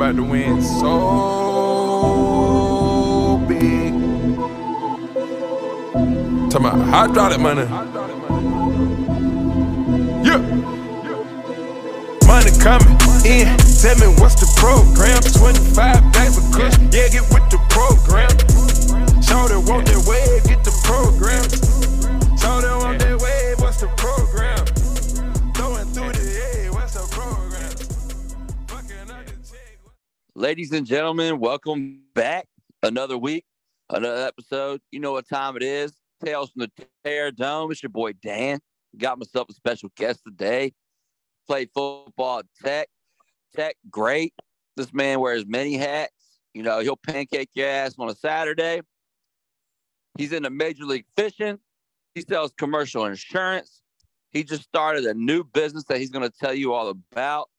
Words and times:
about 0.00 0.16
to 0.16 0.22
win 0.22 0.62
so 0.62 0.88
big. 3.46 3.92
Talking 6.50 6.66
about 6.66 6.80
hydraulic 6.88 7.38
money. 7.38 7.66
Yeah. 10.24 10.38
Money 12.26 12.50
coming 12.62 12.96
in. 13.26 13.44
Tell 13.82 13.96
me 14.00 14.08
what's 14.16 14.40
the 14.40 14.48
program? 14.56 15.20
25 15.20 16.12
bags 16.14 16.38
of 16.38 16.44
kush. 16.50 16.78
Yeah, 16.94 17.08
get 17.08 17.28
with 17.28 17.50
the 17.50 17.58
program. 17.68 18.30
Show 19.20 19.48
them 19.48 19.66
want 19.66 19.84
that 19.88 20.00
wave, 20.08 20.44
get 20.44 20.64
the 20.64 20.72
program. 20.82 21.59
Ladies 30.40 30.72
and 30.72 30.86
gentlemen, 30.86 31.38
welcome 31.38 32.00
back. 32.14 32.48
Another 32.82 33.18
week, 33.18 33.44
another 33.90 34.26
episode. 34.26 34.80
You 34.90 34.98
know 34.98 35.12
what 35.12 35.28
time 35.28 35.54
it 35.54 35.62
is. 35.62 35.92
Tales 36.24 36.50
from 36.50 36.60
the 36.62 36.86
Terrordome. 37.04 37.70
It's 37.70 37.82
your 37.82 37.90
boy 37.90 38.14
Dan. 38.14 38.58
Got 38.96 39.18
myself 39.18 39.50
a 39.50 39.52
special 39.52 39.90
guest 39.96 40.22
today. 40.26 40.72
Played 41.46 41.68
football 41.74 42.40
Tech. 42.64 42.88
Tech, 43.54 43.76
great. 43.90 44.32
This 44.78 44.94
man 44.94 45.20
wears 45.20 45.44
many 45.44 45.74
hats. 45.74 46.14
You 46.54 46.62
know, 46.62 46.80
he'll 46.80 46.96
pancake 46.96 47.50
your 47.52 47.68
ass 47.68 47.96
on 47.98 48.08
a 48.08 48.14
Saturday. 48.14 48.80
He's 50.16 50.32
in 50.32 50.44
the 50.44 50.50
Major 50.50 50.84
League 50.84 51.04
Fishing. 51.18 51.58
He 52.14 52.22
sells 52.22 52.54
commercial 52.56 53.04
insurance. 53.04 53.82
He 54.30 54.42
just 54.42 54.62
started 54.62 55.04
a 55.04 55.12
new 55.12 55.44
business 55.44 55.84
that 55.90 55.98
he's 55.98 56.10
going 56.10 56.26
to 56.26 56.34
tell 56.34 56.54
you 56.54 56.72
all 56.72 56.88
about. 56.88 57.50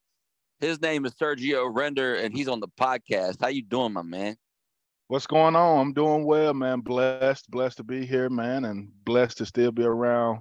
His 0.62 0.80
name 0.80 1.04
is 1.04 1.12
Sergio 1.14 1.68
Render, 1.74 2.14
and 2.14 2.32
he's 2.32 2.46
on 2.46 2.60
the 2.60 2.68
podcast. 2.68 3.38
How 3.40 3.48
you 3.48 3.62
doing, 3.62 3.92
my 3.92 4.02
man? 4.02 4.36
What's 5.08 5.26
going 5.26 5.56
on? 5.56 5.80
I'm 5.80 5.92
doing 5.92 6.24
well, 6.24 6.54
man. 6.54 6.78
Blessed, 6.82 7.50
blessed 7.50 7.78
to 7.78 7.82
be 7.82 8.06
here, 8.06 8.30
man, 8.30 8.64
and 8.64 8.88
blessed 9.04 9.38
to 9.38 9.46
still 9.46 9.72
be 9.72 9.82
around 9.82 10.38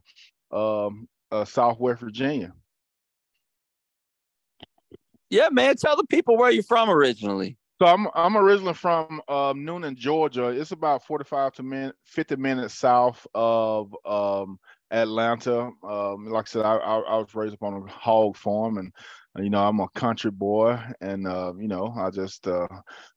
um, 0.51 1.09
uh, 1.31 1.43
Southwest 1.43 2.01
Virginia. 2.01 2.53
Yeah, 5.31 5.49
man. 5.51 5.75
Tell 5.77 5.95
the 5.95 6.05
people 6.05 6.37
where 6.37 6.51
you're 6.51 6.61
from 6.61 6.91
originally. 6.91 7.57
So 7.81 7.87
I'm 7.87 8.07
I'm 8.13 8.37
originally 8.37 8.75
from 8.75 9.23
um, 9.27 9.65
Newnan, 9.65 9.95
Georgia. 9.95 10.49
It's 10.49 10.71
about 10.71 11.03
45 11.03 11.53
to 11.53 11.63
min, 11.63 11.93
50 12.05 12.35
minutes 12.35 12.75
south 12.75 13.25
of 13.33 13.95
um, 14.05 14.59
Atlanta. 14.91 15.71
Um, 15.83 16.25
like 16.27 16.47
I 16.47 16.49
said, 16.49 16.65
I, 16.65 16.75
I, 16.75 16.99
I 16.99 17.17
was 17.17 17.33
raised 17.33 17.53
up 17.53 17.63
on 17.63 17.73
a 17.73 17.91
hog 17.91 18.37
farm, 18.37 18.77
and 18.77 18.91
you 19.37 19.49
know 19.49 19.63
I'm 19.63 19.79
a 19.79 19.87
country 19.89 20.31
boy, 20.31 20.79
and 20.99 21.27
uh, 21.27 21.53
you 21.57 21.67
know 21.67 21.93
I 21.97 22.09
just 22.09 22.47
uh, 22.47 22.67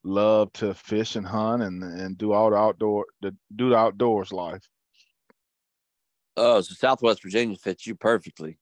love 0.04 0.52
to 0.54 0.74
fish 0.74 1.16
and 1.16 1.26
hunt 1.26 1.62
and 1.62 1.82
and 1.82 2.16
do 2.16 2.32
all 2.32 2.50
the 2.50 2.56
outdoor 2.56 3.06
the 3.20 3.36
do 3.56 3.70
the 3.70 3.76
outdoors 3.76 4.32
life. 4.32 4.62
Oh, 6.36 6.60
so 6.60 6.74
Southwest 6.74 7.22
Virginia 7.22 7.56
fits 7.56 7.86
you 7.86 7.94
perfectly. 7.94 8.58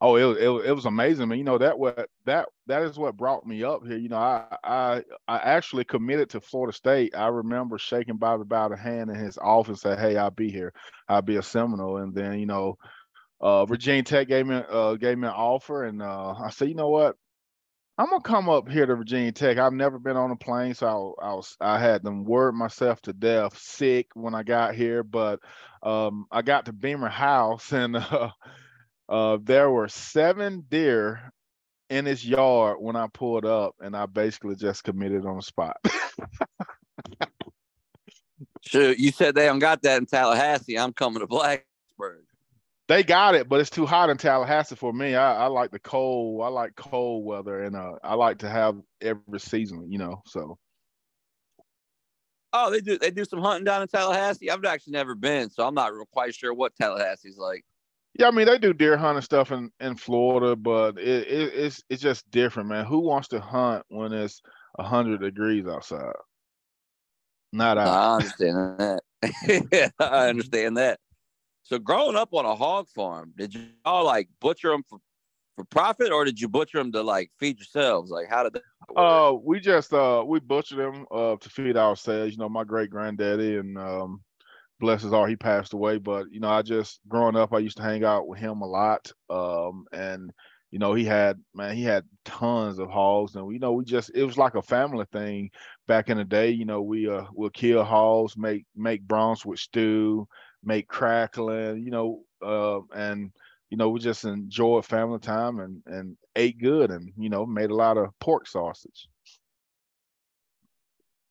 Oh, 0.00 0.16
it, 0.16 0.42
it, 0.42 0.50
it 0.66 0.72
was 0.72 0.86
amazing. 0.86 1.28
man. 1.28 1.38
you 1.38 1.44
know 1.44 1.56
that 1.58 1.78
what 1.78 2.10
that 2.26 2.48
that 2.66 2.82
is 2.82 2.98
what 2.98 3.16
brought 3.16 3.46
me 3.46 3.62
up 3.62 3.86
here. 3.86 3.96
You 3.96 4.08
know, 4.08 4.18
I 4.18 4.44
I 4.64 5.02
I 5.28 5.38
actually 5.38 5.84
committed 5.84 6.28
to 6.30 6.40
Florida 6.40 6.76
State. 6.76 7.14
I 7.16 7.28
remember 7.28 7.78
shaking 7.78 8.16
Bobby 8.16 8.44
by 8.44 8.68
the 8.68 8.76
hand 8.76 9.10
in 9.10 9.16
his 9.16 9.38
office, 9.38 9.84
and 9.84 9.96
said, 9.96 9.98
"Hey, 9.98 10.16
I'll 10.16 10.30
be 10.30 10.50
here. 10.50 10.72
I'll 11.08 11.22
be 11.22 11.36
a 11.36 11.42
Seminole." 11.42 11.98
And 11.98 12.14
then 12.14 12.38
you 12.40 12.46
know, 12.46 12.76
uh, 13.40 13.66
Virginia 13.66 14.02
Tech 14.02 14.28
gave 14.28 14.46
me 14.46 14.62
uh 14.68 14.94
gave 14.96 15.18
me 15.18 15.28
an 15.28 15.34
offer, 15.34 15.84
and 15.84 16.02
uh, 16.02 16.34
I 16.34 16.50
said, 16.50 16.68
"You 16.68 16.74
know 16.74 16.90
what? 16.90 17.16
I'm 17.96 18.10
gonna 18.10 18.22
come 18.22 18.48
up 18.48 18.68
here 18.68 18.86
to 18.86 18.96
Virginia 18.96 19.30
Tech. 19.32 19.56
I've 19.58 19.72
never 19.72 19.98
been 20.00 20.16
on 20.16 20.32
a 20.32 20.36
plane, 20.36 20.74
so 20.74 21.14
I, 21.22 21.28
I 21.28 21.34
was 21.34 21.56
I 21.60 21.78
had 21.78 22.02
them 22.02 22.24
worried 22.24 22.54
myself 22.56 23.00
to 23.02 23.12
death, 23.12 23.56
sick 23.56 24.08
when 24.14 24.34
I 24.34 24.42
got 24.42 24.74
here. 24.74 25.04
But 25.04 25.40
um, 25.82 26.26
I 26.32 26.42
got 26.42 26.66
to 26.66 26.72
Beamer 26.72 27.08
House, 27.08 27.72
and 27.74 27.96
uh, 27.96 28.30
uh, 29.08 29.38
there 29.42 29.70
were 29.70 29.88
seven 29.88 30.64
deer 30.68 31.32
in 31.90 32.06
his 32.06 32.24
yard 32.24 32.78
when 32.80 32.96
I 32.96 33.06
pulled 33.12 33.44
up, 33.44 33.74
and 33.80 33.96
I 33.96 34.06
basically 34.06 34.56
just 34.56 34.84
committed 34.84 35.26
on 35.26 35.36
the 35.36 35.42
spot. 35.42 35.76
Shoot, 38.62 38.98
you 38.98 39.10
said 39.12 39.34
they 39.34 39.46
don't 39.46 39.58
got 39.58 39.82
that 39.82 39.98
in 39.98 40.06
Tallahassee. 40.06 40.78
I'm 40.78 40.92
coming 40.94 41.20
to 41.20 41.26
Blacksburg. 41.26 42.22
they 42.88 43.02
got 43.02 43.34
it, 43.34 43.48
but 43.48 43.60
it's 43.60 43.70
too 43.70 43.84
hot 43.84 44.08
in 44.08 44.16
Tallahassee 44.16 44.74
for 44.74 44.92
me. 44.92 45.14
I, 45.14 45.44
I 45.44 45.46
like 45.46 45.70
the 45.70 45.78
cold. 45.78 46.42
I 46.42 46.48
like 46.48 46.74
cold 46.74 47.24
weather, 47.26 47.62
and 47.62 47.76
uh, 47.76 47.92
I 48.02 48.14
like 48.14 48.38
to 48.38 48.48
have 48.48 48.76
every 49.02 49.38
season. 49.38 49.92
You 49.92 49.98
know, 49.98 50.22
so 50.26 50.58
Oh, 52.56 52.70
they 52.70 52.80
do 52.80 52.96
they 52.96 53.10
do 53.10 53.24
some 53.24 53.40
hunting 53.40 53.64
down 53.64 53.82
in 53.82 53.88
Tallahassee. 53.88 54.48
I've 54.48 54.64
actually 54.64 54.92
never 54.92 55.16
been, 55.16 55.50
so 55.50 55.66
I'm 55.66 55.74
not 55.74 55.92
real 55.92 56.06
quite 56.06 56.36
sure 56.36 56.54
what 56.54 56.72
Tallahassee's 56.80 57.36
like. 57.36 57.64
Yeah, 58.18 58.28
I 58.28 58.30
mean 58.30 58.46
they 58.46 58.58
do 58.58 58.72
deer 58.72 58.96
hunting 58.96 59.22
stuff 59.22 59.50
in, 59.50 59.70
in 59.80 59.96
Florida, 59.96 60.54
but 60.56 60.98
it, 60.98 61.26
it 61.26 61.52
it's 61.54 61.82
it's 61.88 62.02
just 62.02 62.30
different, 62.30 62.68
man. 62.68 62.84
Who 62.84 63.00
wants 63.00 63.28
to 63.28 63.40
hunt 63.40 63.84
when 63.88 64.12
it's 64.12 64.40
hundred 64.78 65.20
degrees 65.20 65.66
outside? 65.66 66.14
Not 67.52 67.78
No, 67.78 67.90
out. 67.90 67.92
I 67.92 68.16
understand 68.16 68.56
that. 68.56 69.92
I 69.98 70.28
understand 70.28 70.76
that. 70.76 71.00
So 71.62 71.78
growing 71.78 72.16
up 72.16 72.34
on 72.34 72.44
a 72.44 72.54
hog 72.54 72.88
farm, 72.88 73.32
did 73.36 73.54
you 73.54 73.62
all 73.84 74.04
like 74.04 74.28
butcher 74.40 74.70
them 74.70 74.82
for, 74.88 74.98
for 75.56 75.64
profit 75.64 76.12
or 76.12 76.24
did 76.24 76.40
you 76.40 76.48
butcher 76.48 76.78
them 76.78 76.92
to 76.92 77.02
like 77.02 77.30
feed 77.38 77.58
yourselves? 77.58 78.10
Like 78.10 78.28
how 78.28 78.44
did 78.44 78.54
that 78.54 78.62
work? 78.90 78.98
Uh, 78.98 79.34
we 79.42 79.60
just 79.60 79.92
uh 79.92 80.22
we 80.26 80.40
butchered 80.40 80.78
them 80.78 81.06
uh 81.10 81.36
to 81.36 81.48
feed 81.48 81.76
ourselves. 81.76 82.32
You 82.32 82.38
know, 82.38 82.48
my 82.48 82.64
great 82.64 82.90
granddaddy 82.90 83.56
and 83.56 83.76
um 83.78 84.22
bless 84.80 85.02
his 85.02 85.12
heart, 85.12 85.30
he 85.30 85.36
passed 85.36 85.72
away. 85.72 85.98
But 85.98 86.26
you 86.30 86.40
know, 86.40 86.50
I 86.50 86.62
just 86.62 87.00
growing 87.08 87.36
up, 87.36 87.52
I 87.52 87.58
used 87.58 87.76
to 87.78 87.82
hang 87.82 88.04
out 88.04 88.28
with 88.28 88.38
him 88.38 88.62
a 88.62 88.66
lot. 88.66 89.10
Um, 89.30 89.86
and 89.92 90.32
you 90.70 90.78
know, 90.78 90.94
he 90.94 91.04
had 91.04 91.40
man, 91.54 91.76
he 91.76 91.84
had 91.84 92.04
tons 92.24 92.78
of 92.78 92.90
hogs, 92.90 93.36
and 93.36 93.52
you 93.52 93.60
know, 93.60 93.72
we 93.72 93.84
just 93.84 94.10
it 94.14 94.24
was 94.24 94.36
like 94.36 94.56
a 94.56 94.62
family 94.62 95.06
thing 95.12 95.50
back 95.86 96.10
in 96.10 96.16
the 96.18 96.24
day. 96.24 96.50
You 96.50 96.64
know, 96.64 96.82
we 96.82 97.08
uh 97.08 97.24
we'll 97.32 97.50
kill 97.50 97.84
hogs, 97.84 98.36
make 98.36 98.66
make 98.74 99.02
Brunswick 99.02 99.58
stew, 99.58 100.26
make 100.64 100.88
crackling, 100.88 101.82
you 101.84 101.90
know, 101.90 102.22
uh, 102.42 102.80
and 102.94 103.30
you 103.70 103.76
know, 103.76 103.90
we 103.90 104.00
just 104.00 104.24
enjoyed 104.24 104.84
family 104.84 105.18
time 105.20 105.60
and 105.60 105.82
and 105.86 106.16
ate 106.36 106.58
good, 106.58 106.90
and 106.90 107.12
you 107.16 107.28
know, 107.28 107.46
made 107.46 107.70
a 107.70 107.74
lot 107.74 107.96
of 107.96 108.10
pork 108.20 108.48
sausage. 108.48 109.08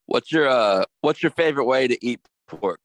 What's 0.06 0.32
your 0.32 0.48
uh 0.48 0.86
what's 1.02 1.22
your 1.22 1.32
favorite 1.32 1.66
way 1.66 1.88
to 1.88 2.06
eat 2.06 2.22
pork? 2.48 2.80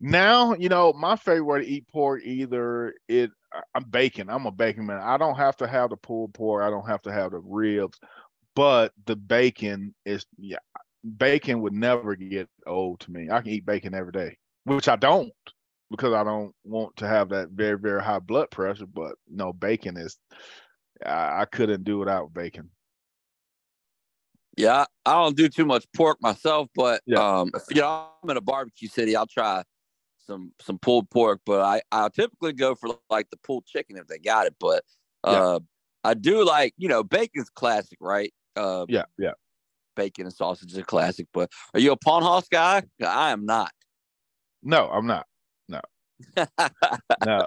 Now, 0.00 0.54
you 0.54 0.68
know, 0.68 0.92
my 0.92 1.16
favorite 1.16 1.44
way 1.44 1.60
to 1.60 1.66
eat 1.66 1.88
pork 1.88 2.22
either 2.24 2.94
it 3.08 3.30
I'm 3.74 3.84
bacon. 3.84 4.28
I'm 4.28 4.46
a 4.46 4.50
bacon 4.52 4.86
man. 4.86 5.00
I 5.02 5.16
don't 5.16 5.36
have 5.36 5.56
to 5.58 5.66
have 5.66 5.90
the 5.90 5.96
pulled 5.96 6.34
pork. 6.34 6.62
I 6.62 6.70
don't 6.70 6.86
have 6.86 7.02
to 7.02 7.12
have 7.12 7.32
the 7.32 7.38
ribs, 7.38 7.98
but 8.54 8.92
the 9.06 9.16
bacon 9.16 9.94
is 10.04 10.26
yeah. 10.36 10.58
Bacon 11.16 11.62
would 11.62 11.72
never 11.72 12.16
get 12.16 12.48
old 12.66 13.00
to 13.00 13.12
me. 13.12 13.28
I 13.30 13.40
can 13.40 13.50
eat 13.52 13.64
bacon 13.64 13.94
every 13.94 14.12
day, 14.12 14.36
which 14.64 14.88
I 14.88 14.96
don't 14.96 15.32
because 15.90 16.12
I 16.12 16.24
don't 16.24 16.52
want 16.64 16.96
to 16.96 17.08
have 17.08 17.30
that 17.30 17.50
very 17.50 17.78
very 17.78 18.02
high 18.02 18.18
blood 18.18 18.50
pressure. 18.50 18.86
But 18.86 19.14
no, 19.28 19.52
bacon 19.52 19.96
is 19.96 20.18
I, 21.04 21.42
I 21.42 21.44
couldn't 21.46 21.84
do 21.84 21.98
without 21.98 22.34
bacon. 22.34 22.70
Yeah, 24.56 24.86
I 25.06 25.12
don't 25.12 25.36
do 25.36 25.48
too 25.48 25.64
much 25.64 25.86
pork 25.94 26.18
myself, 26.20 26.68
but 26.74 27.00
Yeah. 27.06 27.40
um, 27.40 27.52
if 27.54 27.62
you 27.70 27.80
know 27.80 28.08
I'm 28.22 28.30
in 28.30 28.36
a 28.36 28.40
barbecue 28.40 28.88
city, 28.88 29.14
I'll 29.14 29.26
try 29.26 29.62
some 30.28 30.52
some 30.60 30.78
pulled 30.78 31.10
pork. 31.10 31.40
But 31.44 31.60
I 31.62 31.82
I 31.90 32.08
typically 32.10 32.52
go 32.52 32.76
for 32.76 32.96
like 33.10 33.30
the 33.30 33.36
pulled 33.38 33.66
chicken 33.66 33.96
if 33.96 34.06
they 34.06 34.18
got 34.18 34.46
it. 34.46 34.54
But 34.60 34.84
uh, 35.24 35.58
I 36.04 36.14
do 36.14 36.44
like 36.44 36.74
you 36.78 36.88
know 36.88 37.02
bacon's 37.02 37.50
classic, 37.50 37.98
right? 38.00 38.32
Uh, 38.54 38.86
Yeah, 38.88 39.04
yeah. 39.18 39.32
bacon 39.96 40.26
and 40.26 40.34
sausage 40.34 40.70
is 40.70 40.78
a 40.78 40.84
classic. 40.84 41.26
But 41.32 41.50
are 41.74 41.80
you 41.80 41.90
a 41.90 41.96
pawn 41.96 42.22
house 42.22 42.46
guy? 42.48 42.84
I 43.04 43.30
am 43.32 43.44
not. 43.44 43.72
No, 44.62 44.88
I'm 44.88 45.06
not. 45.06 45.26
no 47.24 47.46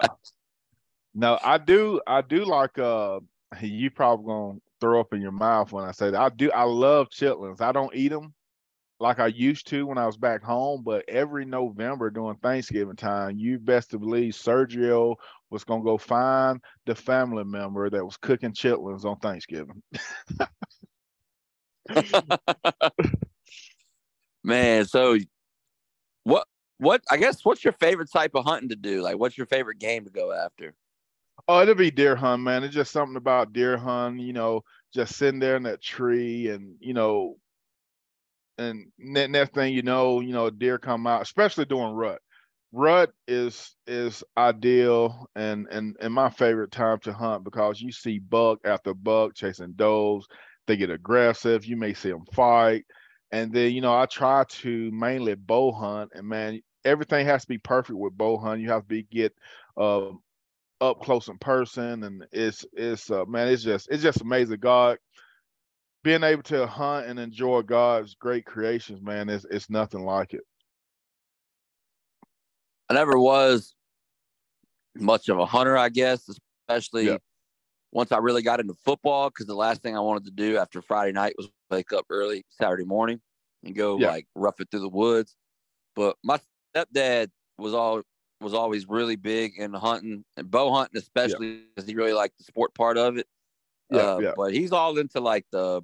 no 1.14 1.38
i 1.44 1.58
do 1.58 2.00
i 2.06 2.20
do 2.20 2.44
like 2.44 2.78
uh 2.78 3.20
you 3.60 3.90
probably 3.90 4.26
gonna 4.26 4.58
throw 4.80 5.00
up 5.00 5.12
in 5.12 5.20
your 5.20 5.32
mouth 5.32 5.72
when 5.72 5.84
i 5.84 5.90
say 5.92 6.10
that 6.10 6.20
i 6.20 6.28
do 6.28 6.50
i 6.52 6.62
love 6.62 7.08
chitlins 7.10 7.60
i 7.60 7.72
don't 7.72 7.94
eat 7.94 8.08
them 8.08 8.34
like 9.02 9.18
i 9.18 9.26
used 9.26 9.66
to 9.66 9.86
when 9.86 9.98
i 9.98 10.06
was 10.06 10.16
back 10.16 10.42
home 10.42 10.82
but 10.84 11.04
every 11.08 11.44
november 11.44 12.10
during 12.10 12.36
thanksgiving 12.36 12.96
time 12.96 13.36
you 13.36 13.58
best 13.58 13.90
to 13.90 13.98
believe 13.98 14.32
sergio 14.32 15.14
was 15.50 15.64
gonna 15.64 15.82
go 15.82 15.98
find 15.98 16.60
the 16.86 16.94
family 16.94 17.44
member 17.44 17.90
that 17.90 18.04
was 18.04 18.16
cooking 18.16 18.52
chitlins 18.52 19.04
on 19.04 19.18
thanksgiving 19.18 19.82
Man, 24.44 24.86
so 24.86 25.16
what 26.24 26.46
what 26.78 27.02
I 27.10 27.16
guess 27.16 27.44
what's 27.44 27.64
your 27.64 27.74
favorite 27.74 28.10
type 28.12 28.32
of 28.34 28.44
hunting 28.44 28.70
to 28.70 28.76
do? 28.76 29.02
Like 29.02 29.18
what's 29.18 29.38
your 29.38 29.46
favorite 29.46 29.78
game 29.78 30.04
to 30.04 30.10
go 30.10 30.32
after? 30.32 30.74
Oh, 31.48 31.60
it'll 31.60 31.74
be 31.74 31.90
deer 31.90 32.16
hunt, 32.16 32.42
man. 32.42 32.62
It's 32.64 32.74
just 32.74 32.92
something 32.92 33.16
about 33.16 33.52
deer 33.52 33.76
hunt, 33.76 34.20
you 34.20 34.32
know, 34.32 34.62
just 34.94 35.16
sitting 35.16 35.40
there 35.40 35.56
in 35.56 35.64
that 35.64 35.82
tree, 35.82 36.48
and 36.48 36.76
you 36.80 36.94
know, 36.94 37.36
and 38.58 38.86
next 38.98 39.54
thing 39.54 39.74
you 39.74 39.82
know, 39.82 40.20
you 40.20 40.32
know, 40.32 40.50
deer 40.50 40.78
come 40.78 41.06
out, 41.06 41.22
especially 41.22 41.64
during 41.64 41.94
rut. 41.94 42.20
Rut 42.72 43.10
is 43.28 43.76
is 43.86 44.24
ideal 44.36 45.26
and 45.36 45.66
and 45.70 45.94
and 46.00 46.14
my 46.14 46.30
favorite 46.30 46.70
time 46.72 46.98
to 47.00 47.12
hunt 47.12 47.44
because 47.44 47.80
you 47.80 47.92
see 47.92 48.18
buck 48.18 48.60
after 48.64 48.94
buck 48.94 49.34
chasing 49.34 49.74
does. 49.76 50.26
They 50.66 50.76
get 50.76 50.90
aggressive. 50.90 51.66
You 51.66 51.76
may 51.76 51.92
see 51.92 52.10
them 52.10 52.24
fight, 52.32 52.84
and 53.30 53.52
then 53.52 53.72
you 53.72 53.82
know 53.82 53.94
I 53.94 54.06
try 54.06 54.44
to 54.48 54.90
mainly 54.92 55.34
bow 55.34 55.72
hunt, 55.72 56.12
and 56.14 56.26
man, 56.26 56.60
everything 56.84 57.26
has 57.26 57.42
to 57.42 57.48
be 57.48 57.58
perfect 57.58 57.98
with 57.98 58.16
bow 58.16 58.38
hunt. 58.38 58.62
You 58.62 58.70
have 58.70 58.82
to 58.82 58.88
be 58.88 59.02
get 59.02 59.34
uh, 59.76 60.10
up 60.80 61.00
close 61.00 61.28
in 61.28 61.38
person, 61.38 62.04
and 62.04 62.24
it's 62.32 62.64
it's 62.72 63.10
uh, 63.10 63.26
man, 63.26 63.48
it's 63.48 63.62
just 63.64 63.88
it's 63.90 64.02
just 64.02 64.22
amazing. 64.22 64.60
God 64.60 64.98
being 66.02 66.22
able 66.22 66.42
to 66.44 66.66
hunt 66.66 67.06
and 67.06 67.18
enjoy 67.18 67.62
God's 67.62 68.14
great 68.14 68.44
creations, 68.44 69.00
man, 69.00 69.28
is 69.28 69.46
it's 69.50 69.70
nothing 69.70 70.04
like 70.04 70.34
it. 70.34 70.42
I 72.88 72.94
never 72.94 73.18
was 73.18 73.74
much 74.96 75.28
of 75.28 75.38
a 75.38 75.46
hunter, 75.46 75.76
I 75.76 75.88
guess, 75.88 76.28
especially 76.68 77.06
yeah. 77.06 77.18
once 77.92 78.12
I 78.12 78.18
really 78.18 78.42
got 78.42 78.60
into 78.60 78.74
football. 78.84 79.30
Because 79.30 79.46
the 79.46 79.54
last 79.54 79.82
thing 79.82 79.96
I 79.96 80.00
wanted 80.00 80.24
to 80.24 80.32
do 80.32 80.58
after 80.58 80.82
Friday 80.82 81.12
night 81.12 81.34
was 81.36 81.48
wake 81.70 81.92
up 81.92 82.06
early 82.10 82.44
Saturday 82.50 82.84
morning 82.84 83.20
and 83.64 83.74
go 83.74 83.98
yeah. 83.98 84.10
like 84.10 84.26
rough 84.34 84.60
it 84.60 84.68
through 84.70 84.80
the 84.80 84.88
woods. 84.88 85.36
But 85.94 86.16
my 86.24 86.38
stepdad 86.74 87.28
was 87.58 87.74
all 87.74 88.02
was 88.40 88.54
always 88.54 88.88
really 88.88 89.16
big 89.16 89.52
in 89.56 89.72
hunting 89.72 90.24
and 90.36 90.50
bow 90.50 90.72
hunting, 90.72 90.98
especially 90.98 91.62
because 91.74 91.88
yeah. 91.88 91.92
he 91.92 91.96
really 91.96 92.12
liked 92.12 92.36
the 92.38 92.44
sport 92.44 92.74
part 92.74 92.98
of 92.98 93.16
it. 93.16 93.26
Yeah, 93.92 94.00
uh, 94.00 94.18
yeah. 94.18 94.32
But 94.36 94.52
he's 94.52 94.72
all 94.72 94.98
into 94.98 95.20
like 95.20 95.46
the 95.50 95.82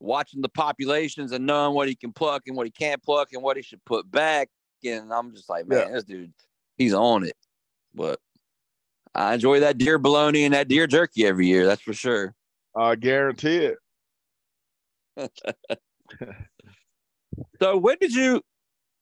watching 0.00 0.42
the 0.42 0.48
populations 0.48 1.32
and 1.32 1.46
knowing 1.46 1.74
what 1.74 1.88
he 1.88 1.94
can 1.94 2.12
pluck 2.12 2.42
and 2.46 2.56
what 2.56 2.66
he 2.66 2.70
can't 2.70 3.02
pluck 3.02 3.28
and 3.32 3.42
what 3.42 3.56
he 3.56 3.62
should 3.62 3.84
put 3.84 4.10
back. 4.10 4.48
And 4.84 5.12
I'm 5.12 5.34
just 5.34 5.48
like, 5.48 5.66
man, 5.66 5.88
yeah. 5.88 5.94
this 5.94 6.04
dude, 6.04 6.32
he's 6.76 6.94
on 6.94 7.24
it. 7.24 7.36
But 7.94 8.20
I 9.14 9.34
enjoy 9.34 9.60
that 9.60 9.78
deer 9.78 9.98
bologna 9.98 10.44
and 10.44 10.54
that 10.54 10.68
deer 10.68 10.86
jerky 10.86 11.26
every 11.26 11.46
year. 11.46 11.66
That's 11.66 11.82
for 11.82 11.94
sure. 11.94 12.34
I 12.76 12.94
guarantee 12.94 13.72
it. 13.72 13.78
so 17.60 17.76
when 17.78 17.96
did 18.00 18.12
you 18.14 18.42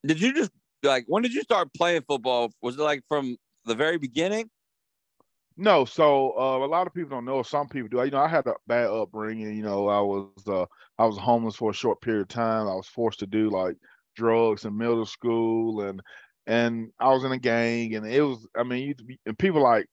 did 0.07 0.21
you 0.21 0.33
just 0.33 0.51
like 0.83 1.05
when 1.09 1.23
did 1.23 1.33
you 1.33 1.43
start 1.43 1.69
playing 1.75 2.03
football? 2.07 2.53
Was 2.63 2.77
it 2.77 2.83
like 2.83 3.03
from 3.09 3.37
the 3.65 3.75
very 3.75 3.99
beginning? 3.99 4.49
No, 5.57 5.85
so 5.85 6.33
uh, 6.37 6.59
a 6.65 6.67
lot 6.67 6.87
of 6.89 6.95
people 6.95 7.11
don't 7.11 7.25
know. 7.25 7.43
Some 7.43 7.69
people 7.69 7.89
do. 7.89 8.05
You 8.05 8.11
know, 8.11 8.19
I 8.19 8.29
had 8.29 8.47
a 8.49 8.55
bad 8.67 8.87
upbringing. 8.91 9.57
You 9.57 9.63
know, 9.63 9.89
I 9.89 10.01
was 10.01 10.49
uh, 10.49 10.67
I 10.99 11.07
was 11.07 11.17
homeless 11.17 11.55
for 11.57 11.71
a 11.71 11.75
short 11.75 12.01
period 12.01 12.23
of 12.23 12.29
time. 12.29 12.67
I 12.67 12.75
was 12.75 12.89
forced 12.89 13.21
to 13.21 13.27
do 13.27 13.51
like 13.51 13.77
drugs 14.17 14.65
in 14.65 14.77
middle 14.77 15.07
school, 15.07 15.83
and 15.83 16.01
and 16.47 16.91
I 16.99 17.11
was 17.11 17.23
in 17.25 17.31
a 17.33 17.39
gang, 17.39 17.95
and 17.95 18.05
it 18.07 18.23
was. 18.23 18.47
I 18.57 18.65
mean, 18.65 18.89
you 18.89 19.17
and 19.27 19.39
people 19.39 19.63
like 19.63 19.87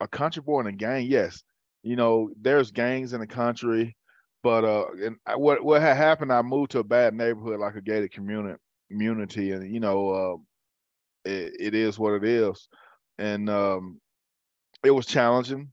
a 0.00 0.06
country 0.06 0.42
boy 0.42 0.60
in 0.60 0.66
a 0.68 0.72
gang. 0.72 1.06
Yes, 1.06 1.42
you 1.82 1.96
know, 1.96 2.30
there's 2.40 2.70
gangs 2.70 3.12
in 3.12 3.18
the 3.20 3.26
country, 3.26 3.96
but 4.44 4.64
uh, 4.64 4.86
and 5.04 5.16
what 5.36 5.64
what 5.64 5.82
had 5.82 5.96
happened? 5.96 6.32
I 6.32 6.42
moved 6.42 6.70
to 6.72 6.78
a 6.78 6.84
bad 6.84 7.12
neighborhood, 7.14 7.58
like 7.58 7.74
a 7.74 7.80
gated 7.82 8.12
community, 8.12 8.58
community, 8.88 9.50
and 9.50 9.72
you 9.74 9.80
know, 9.80 10.10
uh, 10.10 10.36
it, 11.24 11.54
it 11.60 11.74
is 11.74 11.98
what 11.98 12.14
it 12.14 12.24
is, 12.24 12.68
and 13.18 13.48
um, 13.50 14.00
it 14.84 14.90
was 14.90 15.06
challenging. 15.06 15.70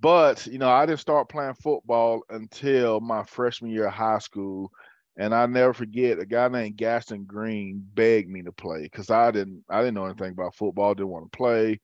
But 0.00 0.46
you 0.46 0.58
know, 0.58 0.68
I 0.70 0.86
didn't 0.86 1.00
start 1.00 1.28
playing 1.28 1.54
football 1.54 2.22
until 2.30 3.00
my 3.00 3.24
freshman 3.24 3.70
year 3.70 3.86
of 3.86 3.94
high 3.94 4.18
school, 4.18 4.70
and 5.16 5.34
I 5.34 5.46
never 5.46 5.72
forget 5.72 6.18
a 6.20 6.26
guy 6.26 6.48
named 6.48 6.76
Gaston 6.76 7.24
Green 7.24 7.84
begged 7.94 8.30
me 8.30 8.42
to 8.42 8.52
play 8.52 8.82
because 8.82 9.10
I 9.10 9.30
didn't 9.30 9.64
I 9.68 9.80
didn't 9.80 9.94
know 9.94 10.06
anything 10.06 10.32
about 10.32 10.54
football, 10.54 10.94
didn't 10.94 11.08
want 11.08 11.30
to 11.30 11.36
play. 11.36 11.80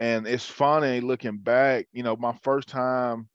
And 0.00 0.26
it's 0.26 0.46
funny 0.46 1.00
looking 1.00 1.38
back, 1.38 1.86
you 1.92 2.02
know, 2.02 2.16
my 2.16 2.34
first 2.42 2.68
time 2.68 3.28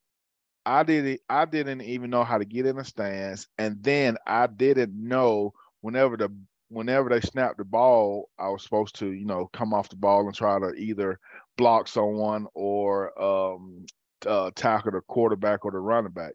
I 0.65 0.83
didn't 0.83 1.21
I 1.29 1.45
didn't 1.45 1.81
even 1.81 2.09
know 2.09 2.24
how 2.24 2.38
to 2.38 2.45
get 2.45 2.65
in 2.65 2.75
the 2.77 2.83
stands. 2.83 3.47
And 3.57 3.81
then 3.83 4.18
I 4.27 4.47
didn't 4.47 4.94
know 4.95 5.53
whenever 5.81 6.18
the 6.18 6.29
whenever 6.69 7.09
they 7.09 7.21
snapped 7.21 7.57
the 7.57 7.65
ball, 7.65 8.29
I 8.38 8.50
was 8.50 8.63
supposed 8.63 8.95
to, 9.00 9.12
you 9.12 9.25
know, 9.25 9.50
come 9.53 9.74
off 9.74 9.89
the 9.89 9.95
ball 9.95 10.25
and 10.25 10.35
try 10.35 10.59
to 10.59 10.74
either 10.74 11.19
block 11.57 11.88
someone 11.88 12.48
or 12.54 13.21
um, 13.21 13.86
uh, 14.25 14.51
tackle 14.56 14.92
the 14.92 15.01
quarterback 15.01 15.65
or 15.65 15.71
the 15.71 15.80
running 15.80 16.12
back. 16.12 16.33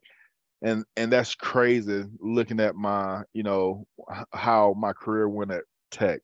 And 0.63 0.85
and 0.97 1.11
that's 1.11 1.35
crazy 1.35 2.05
looking 2.21 2.61
at 2.61 2.77
my, 2.77 3.23
you 3.33 3.43
know, 3.43 3.87
how 4.33 4.75
my 4.79 4.93
career 4.93 5.29
went 5.29 5.51
at 5.51 5.65
Tech. 5.91 6.21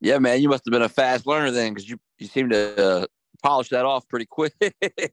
Yeah, 0.00 0.18
man, 0.18 0.42
you 0.42 0.48
must 0.48 0.64
have 0.66 0.72
been 0.72 0.82
a 0.82 0.88
fast 0.88 1.26
learner 1.26 1.50
then, 1.50 1.72
because 1.72 1.88
you 1.88 1.98
you 2.18 2.26
seem 2.26 2.50
to 2.50 2.84
uh, 2.84 3.06
polish 3.42 3.70
that 3.70 3.84
off 3.84 4.08
pretty 4.08 4.26
quick. 4.26 4.54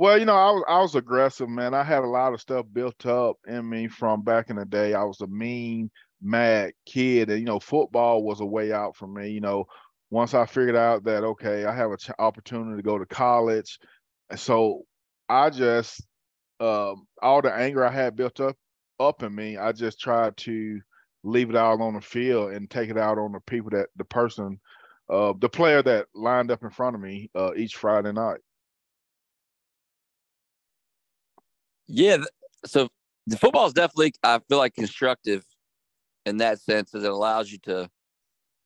Well, 0.00 0.18
you 0.18 0.24
know, 0.24 0.34
I 0.34 0.50
was 0.50 0.64
I 0.66 0.80
was 0.80 0.94
aggressive, 0.94 1.50
man. 1.50 1.74
I 1.74 1.84
had 1.84 2.04
a 2.04 2.06
lot 2.06 2.32
of 2.32 2.40
stuff 2.40 2.64
built 2.72 3.04
up 3.04 3.36
in 3.46 3.68
me 3.68 3.86
from 3.86 4.22
back 4.22 4.48
in 4.48 4.56
the 4.56 4.64
day. 4.64 4.94
I 4.94 5.04
was 5.04 5.20
a 5.20 5.26
mean, 5.26 5.90
mad 6.22 6.72
kid, 6.86 7.28
and 7.28 7.38
you 7.38 7.44
know, 7.44 7.60
football 7.60 8.22
was 8.22 8.40
a 8.40 8.46
way 8.46 8.72
out 8.72 8.96
for 8.96 9.06
me. 9.06 9.28
You 9.28 9.42
know, 9.42 9.66
once 10.10 10.34
I 10.34 10.46
figured 10.46 10.76
out 10.76 11.04
that 11.04 11.24
okay, 11.24 11.64
I 11.64 11.74
have 11.74 11.90
an 11.90 11.98
ch- 11.98 12.10
opportunity 12.18 12.76
to 12.76 12.82
go 12.82 12.98
to 12.98 13.06
college, 13.06 13.78
so 14.36 14.82
I 15.28 15.50
just 15.50 16.04
um, 16.60 17.06
all 17.22 17.40
the 17.42 17.52
anger 17.52 17.84
I 17.84 17.90
had 17.92 18.16
built 18.16 18.40
up 18.40 18.56
up 18.98 19.22
in 19.22 19.34
me, 19.34 19.56
I 19.56 19.72
just 19.72 19.98
tried 19.98 20.36
to 20.38 20.80
leave 21.22 21.50
it 21.50 21.56
all 21.56 21.82
on 21.82 21.94
the 21.94 22.00
field 22.00 22.52
and 22.52 22.70
take 22.70 22.90
it 22.90 22.98
out 22.98 23.18
on 23.18 23.32
the 23.32 23.40
people 23.40 23.70
that 23.70 23.88
the 23.96 24.04
person, 24.04 24.60
uh, 25.08 25.32
the 25.38 25.48
player 25.48 25.82
that 25.82 26.06
lined 26.14 26.50
up 26.50 26.62
in 26.62 26.70
front 26.70 26.96
of 26.96 27.02
me 27.02 27.30
uh, 27.34 27.52
each 27.54 27.76
Friday 27.76 28.12
night. 28.12 28.40
Yeah, 31.86 32.18
so 32.66 32.88
the 33.26 33.36
football 33.36 33.66
is 33.66 33.72
definitely 33.72 34.12
I 34.22 34.38
feel 34.48 34.58
like 34.58 34.74
constructive 34.74 35.44
in 36.26 36.36
that 36.38 36.60
sense 36.60 36.94
as 36.94 37.02
it 37.02 37.10
allows 37.10 37.50
you 37.50 37.58
to, 37.64 37.88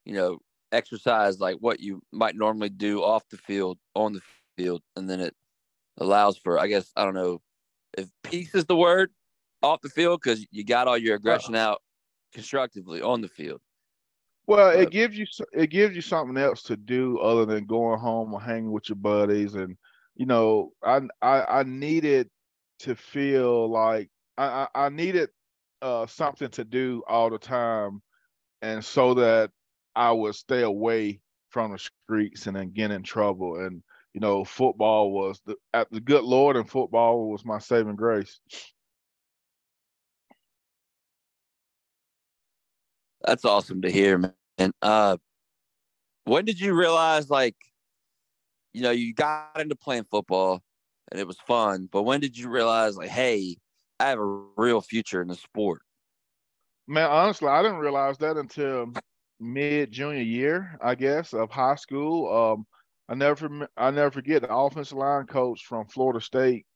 you 0.05 0.15
know, 0.15 0.39
exercise 0.75 1.41
like 1.41 1.57
what 1.61 1.81
you 1.81 2.03
might 2.13 2.37
normally 2.37 2.69
do 2.69 3.03
off 3.03 3.29
the 3.31 3.37
field 3.37 3.79
on 3.95 4.13
the 4.13 4.21
field, 4.57 4.83
and 4.97 5.09
then 5.09 5.21
it 5.21 5.35
allows 5.99 6.37
for 6.37 6.59
I 6.59 6.67
guess 6.67 6.91
I 6.97 7.05
don't 7.05 7.15
know 7.15 7.41
if 7.97 8.09
peace 8.23 8.55
is 8.55 8.67
the 8.67 8.77
word 8.77 9.11
off 9.63 9.81
the 9.81 9.89
field 9.89 10.21
because 10.23 10.47
you 10.51 10.65
got 10.65 10.89
all 10.89 10.99
your 10.99 11.17
aggression 11.17 11.55
out 11.55 11.81
constructively 12.33 13.01
on 13.01 13.21
the 13.21 13.29
field. 13.29 13.61
Well, 14.47 14.73
but, 14.73 14.83
it 14.83 14.91
gives 14.91 15.17
you 15.17 15.27
it 15.53 15.69
gives 15.69 15.97
you 15.97 16.03
something 16.03 16.37
else 16.37 16.63
to 16.65 16.77
do 16.77 17.19
other 17.19 17.47
than 17.47 17.67
going 17.67 17.99
home 17.99 18.35
or 18.35 18.41
hanging 18.41 18.73
with 18.73 18.89
your 18.89 18.97
buddies, 18.97 19.55
and 19.55 19.77
you 20.17 20.27
know, 20.27 20.73
I 20.83 21.01
I, 21.23 21.61
I 21.61 21.63
needed 21.63 22.29
to 22.81 22.95
feel 22.95 23.71
like 23.71 24.11
I, 24.37 24.67
I, 24.75 24.87
I 24.87 24.89
needed 24.91 25.31
uh, 25.81 26.07
something 26.07 26.49
to 26.51 26.65
do 26.65 27.03
all 27.09 27.31
the 27.31 27.39
time, 27.39 28.03
and 28.61 28.85
so 28.85 29.15
that 29.15 29.51
I 29.97 30.13
would 30.13 30.35
stay 30.35 30.63
away 30.63 31.21
from 31.51 31.73
the 31.73 31.79
streets 31.79 32.47
and 32.47 32.57
then 32.57 32.71
get 32.73 32.91
in 32.91 33.03
trouble. 33.03 33.57
And 33.57 33.83
you 34.13 34.21
know, 34.21 34.45
football 34.45 35.11
was 35.11 35.41
the 35.47 35.57
at 35.73 35.91
the 35.91 36.01
good 36.01 36.25
Lord, 36.25 36.57
and 36.57 36.69
football 36.69 37.31
was 37.31 37.45
my 37.45 37.59
saving 37.59 37.97
grace. 37.97 38.39
That's 43.27 43.45
awesome 43.45 43.83
to 43.83 43.91
hear, 43.91 44.19
man. 44.19 44.35
And 44.59 44.73
uh, 44.83 45.17
when 46.25 46.45
did 46.45 46.61
you 46.61 46.75
realize, 46.75 47.31
like, 47.31 47.57
you 48.73 48.83
know, 48.83 48.91
you 48.91 49.15
got 49.15 49.59
into 49.59 49.75
playing 49.75 50.05
football? 50.11 50.63
and 51.11 51.21
it 51.21 51.27
was 51.27 51.39
fun. 51.39 51.89
But 51.91 52.03
when 52.03 52.21
did 52.21 52.37
you 52.37 52.49
realize, 52.49 52.97
like, 52.97 53.09
hey, 53.09 53.57
I 54.01 54.09
have 54.09 54.19
a 54.19 54.43
real 54.57 54.81
future 54.81 55.23
in 55.23 55.29
the 55.29 55.37
sport? 55.37 55.83
Man, 56.87 57.09
honestly, 57.09 57.49
I 57.49 57.63
didn't 57.63 57.79
realize 57.79 58.19
that 58.19 58.37
until 58.37 58.93
mid 59.45 59.93
junior 59.93 60.23
year, 60.23 60.79
I 60.83 60.95
guess, 60.95 61.33
of 61.35 61.51
high 61.51 61.77
school. 61.77 62.33
Um, 62.35 62.67
I 63.09 63.15
never, 63.15 63.69
I 63.77 63.91
never 63.91 64.11
forget 64.11 64.43
the 64.43 64.55
offensive 64.55 64.99
line 64.99 65.27
coach 65.27 65.65
from 65.67 65.87
Florida 65.87 66.21
State, 66.21 66.67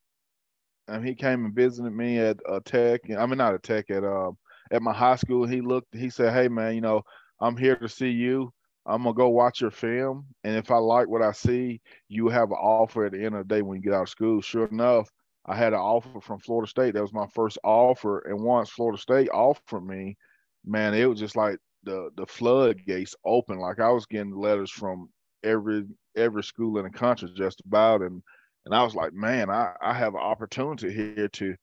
and 0.89 1.07
he 1.07 1.15
came 1.15 1.45
and 1.45 1.55
visited 1.55 1.91
me 1.93 2.19
at 2.19 2.39
a 2.49 2.61
Tech. 2.61 3.03
I 3.11 3.27
mean, 3.27 3.39
not 3.39 3.55
a 3.55 3.59
Tech 3.59 3.91
at 3.91 4.05
um 4.05 4.37
at 4.71 4.83
my 4.83 4.93
high 4.93 5.17
school. 5.17 5.47
He 5.47 5.61
looked, 5.61 5.95
he 5.95 6.11
said, 6.11 6.33
"Hey, 6.33 6.49
man, 6.49 6.75
you 6.75 6.81
know, 6.81 7.03
I'm 7.41 7.57
here 7.57 7.77
to 7.77 7.89
see 7.89 8.11
you. 8.11 8.53
I'm 8.87 9.03
gonna 9.03 9.15
go 9.15 9.29
watch 9.29 9.61
your 9.61 9.71
film, 9.71 10.27
and 10.45 10.57
if 10.57 10.71
I 10.71 10.77
like 10.79 11.09
what 11.09 11.23
I 11.23 11.33
see, 11.33 11.81
you 12.09 12.29
have 12.29 12.51
an 12.51 12.57
offer 12.59 13.05
at 13.07 13.13
the 13.13 13.25
end 13.25 13.35
of 13.35 13.47
the 13.47 13.55
day 13.55 13.63
when 13.63 13.77
you 13.77 13.83
get 13.83 13.95
out 13.95 14.03
of 14.03 14.09
school. 14.09 14.41
Sure 14.41 14.67
enough, 14.67 15.11
I 15.47 15.57
had 15.57 15.75
an 15.75 15.81
offer 15.81 16.21
from 16.21 16.41
Florida 16.41 16.69
State. 16.69 16.95
That 16.95 17.03
was 17.03 17.13
my 17.13 17.27
first 17.35 17.59
offer, 17.65 18.21
and 18.21 18.43
once 18.43 18.71
Florida 18.71 18.99
State 19.01 19.29
offered 19.31 19.83
me, 19.83 20.17
man, 20.65 20.95
it 20.95 21.07
was 21.07 21.19
just 21.21 21.37
like 21.37 21.59
the 21.85 22.11
the 22.17 22.27
floodgates 22.27 23.15
open. 23.25 23.59
Like 23.59 23.81
I 23.81 23.91
was 23.91 24.07
getting 24.07 24.37
letters 24.37 24.71
from 24.71 25.09
every 25.43 25.85
every 26.17 26.43
school 26.43 26.79
in 26.79 26.85
the 26.85 26.91
country 26.91 27.31
just 27.37 27.61
about, 27.67 28.03
and 28.03 28.23
and 28.67 28.75
I 28.75 28.83
was 28.83 28.95
like, 28.95 29.13
man, 29.13 29.51
I 29.51 29.73
I 29.83 29.93
have 29.93 30.15
an 30.15 30.21
opportunity 30.21 30.93
here 30.93 31.29
to 31.29 31.55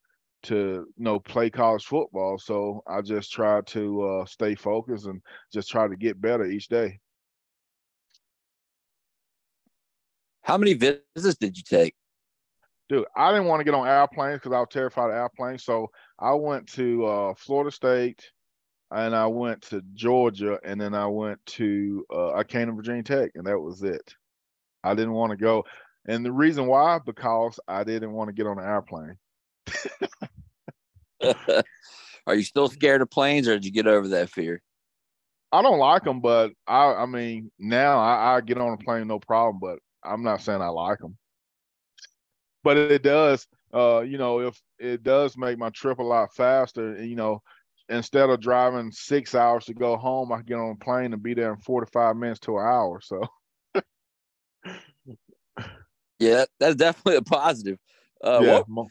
to 0.43 0.55
you 0.55 1.03
know 1.03 1.19
play 1.19 1.49
college 1.49 1.85
football. 1.85 2.37
So 2.37 2.81
I 2.87 3.01
just 3.01 3.31
try 3.31 3.61
to 3.61 4.01
uh, 4.03 4.25
stay 4.25 4.55
focused 4.55 5.05
and 5.05 5.21
just 5.53 5.69
try 5.69 5.87
to 5.87 5.95
get 5.95 6.21
better 6.21 6.45
each 6.45 6.67
day. 6.67 6.99
How 10.41 10.57
many 10.57 10.73
visits 10.75 11.37
did 11.39 11.57
you 11.57 11.63
take? 11.63 11.95
Dude, 12.87 13.05
I 13.15 13.31
didn't 13.31 13.47
want 13.47 13.61
to 13.61 13.63
get 13.63 13.73
on 13.73 13.87
airplanes 13.87 14.39
because 14.39 14.53
I 14.53 14.59
was 14.59 14.67
terrified 14.69 15.09
of 15.09 15.15
airplanes. 15.15 15.63
So 15.63 15.89
I 16.19 16.33
went 16.33 16.67
to 16.73 17.03
uh, 17.05 17.33
Florida 17.35 17.71
State, 17.71 18.21
and 18.91 19.15
I 19.15 19.27
went 19.27 19.61
to 19.63 19.81
Georgia, 19.93 20.59
and 20.63 20.79
then 20.79 20.93
I 20.93 21.07
went 21.07 21.43
to 21.47 22.05
uh, 22.11 22.33
I 22.33 22.43
came 22.43 22.67
to 22.67 22.73
Virginia 22.73 23.03
Tech, 23.03 23.31
and 23.35 23.45
that 23.47 23.59
was 23.59 23.83
it. 23.83 24.15
I 24.83 24.93
didn't 24.93 25.13
want 25.13 25.31
to 25.31 25.37
go, 25.37 25.65
and 26.07 26.25
the 26.25 26.31
reason 26.31 26.67
why 26.67 26.99
because 27.03 27.59
I 27.67 27.83
didn't 27.83 28.11
want 28.11 28.29
to 28.29 28.33
get 28.33 28.47
on 28.47 28.59
an 28.59 28.65
airplane. 28.65 29.17
Are 32.27 32.35
you 32.35 32.43
still 32.43 32.67
scared 32.67 33.01
of 33.01 33.09
planes, 33.09 33.47
or 33.47 33.53
did 33.53 33.65
you 33.65 33.71
get 33.71 33.87
over 33.87 34.09
that 34.09 34.29
fear? 34.29 34.61
I 35.51 35.61
don't 35.61 35.79
like 35.79 36.03
them, 36.03 36.21
but 36.21 36.51
I 36.67 36.93
I 36.93 37.05
mean 37.05 37.51
now 37.57 37.99
I, 37.99 38.35
I 38.35 38.41
get 38.41 38.57
on 38.57 38.73
a 38.73 38.77
plane 38.77 39.07
no 39.07 39.19
problem, 39.19 39.59
but 39.59 39.79
I'm 40.03 40.23
not 40.23 40.41
saying 40.41 40.61
I 40.61 40.67
like 40.67 40.99
them. 40.99 41.17
But 42.63 42.77
it 42.77 43.03
does, 43.03 43.47
uh, 43.73 44.01
you 44.01 44.17
know, 44.17 44.39
if 44.39 44.59
it 44.79 45.03
does 45.03 45.37
make 45.37 45.57
my 45.57 45.69
trip 45.69 45.99
a 45.99 46.03
lot 46.03 46.33
faster, 46.33 47.03
you 47.03 47.15
know, 47.15 47.41
instead 47.89 48.29
of 48.29 48.39
driving 48.39 48.91
six 48.91 49.35
hours 49.35 49.65
to 49.65 49.73
go 49.73 49.97
home, 49.97 50.31
I 50.31 50.41
get 50.41 50.55
on 50.55 50.71
a 50.71 50.83
plane 50.83 51.13
and 51.13 51.21
be 51.21 51.33
there 51.33 51.53
in 51.53 51.59
45 51.59 52.15
minutes 52.15 52.39
to 52.41 52.57
an 52.57 52.65
hour. 52.65 52.99
So, 53.01 53.27
yeah, 56.19 56.45
that's 56.59 56.75
definitely 56.75 57.17
a 57.17 57.21
positive. 57.21 57.77
Uh, 58.23 58.39
yeah, 58.41 58.61
what, 58.67 58.87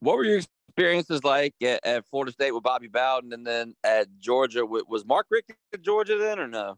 what 0.00 0.16
were 0.16 0.24
your 0.24 0.40
experiences 0.68 1.24
like 1.24 1.54
at, 1.62 1.84
at, 1.84 2.06
Florida 2.08 2.32
State 2.32 2.52
with 2.52 2.62
Bobby 2.62 2.88
Bowden 2.88 3.32
and 3.32 3.46
then 3.46 3.74
at 3.84 4.08
Georgia? 4.18 4.64
Was 4.66 5.04
Mark 5.04 5.26
Richt 5.30 5.52
at 5.72 5.82
Georgia 5.82 6.18
then 6.18 6.38
or 6.38 6.48
no? 6.48 6.76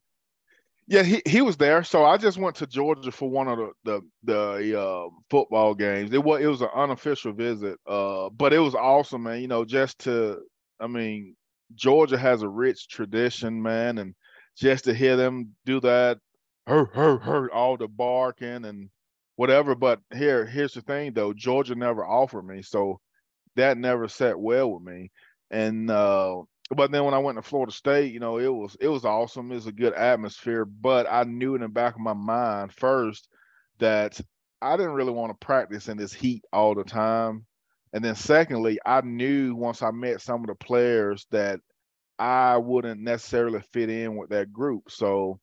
Yeah, 0.88 1.04
he, 1.04 1.23
he 1.25 1.42
was 1.42 1.57
there. 1.57 1.85
So 1.85 2.04
I 2.04 2.16
just 2.16 2.38
went 2.38 2.57
to 2.57 2.66
Georgia 2.66 3.12
for 3.12 3.31
one 3.31 3.49
of 3.49 3.59
the 3.59 3.73
the, 3.85 4.00
the 4.25 4.81
uh, 4.81 5.09
football 5.31 5.75
games. 5.75 6.12
It 6.12 6.23
was 6.23 6.42
it 6.42 6.47
was 6.47 6.61
an 6.61 6.69
unofficial 6.75 7.33
visit, 7.33 7.78
uh, 7.87 8.28
but 8.31 8.52
it 8.52 8.59
was 8.59 8.75
awesome, 8.75 9.23
man. 9.23 9.40
You 9.40 9.49
know, 9.49 9.64
just 9.64 10.00
to 10.00 10.42
I 10.83 10.87
mean, 10.89 11.37
Georgia 11.75 12.19
has 12.19 12.43
a 12.43 12.49
rich 12.49 12.89
tradition, 12.89 13.62
man, 13.62 13.99
and 13.99 14.15
just 14.57 14.85
to 14.85 14.95
hear 14.95 15.17
them 15.17 15.55
do 15.65 15.81
that, 15.81 16.19
her 16.67 16.87
her 16.87 17.19
her, 17.19 17.51
all 17.53 17.77
the 17.77 17.89
barking 17.89 18.65
and 18.65 18.91
whatever. 19.37 19.75
But 19.75 20.01
here 20.12 20.47
here's 20.47 20.75
the 20.75 20.83
thing 20.83 21.12
though, 21.12 21.33
Georgia 21.33 21.75
never 21.75 22.05
offered 22.05 22.45
me, 22.45 22.62
so 22.62 23.01
that 23.57 23.79
never 23.79 24.09
sat 24.09 24.39
well 24.39 24.73
with 24.73 24.83
me. 24.83 25.11
And 25.51 25.91
uh, 25.91 26.43
but 26.75 26.91
then 26.91 27.05
when 27.05 27.15
I 27.15 27.19
went 27.19 27.39
to 27.39 27.43
Florida 27.43 27.73
State, 27.73 28.12
you 28.12 28.21
know, 28.21 28.39
it 28.39 28.49
was 28.49 28.77
it 28.81 28.89
was 28.89 29.05
awesome. 29.05 29.51
It 29.53 29.57
was 29.57 29.67
a 29.67 29.73
good 29.73 29.95
atmosphere, 29.95 30.65
but 30.65 31.07
I 31.11 31.25
knew 31.25 31.55
in 31.55 31.62
the 31.62 31.69
back 31.69 31.95
of 31.95 32.01
my 32.01 32.15
mind 32.15 32.73
first 32.73 33.29
that 33.79 34.21
I 34.61 34.77
didn't 34.77 34.93
really 34.93 35.12
want 35.12 35.31
to 35.31 35.45
practice 35.47 35.89
in 35.89 35.97
this 35.97 36.12
heat 36.12 36.45
all 36.53 36.75
the 36.75 36.85
time. 36.85 37.47
And 37.93 38.05
then 38.05 38.15
secondly, 38.15 38.79
I 38.87 39.03
knew 39.03 39.55
once 39.55 39.83
I 39.83 39.91
met 39.91 40.21
some 40.21 40.41
of 40.41 40.47
the 40.47 40.55
players 40.55 41.27
that 41.31 41.61
I 42.19 42.57
wouldn't 42.57 43.01
necessarily 43.01 43.61
fit 43.73 43.91
in 43.91 44.17
with 44.17 44.31
that 44.31 44.53
group. 44.53 44.91
So 44.91 45.39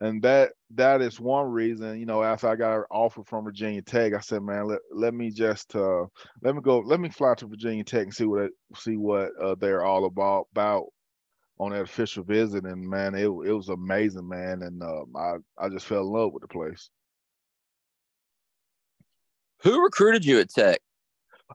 and 0.00 0.20
that 0.22 0.52
that 0.74 1.00
is 1.00 1.20
one 1.20 1.48
reason 1.48 2.00
you 2.00 2.06
know 2.06 2.24
after 2.24 2.48
i 2.48 2.56
got 2.56 2.78
an 2.78 2.84
offer 2.90 3.22
from 3.22 3.44
virginia 3.44 3.80
tech 3.82 4.14
i 4.14 4.18
said 4.18 4.42
man 4.42 4.66
let, 4.66 4.80
let 4.90 5.14
me 5.14 5.30
just 5.30 5.76
uh 5.76 6.04
let 6.42 6.56
me 6.56 6.60
go 6.60 6.80
let 6.80 6.98
me 6.98 7.08
fly 7.08 7.34
to 7.34 7.46
virginia 7.46 7.84
tech 7.84 8.04
and 8.04 8.14
see 8.14 8.24
what 8.24 8.50
see 8.74 8.96
what 8.96 9.30
uh, 9.40 9.54
they're 9.60 9.84
all 9.84 10.06
about 10.06 10.48
about 10.50 10.86
on 11.62 11.70
that 11.70 11.82
official 11.82 12.24
visit. 12.24 12.64
And 12.64 12.88
man 12.88 13.14
it, 13.14 13.26
it 13.26 13.52
was 13.52 13.68
amazing 13.68 14.28
man. 14.28 14.62
And 14.62 14.82
um, 14.82 15.12
i 15.16 15.36
i 15.58 15.68
just 15.68 15.86
fell 15.86 16.02
in 16.02 16.12
love 16.12 16.32
with 16.32 16.42
the 16.42 16.48
place. 16.48 16.90
Who 19.62 19.82
recruited 19.82 20.24
you 20.24 20.40
at 20.40 20.50
tech 20.50 20.80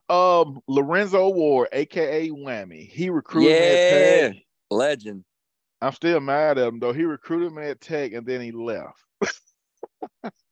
um 0.08 0.60
lorenzo 0.68 1.28
ward 1.28 1.68
aka 1.72 2.30
whammy 2.30 2.88
he 2.88 3.10
recruited 3.10 3.50
yeah, 3.50 3.58
me 3.58 3.66
at 3.66 4.32
tech 4.32 4.42
legend 4.70 5.24
I'm 5.80 5.92
still 5.92 6.20
mad 6.20 6.58
at 6.58 6.66
him 6.66 6.80
though. 6.80 6.92
He 6.92 7.04
recruited 7.04 7.52
me 7.52 7.64
at 7.64 7.80
Tech 7.80 8.12
and 8.12 8.26
then 8.26 8.40
he 8.40 8.50
left. 8.50 9.04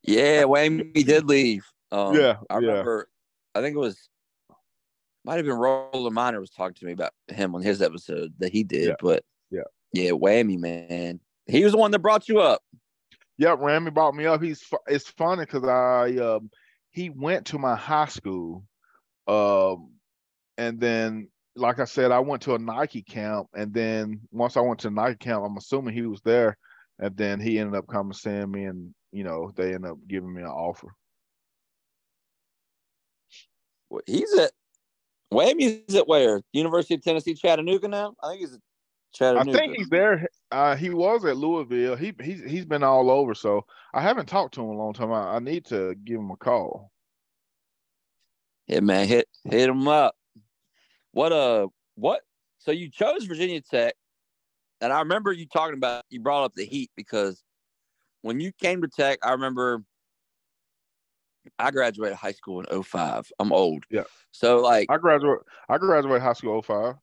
yeah, 0.02 0.42
Whammy 0.42 1.04
did 1.04 1.24
leave. 1.24 1.66
Um, 1.90 2.14
yeah, 2.14 2.36
I 2.48 2.56
remember. 2.56 3.08
I 3.54 3.60
think 3.60 3.76
it 3.76 3.80
was 3.80 4.08
might 5.24 5.36
have 5.36 5.44
been 5.46 5.54
Roland 5.54 6.14
Minor 6.14 6.40
was 6.40 6.50
talking 6.50 6.74
to 6.74 6.84
me 6.84 6.92
about 6.92 7.12
him 7.28 7.54
on 7.54 7.62
his 7.62 7.82
episode 7.82 8.32
that 8.38 8.52
he 8.52 8.62
did, 8.62 8.88
yeah. 8.88 8.94
but 9.00 9.24
yeah, 9.50 9.62
yeah, 9.92 10.10
Whammy 10.10 10.58
man, 10.58 11.20
he 11.46 11.64
was 11.64 11.72
the 11.72 11.78
one 11.78 11.90
that 11.90 11.98
brought 12.00 12.28
you 12.28 12.40
up. 12.40 12.62
Yep, 13.38 13.58
Whammy 13.58 13.92
brought 13.92 14.14
me 14.14 14.26
up. 14.26 14.42
He's 14.42 14.62
it's 14.86 15.08
funny 15.10 15.44
because 15.44 15.64
I 15.64 16.16
um, 16.18 16.50
he 16.90 17.10
went 17.10 17.46
to 17.46 17.58
my 17.58 17.74
high 17.74 18.06
school, 18.06 18.62
um, 19.26 19.90
and 20.58 20.80
then 20.80 21.28
like 21.56 21.80
I 21.80 21.84
said, 21.84 22.12
I 22.12 22.20
went 22.20 22.42
to 22.42 22.54
a 22.54 22.58
Nike 22.58 23.02
camp, 23.02 23.48
and 23.54 23.72
then 23.72 24.20
once 24.30 24.56
I 24.56 24.60
went 24.60 24.80
to 24.80 24.90
Nike 24.90 25.16
camp, 25.16 25.42
I'm 25.44 25.56
assuming 25.56 25.94
he 25.94 26.02
was 26.02 26.20
there, 26.22 26.56
and 26.98 27.16
then 27.16 27.40
he 27.40 27.58
ended 27.58 27.74
up 27.74 27.86
coming 27.88 28.12
seeing 28.12 28.50
me, 28.50 28.64
and 28.64 28.94
you 29.12 29.24
know 29.24 29.52
they 29.56 29.74
ended 29.74 29.90
up 29.90 29.98
giving 30.06 30.32
me 30.32 30.42
an 30.42 30.48
offer. 30.48 30.88
Well, 33.88 34.02
he's 34.06 34.36
at 34.38 34.52
Whammy's 35.32 35.94
at 35.94 36.08
where? 36.08 36.42
University 36.52 36.94
of 36.94 37.02
Tennessee, 37.02 37.34
Chattanooga 37.34 37.88
now. 37.88 38.14
I 38.22 38.30
think 38.30 38.40
he's 38.40 38.54
at 38.54 38.60
Chattanooga. 39.14 39.50
I 39.50 39.52
think 39.52 39.76
he's 39.76 39.88
there. 39.88 40.28
Uh, 40.52 40.76
he 40.76 40.90
was 40.90 41.24
at 41.24 41.36
Louisville. 41.36 41.96
He 41.96 42.12
he's 42.22 42.42
he's 42.44 42.64
been 42.64 42.82
all 42.82 43.10
over. 43.10 43.34
So 43.34 43.64
I 43.94 44.02
haven't 44.02 44.26
talked 44.26 44.54
to 44.54 44.62
him 44.62 44.68
a 44.68 44.76
long 44.76 44.92
time. 44.92 45.12
I, 45.12 45.36
I 45.36 45.38
need 45.38 45.64
to 45.66 45.94
give 46.04 46.18
him 46.18 46.30
a 46.30 46.36
call. 46.36 46.92
Yeah, 48.66 48.80
man, 48.80 49.06
hit 49.06 49.28
hit 49.44 49.68
him 49.68 49.86
up. 49.88 50.16
What 51.12 51.32
uh 51.32 51.68
what 51.94 52.22
so 52.58 52.72
you 52.72 52.90
chose 52.90 53.24
Virginia 53.24 53.60
Tech 53.60 53.94
and 54.80 54.92
I 54.92 55.00
remember 55.00 55.32
you 55.32 55.46
talking 55.46 55.76
about 55.76 56.04
you 56.10 56.20
brought 56.20 56.44
up 56.44 56.54
the 56.54 56.64
heat 56.64 56.90
because 56.96 57.42
when 58.22 58.40
you 58.40 58.52
came 58.52 58.82
to 58.82 58.88
Tech, 58.88 59.18
I 59.22 59.32
remember 59.32 59.82
I 61.58 61.70
graduated 61.70 62.16
high 62.16 62.32
school 62.32 62.60
in 62.60 62.82
05. 62.82 63.30
I'm 63.38 63.52
old. 63.52 63.84
Yeah. 63.90 64.04
So 64.32 64.58
like 64.58 64.90
I 64.90 64.98
graduated 64.98 65.44
I 65.68 65.78
graduated 65.78 66.22
high 66.22 66.32
school 66.34 66.60
05. 66.60 66.96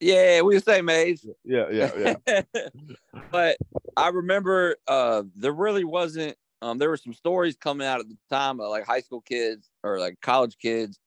Yeah, 0.00 0.42
we 0.42 0.56
the 0.56 0.60
same 0.60 0.88
age. 0.88 1.20
Yeah, 1.44 1.70
yeah, 1.70 2.14
yeah. 2.26 2.42
but 3.30 3.56
I 3.96 4.08
remember 4.08 4.76
uh 4.88 5.22
there 5.34 5.52
really 5.52 5.84
wasn't 5.84 6.36
um 6.62 6.78
there 6.78 6.88
were 6.88 6.96
some 6.96 7.12
stories 7.12 7.56
coming 7.56 7.86
out 7.86 8.00
at 8.00 8.08
the 8.08 8.16
time 8.30 8.60
of 8.60 8.70
like 8.70 8.84
high 8.84 9.00
school 9.00 9.20
kids 9.20 9.70
or 9.82 9.98
like 9.98 10.20
college 10.20 10.56
kids 10.58 10.98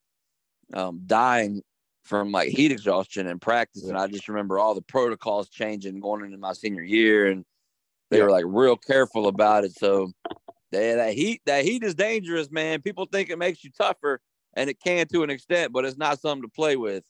um 0.73 1.01
dying 1.05 1.61
from 2.09 2.31
like 2.31 2.49
heat 2.49 2.71
exhaustion 2.71 3.27
in 3.27 3.39
practice. 3.39 3.83
And 3.83 3.97
I 3.97 4.07
just 4.07 4.27
remember 4.27 4.57
all 4.57 4.73
the 4.73 4.81
protocols 4.81 5.47
changing 5.47 5.99
going 5.99 6.25
into 6.25 6.39
my 6.39 6.53
senior 6.53 6.81
year, 6.81 7.27
and 7.27 7.45
they 8.09 8.21
were 8.21 8.31
like 8.31 8.45
real 8.47 8.75
careful 8.75 9.27
about 9.27 9.63
it. 9.63 9.77
So 9.77 10.11
they, 10.71 10.95
that 10.95 11.13
heat, 11.13 11.41
that 11.45 11.63
heat 11.63 11.83
is 11.83 11.93
dangerous, 11.93 12.49
man. 12.49 12.81
People 12.81 13.05
think 13.05 13.29
it 13.29 13.37
makes 13.37 13.63
you 13.63 13.69
tougher, 13.69 14.21
and 14.55 14.71
it 14.71 14.79
can 14.83 15.07
to 15.09 15.21
an 15.23 15.29
extent, 15.29 15.71
but 15.71 15.85
it's 15.85 15.97
not 15.97 16.19
something 16.19 16.41
to 16.41 16.49
play 16.49 16.75
with. 16.75 17.03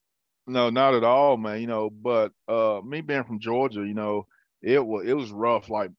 No, 0.45 0.69
not 0.69 0.95
at 0.95 1.05
all, 1.05 1.37
man. 1.37 1.61
You 1.61 1.67
know, 1.67 1.89
but 1.89 2.33
uh, 2.49 2.81
me 2.83 2.99
being 2.99 3.23
from 3.23 3.39
Georgia, 3.39 3.85
you 3.87 3.93
know, 3.93 4.27
it 4.61 4.85
was 4.85 5.07
it 5.07 5.13
was 5.13 5.31
rough. 5.31 5.69
Like 5.69 5.91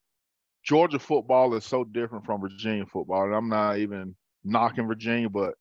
Georgia 0.65 0.99
football 0.99 1.55
is 1.55 1.65
so 1.65 1.85
different 1.85 2.25
from 2.25 2.41
Virginia 2.41 2.87
football, 2.87 3.25
and 3.25 3.35
I'm 3.35 3.49
not 3.49 3.79
even 3.79 4.15
knocking 4.45 4.87
Virginia, 4.87 5.29
but 5.29 5.55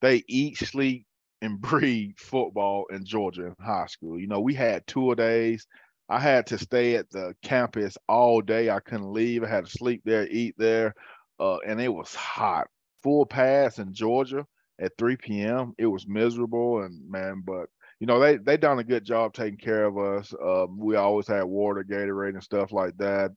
they 0.00 0.22
eat, 0.28 0.56
sleep, 0.58 1.06
and 1.42 1.60
breed 1.62 2.14
football 2.18 2.86
in 2.90 3.04
Georgia 3.04 3.46
in 3.46 3.54
high 3.60 3.86
school. 3.86 4.18
You 4.18 4.26
know, 4.26 4.40
we 4.40 4.54
had 4.54 4.86
tour 4.86 5.14
days. 5.14 5.66
I 6.08 6.18
had 6.18 6.46
to 6.48 6.58
stay 6.58 6.96
at 6.96 7.10
the 7.10 7.34
campus 7.42 7.96
all 8.08 8.40
day. 8.40 8.70
I 8.70 8.80
couldn't 8.80 9.12
leave. 9.12 9.44
I 9.44 9.48
had 9.48 9.66
to 9.66 9.70
sleep 9.70 10.02
there, 10.04 10.26
eat 10.28 10.54
there, 10.58 10.94
uh, 11.38 11.58
and 11.66 11.80
it 11.80 11.88
was 11.92 12.14
hot. 12.14 12.68
Full 13.02 13.26
pass 13.26 13.78
in 13.78 13.94
Georgia 13.94 14.46
at 14.80 14.92
3 14.98 15.16
p.m. 15.16 15.72
It 15.78 15.86
was 15.86 16.06
miserable, 16.08 16.82
and 16.82 17.08
man, 17.08 17.42
but 17.46 17.68
you 18.00 18.06
know 18.06 18.18
they 18.18 18.36
they 18.38 18.56
done 18.56 18.78
a 18.78 18.84
good 18.84 19.04
job 19.04 19.32
taking 19.34 19.58
care 19.58 19.84
of 19.84 19.98
us. 19.98 20.34
Um, 20.42 20.78
we 20.78 20.96
always 20.96 21.28
had 21.28 21.44
water, 21.44 21.84
Gatorade, 21.84 22.34
and 22.34 22.42
stuff 22.42 22.72
like 22.72 22.96
that. 22.98 23.30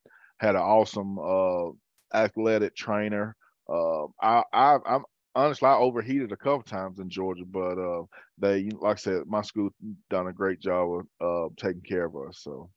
Had 0.43 0.55
an 0.55 0.61
awesome 0.61 1.17
uh, 1.19 1.69
athletic 2.13 2.75
trainer. 2.75 3.35
Uh, 3.69 4.05
I, 4.21 4.43
I 4.53 4.77
I'm 4.85 5.03
honestly, 5.35 5.67
I 5.67 5.75
overheated 5.75 6.31
a 6.33 6.37
couple 6.37 6.63
times 6.63 6.99
in 6.99 7.09
Georgia, 7.09 7.45
but 7.45 7.79
uh, 7.79 8.03
they, 8.37 8.69
like 8.81 8.97
I 8.97 8.99
said, 8.99 9.23
my 9.27 9.41
school 9.41 9.69
done 10.09 10.27
a 10.27 10.33
great 10.33 10.59
job 10.59 11.05
of 11.21 11.49
uh, 11.51 11.53
taking 11.57 11.81
care 11.81 12.05
of 12.05 12.15
us. 12.17 12.39
So, 12.43 12.69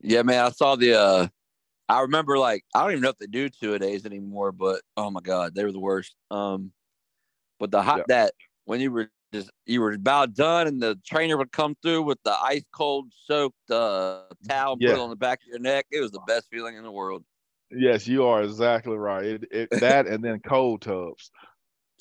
yeah, 0.00 0.22
man, 0.22 0.44
I 0.46 0.50
saw 0.50 0.76
the, 0.76 0.94
uh, 0.94 1.28
I 1.88 2.00
remember 2.02 2.38
like 2.38 2.64
I 2.74 2.82
don't 2.82 2.92
even 2.92 3.02
know 3.02 3.10
if 3.10 3.18
they 3.18 3.26
do 3.26 3.48
two 3.48 3.74
a 3.74 3.78
days 3.78 4.06
anymore, 4.06 4.52
but 4.52 4.82
oh 4.96 5.10
my 5.10 5.20
god, 5.20 5.54
they 5.54 5.64
were 5.64 5.72
the 5.72 5.80
worst. 5.80 6.14
Um, 6.30 6.72
but 7.58 7.70
the 7.70 7.82
hot 7.82 7.98
Yeah. 7.98 8.04
that 8.08 8.34
when 8.64 8.80
you 8.80 8.92
were 8.92 9.10
just 9.32 9.50
you 9.66 9.80
were 9.80 9.92
about 9.92 10.34
done 10.34 10.66
and 10.66 10.82
the 10.82 10.98
trainer 11.06 11.36
would 11.36 11.52
come 11.52 11.76
through 11.82 12.02
with 12.02 12.18
the 12.24 12.32
ice 12.42 12.64
cold 12.72 13.12
soaked 13.26 13.70
uh, 13.70 14.22
towel 14.48 14.72
and 14.72 14.80
put 14.80 14.90
it 14.90 14.98
on 14.98 15.10
the 15.10 15.16
back 15.16 15.40
of 15.42 15.48
your 15.48 15.58
neck. 15.58 15.86
It 15.90 16.00
was 16.00 16.10
the 16.10 16.20
best 16.26 16.48
feeling 16.50 16.76
in 16.76 16.82
the 16.82 16.90
world. 16.90 17.24
Yes, 17.70 18.06
you 18.06 18.24
are 18.24 18.42
exactly 18.42 18.96
right. 18.96 19.24
It, 19.24 19.44
it 19.50 19.68
that 19.80 20.06
and 20.06 20.24
then 20.24 20.40
cold 20.40 20.82
tubs. 20.82 21.30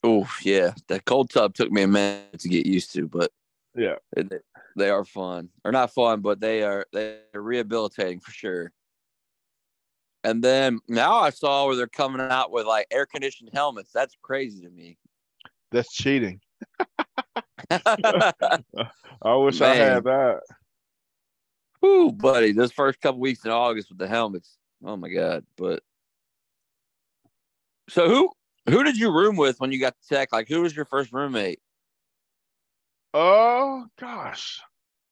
Oh 0.04 0.30
yeah, 0.42 0.74
that 0.88 1.06
cold 1.06 1.30
tub 1.30 1.54
took 1.54 1.72
me 1.72 1.84
a 1.84 1.88
minute 1.88 2.40
to 2.40 2.50
get 2.50 2.66
used 2.66 2.94
to, 2.94 3.08
but 3.08 3.32
Yeah. 3.76 3.96
it, 4.16 4.44
they 4.76 4.90
are 4.90 5.06
fun 5.06 5.50
or 5.66 5.72
not 5.72 5.94
fun, 5.94 6.22
but 6.22 6.40
they 6.40 6.64
are 6.64 6.86
they're 6.94 7.22
rehabilitating 7.34 8.20
for 8.22 8.32
sure. 8.32 8.72
And 10.24 10.44
then 10.44 10.80
now 10.88 11.18
I 11.18 11.30
saw 11.30 11.66
where 11.66 11.76
they're 11.76 11.88
coming 11.88 12.22
out 12.22 12.52
with 12.52 12.66
like 12.66 12.88
air 12.92 13.06
conditioned 13.06 13.52
helmets. 13.54 13.92
That's 13.94 14.16
crazy 14.22 14.62
to 14.62 14.70
me. 14.70 14.98
That's 15.72 15.94
cheating. 15.94 16.42
I 17.72 19.36
wish 19.36 19.62
I 19.62 19.76
had 19.76 20.04
that. 20.06 20.42
Whoo, 21.82 22.12
buddy, 22.12 22.52
those 22.52 22.72
first 22.72 23.00
couple 23.00 23.22
weeks 23.22 23.46
in 23.46 23.52
August 23.52 23.90
with 23.90 23.98
the 23.98 24.08
helmets. 24.08 24.58
Oh 24.84 24.98
my 24.98 25.10
god! 25.10 25.46
But 25.58 25.82
so 27.90 28.08
who 28.08 28.32
who 28.70 28.84
did 28.84 28.98
you 28.98 29.12
room 29.12 29.36
with 29.36 29.60
when 29.60 29.72
you 29.72 29.80
got 29.80 29.96
to 29.96 30.08
tech? 30.08 30.32
Like 30.32 30.48
who 30.48 30.62
was 30.62 30.76
your 30.76 30.86
first 30.86 31.12
roommate? 31.12 31.60
Oh 33.14 33.86
gosh, 34.00 34.60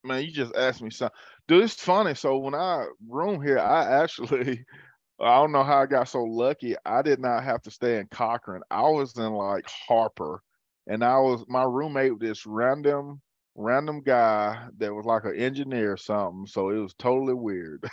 man, 0.04 0.24
you 0.24 0.32
just 0.32 0.56
asked 0.56 0.82
me 0.82 0.90
something, 0.90 1.18
dude. 1.48 1.64
It's 1.64 1.74
funny. 1.76 2.16
So 2.16 2.38
when 2.38 2.54
I 2.56 2.88
room 3.08 3.42
here, 3.42 3.60
I 3.60 4.02
actually, 4.04 4.66
I 5.22 5.36
don't 5.40 5.52
know 5.52 5.64
how 5.64 5.82
I 5.82 5.86
got 5.86 6.10
so 6.10 6.24
lucky. 6.24 6.76
I 6.86 7.02
did 7.02 7.20
not 7.20 7.44
have 7.44 7.62
to 7.64 7.72
stay 7.72 8.00
in 8.00 8.08
Cochrane. 8.12 8.62
I 8.70 8.82
was 8.84 9.18
in 9.18 9.32
like 9.34 9.68
Harper, 9.68 10.42
and 10.88 11.04
I 11.04 11.18
was 11.18 11.44
my 11.48 11.64
roommate 11.64 12.20
this 12.20 12.46
random, 12.46 13.22
random 13.56 14.02
guy 14.02 14.68
that 14.78 14.94
was 14.94 15.06
like 15.06 15.26
an 15.26 15.36
engineer 15.36 15.94
or 15.94 15.98
something. 15.98 16.48
So 16.48 16.70
it 16.70 16.80
was 16.80 16.94
totally 16.98 17.34
weird. 17.34 17.84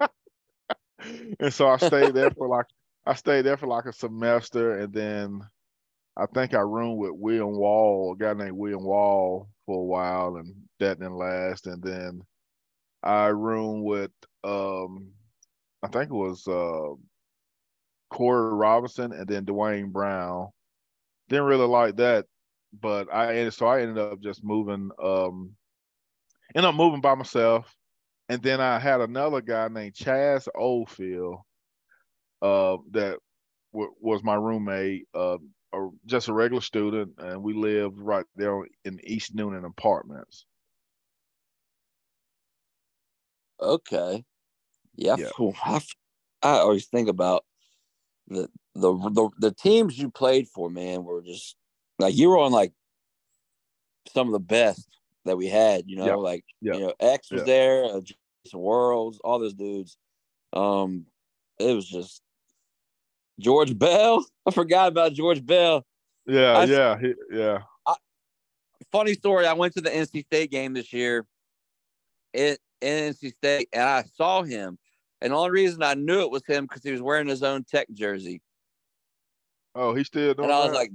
and 1.40 1.52
so 1.52 1.68
I 1.68 1.76
stayed 1.76 2.14
there 2.14 2.30
for 2.30 2.48
like 2.48 2.66
I 3.06 3.14
stayed 3.14 3.42
there 3.42 3.56
for 3.56 3.66
like 3.66 3.86
a 3.86 3.92
semester, 3.92 4.78
and 4.78 4.92
then 4.92 5.40
I 6.16 6.26
think 6.26 6.52
I 6.52 6.60
roomed 6.60 6.98
with 6.98 7.12
William 7.14 7.56
Wall, 7.56 8.12
a 8.12 8.16
guy 8.16 8.34
named 8.34 8.56
William 8.56 8.84
Wall, 8.84 9.48
for 9.64 9.80
a 9.80 9.84
while, 9.84 10.36
and 10.36 10.54
that 10.80 10.98
didn't 10.98 11.16
last. 11.16 11.66
And 11.66 11.82
then 11.82 12.22
I 13.02 13.26
roomed 13.28 13.84
with, 13.84 14.10
um, 14.44 15.12
I 15.82 15.88
think 15.88 16.10
it 16.10 16.14
was 16.14 16.46
uh, 16.48 16.96
Corey 18.10 18.54
Robinson, 18.54 19.12
and 19.12 19.28
then 19.28 19.44
Duane 19.44 19.90
Brown. 19.90 20.48
Didn't 21.28 21.44
really 21.46 21.66
like 21.66 21.96
that, 21.96 22.26
but 22.78 23.12
I 23.12 23.36
ended 23.36 23.54
so 23.54 23.66
I 23.66 23.82
ended 23.82 23.98
up 23.98 24.20
just 24.20 24.42
moving, 24.44 24.90
um, 25.02 25.54
ended 26.54 26.68
up 26.68 26.74
moving 26.74 27.00
by 27.00 27.14
myself. 27.14 27.74
And 28.30 28.42
then 28.42 28.60
I 28.60 28.78
had 28.78 29.00
another 29.00 29.40
guy 29.40 29.68
named 29.68 29.94
Chaz 29.94 30.48
Oldfield, 30.54 31.40
uh, 32.42 32.76
that 32.90 33.18
w- 33.72 33.94
was 34.00 34.22
my 34.22 34.34
roommate. 34.34 35.06
Uh, 35.14 35.38
a, 35.72 35.88
just 36.06 36.28
a 36.28 36.32
regular 36.32 36.62
student, 36.62 37.12
and 37.18 37.42
we 37.42 37.52
lived 37.52 37.98
right 37.98 38.24
there 38.36 38.64
in 38.84 39.00
East 39.04 39.34
Noonan 39.34 39.64
Apartments. 39.64 40.46
Okay. 43.60 44.24
Yeah. 44.96 45.16
Yeah. 45.18 45.30
phew, 45.36 45.52
I, 45.64 45.76
f- 45.76 45.96
I 46.42 46.50
always 46.58 46.86
think 46.86 47.08
about 47.08 47.44
the, 48.28 48.48
the 48.80 48.92
the 49.10 49.28
the 49.38 49.52
teams 49.52 49.98
you 49.98 50.10
played 50.10 50.48
for, 50.48 50.70
man, 50.70 51.04
were 51.04 51.22
just 51.22 51.56
like 51.98 52.16
you 52.16 52.28
were 52.30 52.38
on 52.38 52.52
like 52.52 52.72
some 54.12 54.26
of 54.28 54.32
the 54.32 54.38
best 54.40 54.88
that 55.24 55.36
we 55.36 55.48
had. 55.48 55.84
You 55.86 55.96
know, 55.96 56.06
Yeah. 56.06 56.14
like 56.14 56.44
Yeah. 56.60 56.74
you 56.74 56.80
know, 56.80 56.94
X 57.00 57.30
was 57.30 57.40
Yeah. 57.40 57.44
there, 57.46 57.84
uh, 57.84 58.00
Jason 58.00 58.60
Worilds, 58.60 59.18
all 59.24 59.38
those 59.38 59.54
dudes. 59.54 59.96
Um, 60.52 61.06
it 61.58 61.74
was 61.74 61.88
just 61.88 62.22
George 63.38 63.76
Bell. 63.78 64.24
I 64.46 64.50
forgot 64.50 64.88
about 64.88 65.12
George 65.12 65.44
Bell. 65.44 65.84
Yeah, 66.26 66.52
I- 66.58 66.64
yeah, 66.64 66.98
he, 66.98 67.14
yeah. 67.32 67.62
funny 68.92 69.12
story. 69.14 69.46
I 69.46 69.52
went 69.52 69.74
to 69.74 69.80
the 69.82 69.90
NC 69.90 70.24
State 70.24 70.50
game 70.50 70.72
this 70.72 70.92
year 70.92 71.26
in, 72.32 72.56
in 72.80 73.12
NC 73.12 73.32
State, 73.34 73.68
and 73.72 73.82
I 73.82 74.04
saw 74.14 74.42
him. 74.42 74.78
And 75.20 75.32
the 75.32 75.36
only 75.36 75.50
reason 75.50 75.82
I 75.82 75.94
knew 75.94 76.20
it 76.20 76.30
was 76.30 76.46
him 76.46 76.64
because 76.64 76.82
he 76.84 76.92
was 76.92 77.02
wearing 77.02 77.26
his 77.26 77.42
own 77.42 77.64
tech 77.64 77.88
jersey. 77.92 78.40
Oh, 79.74 79.94
he 79.94 80.04
still 80.04 80.34
doing 80.34 80.50
and 80.50 80.52
I 80.52 80.64
was 80.64 80.72
that? 80.72 80.76
like, 80.76 80.90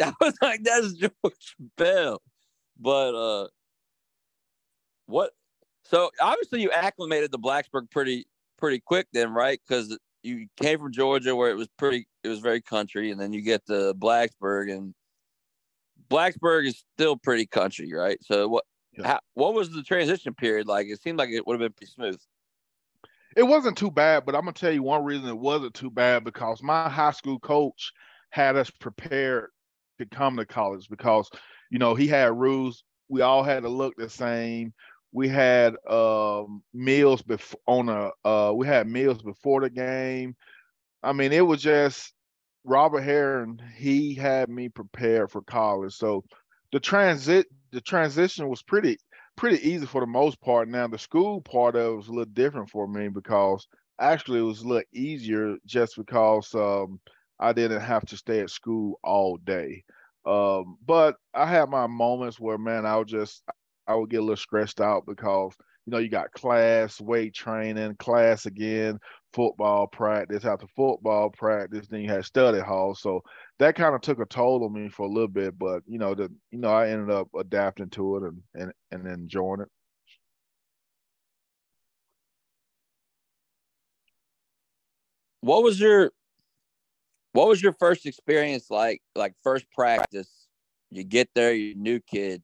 I 0.02 0.12
was 0.20 0.34
like, 0.42 0.62
that's 0.62 0.92
George 0.92 1.56
Bell. 1.76 2.22
But 2.78 3.14
uh 3.14 3.48
what 5.06 5.32
so 5.84 6.10
obviously 6.20 6.60
you 6.62 6.70
acclimated 6.72 7.32
to 7.32 7.38
Blacksburg 7.38 7.90
pretty 7.90 8.26
pretty 8.58 8.80
quick 8.80 9.06
then, 9.12 9.32
right? 9.32 9.60
Because 9.66 9.96
you 10.22 10.48
came 10.60 10.78
from 10.80 10.92
Georgia 10.92 11.34
where 11.36 11.50
it 11.50 11.56
was 11.56 11.68
pretty 11.78 12.06
it 12.24 12.28
was 12.28 12.40
very 12.40 12.60
country, 12.60 13.10
and 13.10 13.20
then 13.20 13.32
you 13.32 13.40
get 13.42 13.64
to 13.66 13.94
Blacksburg 13.94 14.72
and 14.74 14.94
Blacksburg 16.10 16.66
is 16.66 16.84
still 16.94 17.16
pretty 17.16 17.46
country, 17.46 17.92
right? 17.92 18.18
So 18.22 18.48
what 18.48 18.64
Yeah. 18.96 19.06
how, 19.06 19.20
what 19.34 19.54
was 19.54 19.70
the 19.70 19.82
transition 19.82 20.34
period 20.34 20.66
like? 20.66 20.86
It 20.88 21.00
seemed 21.02 21.18
like 21.18 21.30
it 21.30 21.46
would 21.46 21.54
have 21.54 21.60
been 21.60 21.72
pretty 21.72 21.92
smooth. 21.92 22.20
It 23.36 23.42
wasn't 23.42 23.76
too 23.76 23.90
bad, 23.90 24.24
but 24.24 24.34
I'm 24.34 24.42
gonna 24.42 24.54
tell 24.54 24.72
you 24.72 24.82
one 24.82 25.04
reason 25.04 25.28
it 25.28 25.38
wasn't 25.38 25.74
too 25.74 25.90
bad 25.90 26.24
because 26.24 26.62
my 26.62 26.88
high 26.88 27.10
school 27.12 27.38
coach 27.38 27.92
had 28.30 28.56
us 28.56 28.70
prepared 28.70 29.50
to 29.98 30.06
come 30.06 30.36
to 30.38 30.46
college 30.46 30.88
because 30.88 31.28
you 31.70 31.78
know 31.78 31.94
he 31.94 32.06
had 32.06 32.32
rules. 32.32 32.82
We 33.08 33.20
all 33.20 33.42
had 33.42 33.62
to 33.62 33.68
look 33.68 33.94
the 33.96 34.08
same. 34.08 34.72
We 35.12 35.28
had 35.28 35.76
um, 35.88 36.62
meals 36.72 37.22
before 37.22 37.60
on 37.66 37.88
a 37.90 38.10
uh, 38.28 38.52
we 38.52 38.66
had 38.66 38.88
meals 38.88 39.22
before 39.22 39.60
the 39.60 39.70
game. 39.70 40.34
I 41.02 41.12
mean, 41.12 41.32
it 41.32 41.46
was 41.46 41.62
just 41.62 42.14
Robert 42.64 43.02
Heron. 43.02 43.60
He 43.76 44.14
had 44.14 44.48
me 44.48 44.70
prepared 44.70 45.30
for 45.30 45.42
college, 45.42 45.94
so 45.94 46.24
the 46.72 46.80
transit 46.80 47.46
the 47.70 47.82
transition 47.82 48.48
was 48.48 48.62
pretty 48.62 48.96
pretty 49.36 49.68
easy 49.68 49.86
for 49.86 50.00
the 50.00 50.06
most 50.06 50.40
part. 50.40 50.68
Now 50.68 50.86
the 50.88 50.98
school 50.98 51.40
part 51.40 51.76
of 51.76 51.92
it 51.92 51.96
was 51.96 52.08
a 52.08 52.12
little 52.12 52.32
different 52.32 52.70
for 52.70 52.86
me 52.88 53.08
because 53.08 53.66
actually 54.00 54.40
it 54.40 54.42
was 54.42 54.62
a 54.62 54.68
little 54.68 54.88
easier 54.92 55.56
just 55.66 55.96
because 55.96 56.54
um, 56.54 57.00
I 57.38 57.52
didn't 57.52 57.80
have 57.80 58.06
to 58.06 58.16
stay 58.16 58.40
at 58.40 58.50
school 58.50 58.98
all 59.04 59.36
day. 59.38 59.84
Um, 60.24 60.78
but 60.84 61.16
I 61.34 61.46
had 61.46 61.68
my 61.70 61.86
moments 61.86 62.40
where 62.40 62.58
man, 62.58 62.86
I 62.86 62.96
would 62.96 63.08
just 63.08 63.42
I 63.86 63.94
would 63.94 64.10
get 64.10 64.18
a 64.18 64.22
little 64.22 64.36
stressed 64.36 64.80
out 64.80 65.06
because 65.06 65.54
you 65.86 65.92
know 65.92 65.98
you 65.98 66.08
got 66.08 66.32
class, 66.32 67.00
weight 67.00 67.34
training, 67.34 67.94
class 67.98 68.46
again, 68.46 68.98
football 69.32 69.86
practice 69.86 70.44
after 70.44 70.66
football 70.74 71.30
practice, 71.30 71.86
then 71.88 72.00
you 72.00 72.08
had 72.08 72.24
study 72.24 72.58
hall. 72.60 72.94
So 72.94 73.22
that 73.58 73.76
kind 73.76 73.94
of 73.94 74.00
took 74.00 74.18
a 74.18 74.26
toll 74.26 74.64
on 74.64 74.72
me 74.72 74.88
for 74.88 75.06
a 75.06 75.08
little 75.08 75.28
bit, 75.28 75.58
but 75.58 75.82
you 75.86 75.98
know, 75.98 76.14
the 76.14 76.30
you 76.50 76.58
know, 76.58 76.70
I 76.70 76.88
ended 76.88 77.10
up 77.10 77.28
adapting 77.38 77.90
to 77.90 78.16
it 78.16 78.22
and 78.24 78.42
and, 78.54 78.72
and 78.90 79.06
enjoying 79.06 79.60
it. 79.60 79.68
What 85.40 85.62
was 85.62 85.78
your 85.78 86.10
what 87.32 87.48
was 87.48 87.62
your 87.62 87.74
first 87.74 88.06
experience 88.06 88.70
like? 88.70 89.02
Like 89.14 89.34
first 89.44 89.66
practice, 89.70 90.48
you 90.90 91.04
get 91.04 91.28
there, 91.34 91.52
you're 91.52 91.76
new 91.76 92.00
kid. 92.00 92.42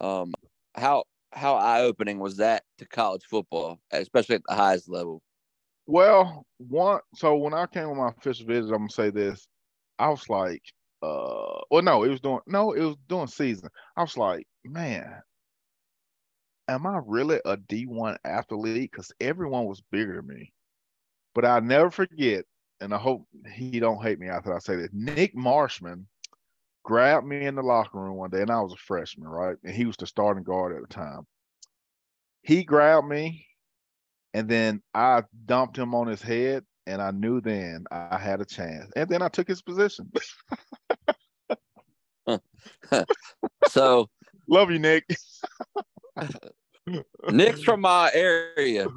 Um, 0.00 0.32
how 0.74 1.04
how 1.32 1.54
eye 1.56 1.82
opening 1.82 2.18
was 2.18 2.36
that 2.38 2.64
to 2.78 2.86
college 2.86 3.24
football, 3.24 3.80
especially 3.92 4.36
at 4.36 4.42
the 4.48 4.54
highest 4.54 4.88
level? 4.88 5.22
Well, 5.86 6.46
one 6.58 7.00
so 7.14 7.36
when 7.36 7.52
I 7.54 7.66
came 7.66 7.88
on 7.88 7.96
my 7.98 8.10
official 8.10 8.46
visit, 8.46 8.70
I'm 8.72 8.78
gonna 8.82 8.90
say 8.90 9.10
this. 9.10 9.46
I 9.98 10.08
was 10.08 10.28
like, 10.28 10.62
uh 11.02 11.60
well 11.70 11.82
no, 11.82 12.04
it 12.04 12.10
was 12.10 12.20
doing 12.20 12.40
no, 12.46 12.72
it 12.72 12.82
was 12.84 12.96
doing 13.08 13.26
season. 13.28 13.70
I 13.96 14.02
was 14.02 14.16
like, 14.16 14.46
man, 14.64 15.22
am 16.68 16.86
I 16.86 17.00
really 17.06 17.40
a 17.44 17.56
D1 17.56 18.16
athlete? 18.24 18.90
Because 18.90 19.12
everyone 19.20 19.66
was 19.66 19.82
bigger 19.90 20.16
than 20.16 20.26
me. 20.28 20.52
But 21.34 21.44
I'll 21.44 21.60
never 21.62 21.90
forget, 21.90 22.44
and 22.80 22.94
I 22.94 22.98
hope 22.98 23.26
he 23.54 23.80
don't 23.80 24.02
hate 24.02 24.18
me 24.20 24.28
after 24.28 24.54
I 24.54 24.58
say 24.60 24.76
this. 24.76 24.90
Nick 24.92 25.34
Marshman 25.36 26.08
grabbed 26.82 27.26
me 27.26 27.46
in 27.46 27.54
the 27.54 27.62
locker 27.62 27.98
room 27.98 28.16
one 28.16 28.30
day, 28.30 28.42
and 28.42 28.50
I 28.50 28.60
was 28.60 28.72
a 28.72 28.76
freshman, 28.76 29.28
right? 29.28 29.56
And 29.64 29.74
he 29.74 29.84
was 29.84 29.96
the 29.96 30.06
starting 30.06 30.44
guard 30.44 30.74
at 30.74 30.82
the 30.82 30.94
time. 30.94 31.26
He 32.42 32.64
grabbed 32.64 33.06
me, 33.06 33.46
and 34.34 34.48
then 34.48 34.82
I 34.94 35.24
dumped 35.46 35.76
him 35.76 35.94
on 35.94 36.06
his 36.06 36.22
head, 36.22 36.64
and 36.86 37.02
I 37.02 37.10
knew 37.10 37.40
then 37.40 37.84
I 37.90 38.18
had 38.18 38.40
a 38.40 38.46
chance. 38.46 38.90
And 38.96 39.08
then 39.08 39.22
I 39.22 39.28
took 39.28 39.48
his 39.48 39.62
position. 39.62 40.10
So 43.68 44.08
Love 44.50 44.72
you, 44.72 44.80
Nick. 44.80 45.04
Nick's 47.30 47.62
from 47.62 47.80
my 47.80 48.10
area. 48.12 48.88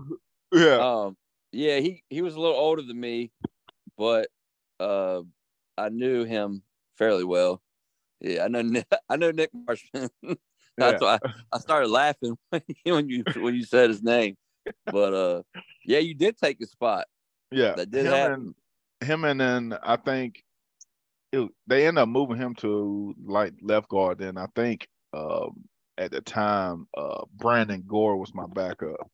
yeah. 0.51 1.03
Um, 1.03 1.15
Yeah, 1.51 1.77
he 1.77 2.03
he 2.09 2.23
was 2.23 2.33
a 2.33 2.39
little 2.39 2.57
older 2.57 2.81
than 2.81 2.99
me, 2.99 3.31
but 3.95 4.29
uh, 4.79 5.21
I 5.77 5.89
knew 5.89 6.23
him 6.23 6.63
fairly 6.97 7.23
well. 7.23 7.61
Yeah, 8.23 8.45
I 8.45 8.47
know 8.47 8.61
Nick, 8.61 8.87
I 9.09 9.17
know 9.17 9.31
Nick 9.31 9.51
Marshman. 9.53 10.09
That's 10.77 11.01
yeah. 11.01 11.17
why 11.19 11.19
I, 11.23 11.33
I, 11.51 11.59
started 11.59 11.89
laughing 11.89 12.35
when 12.83 13.07
you 13.07 13.23
when 13.37 13.53
you 13.53 13.63
said 13.63 13.89
his 13.89 14.01
name. 14.01 14.35
But 14.85 15.13
uh, 15.13 15.43
yeah, 15.85 15.99
you 15.99 16.15
did 16.15 16.37
take 16.37 16.57
his 16.57 16.71
spot. 16.71 17.05
Yeah, 17.51 17.73
that 17.73 17.91
did 17.91 18.05
him 18.05 18.11
happen. 18.11 18.55
And, 19.01 19.09
him 19.09 19.23
and 19.25 19.39
then 19.39 19.77
I 19.83 19.97
think 19.97 20.43
it, 21.31 21.47
they 21.67 21.85
end 21.85 21.99
up 21.99 22.09
moving 22.09 22.37
him 22.37 22.55
to 22.55 23.13
like 23.23 23.53
left 23.61 23.89
guard. 23.89 24.17
Then 24.17 24.37
I 24.37 24.47
think 24.55 24.87
um, 25.13 25.65
at 25.99 26.11
the 26.11 26.21
time 26.21 26.87
uh, 26.97 27.25
Brandon 27.35 27.83
Gore 27.85 28.17
was 28.17 28.33
my 28.33 28.47
backup. 28.47 29.11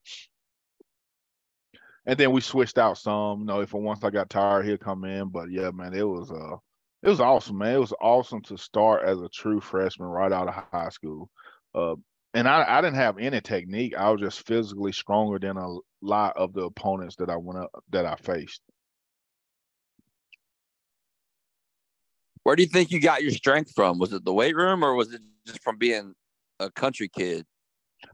And 2.06 2.18
then 2.18 2.32
we 2.32 2.40
switched 2.40 2.78
out 2.78 2.96
some. 2.96 3.40
You 3.40 3.46
know, 3.46 3.60
if 3.60 3.74
once 3.74 4.02
I 4.02 4.08
got 4.08 4.30
tired, 4.30 4.64
he'd 4.64 4.80
come 4.80 5.04
in. 5.04 5.28
But 5.28 5.50
yeah, 5.50 5.70
man, 5.72 5.92
it 5.92 6.08
was 6.08 6.30
uh 6.30 6.56
it 7.02 7.08
was 7.08 7.20
awesome, 7.20 7.58
man. 7.58 7.76
It 7.76 7.80
was 7.80 7.94
awesome 8.00 8.42
to 8.42 8.58
start 8.58 9.04
as 9.04 9.20
a 9.20 9.28
true 9.28 9.60
freshman 9.60 10.08
right 10.08 10.32
out 10.32 10.48
of 10.48 10.64
high 10.70 10.90
school. 10.90 11.30
Uh, 11.74 11.94
and 12.34 12.46
I, 12.46 12.64
I 12.68 12.80
didn't 12.80 12.96
have 12.96 13.18
any 13.18 13.40
technique. 13.40 13.96
I 13.96 14.10
was 14.10 14.20
just 14.20 14.46
physically 14.46 14.92
stronger 14.92 15.38
than 15.38 15.56
a 15.56 15.76
lot 16.02 16.36
of 16.36 16.52
the 16.52 16.62
opponents 16.62 17.16
that 17.16 17.30
I 17.30 17.36
went 17.36 17.58
up 17.58 17.70
that 17.90 18.06
I 18.06 18.16
faced. 18.16 18.60
Where 22.42 22.56
do 22.56 22.62
you 22.62 22.68
think 22.68 22.90
you 22.90 23.00
got 23.00 23.22
your 23.22 23.32
strength 23.32 23.72
from? 23.74 23.98
Was 23.98 24.12
it 24.12 24.24
the 24.24 24.32
weight 24.32 24.56
room 24.56 24.84
or 24.84 24.94
was 24.94 25.12
it 25.12 25.20
just 25.46 25.62
from 25.62 25.76
being 25.76 26.14
a 26.58 26.70
country 26.70 27.08
kid? 27.08 27.44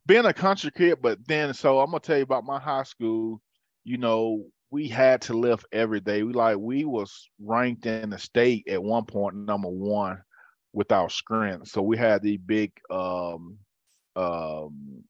Being 0.06 0.24
a 0.24 0.32
country 0.32 0.70
kid, 0.74 0.98
but 1.00 1.18
then 1.26 1.54
so 1.54 1.80
I'm 1.80 1.86
gonna 1.86 2.00
tell 2.00 2.16
you 2.16 2.24
about 2.24 2.44
my 2.44 2.58
high 2.58 2.82
school. 2.82 3.40
You 3.84 3.98
know, 3.98 4.46
we 4.70 4.88
had 4.88 5.22
to 5.22 5.34
lift 5.34 5.66
every 5.72 6.00
day. 6.00 6.22
We 6.22 6.32
like 6.32 6.58
we 6.58 6.84
was 6.84 7.28
ranked 7.40 7.86
in 7.86 8.10
the 8.10 8.18
state 8.18 8.66
at 8.68 8.82
one 8.82 9.04
point 9.04 9.36
number 9.36 9.68
one 9.68 10.22
with 10.72 10.92
our 10.92 11.08
strength. 11.08 11.68
So 11.68 11.82
we 11.82 11.96
had 11.96 12.22
the 12.22 12.36
big 12.38 12.72
um, 12.90 13.58
um, 14.16 15.04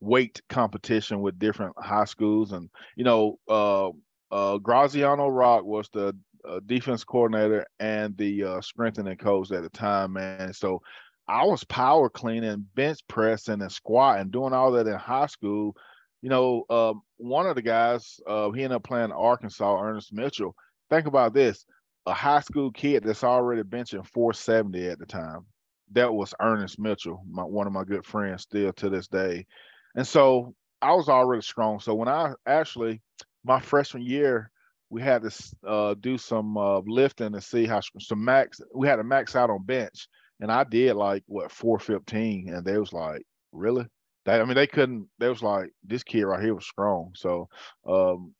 weight 0.00 0.40
competition 0.48 1.20
with 1.20 1.38
different 1.38 1.74
high 1.78 2.04
schools, 2.04 2.52
and 2.52 2.70
you 2.96 3.04
know, 3.04 3.38
uh, 3.48 3.90
uh, 4.30 4.58
Graziano 4.58 5.28
Rock 5.28 5.64
was 5.64 5.88
the 5.92 6.16
uh, 6.48 6.60
defense 6.66 7.04
coordinator 7.04 7.66
and 7.80 8.16
the 8.16 8.44
uh, 8.44 8.60
strengthening 8.60 9.16
coach 9.16 9.50
at 9.50 9.62
the 9.62 9.70
time, 9.70 10.14
man. 10.14 10.52
So 10.54 10.80
I 11.28 11.44
was 11.44 11.64
power 11.64 12.08
cleaning, 12.08 12.66
bench 12.74 13.00
pressing, 13.08 13.60
and 13.60 13.72
squatting, 13.72 14.30
doing 14.30 14.52
all 14.52 14.72
that 14.72 14.86
in 14.86 14.94
high 14.94 15.26
school 15.26 15.76
you 16.22 16.28
know, 16.28 16.64
um, 16.68 17.02
one 17.20 17.46
of 17.46 17.54
the 17.54 17.62
guys, 17.62 18.18
uh, 18.26 18.50
he 18.50 18.64
ended 18.64 18.76
up 18.76 18.84
playing 18.84 19.12
Arkansas, 19.12 19.80
Ernest 19.80 20.12
Mitchell. 20.12 20.54
Think 20.88 21.06
about 21.06 21.34
this 21.34 21.64
a 22.06 22.14
high 22.14 22.40
school 22.40 22.70
kid 22.72 23.04
that's 23.04 23.24
already 23.24 23.62
benching 23.62 24.06
470 24.06 24.88
at 24.88 24.98
the 24.98 25.06
time. 25.06 25.44
That 25.92 26.12
was 26.12 26.34
Ernest 26.40 26.78
Mitchell, 26.78 27.22
my, 27.28 27.42
one 27.42 27.66
of 27.66 27.72
my 27.72 27.84
good 27.84 28.06
friends 28.06 28.42
still 28.42 28.72
to 28.74 28.88
this 28.88 29.06
day. 29.06 29.46
And 29.94 30.06
so 30.06 30.54
I 30.80 30.92
was 30.92 31.08
already 31.08 31.42
strong. 31.42 31.78
So 31.80 31.94
when 31.94 32.08
I 32.08 32.32
actually, 32.46 33.02
my 33.44 33.60
freshman 33.60 34.02
year, 34.02 34.50
we 34.88 35.02
had 35.02 35.22
to 35.22 35.30
uh, 35.66 35.94
do 36.00 36.16
some 36.16 36.56
uh, 36.56 36.80
lifting 36.80 37.32
to 37.32 37.40
see 37.40 37.66
how 37.66 37.80
some 38.00 38.24
max. 38.24 38.60
We 38.74 38.88
had 38.88 38.96
to 38.96 39.04
max 39.04 39.36
out 39.36 39.50
on 39.50 39.62
bench, 39.62 40.08
and 40.40 40.50
I 40.50 40.64
did 40.64 40.94
like 40.94 41.22
what 41.26 41.52
415, 41.52 42.48
and 42.52 42.64
they 42.64 42.76
was 42.76 42.92
like, 42.92 43.22
"Really?" 43.52 43.86
That 44.26 44.40
I 44.40 44.44
mean, 44.44 44.54
they 44.54 44.66
couldn't. 44.66 45.08
They 45.18 45.28
was 45.28 45.42
like, 45.42 45.70
this 45.82 46.02
kid 46.02 46.24
right 46.24 46.42
here 46.42 46.54
was 46.54 46.66
strong. 46.66 47.12
So, 47.14 47.48
um, 47.86 48.34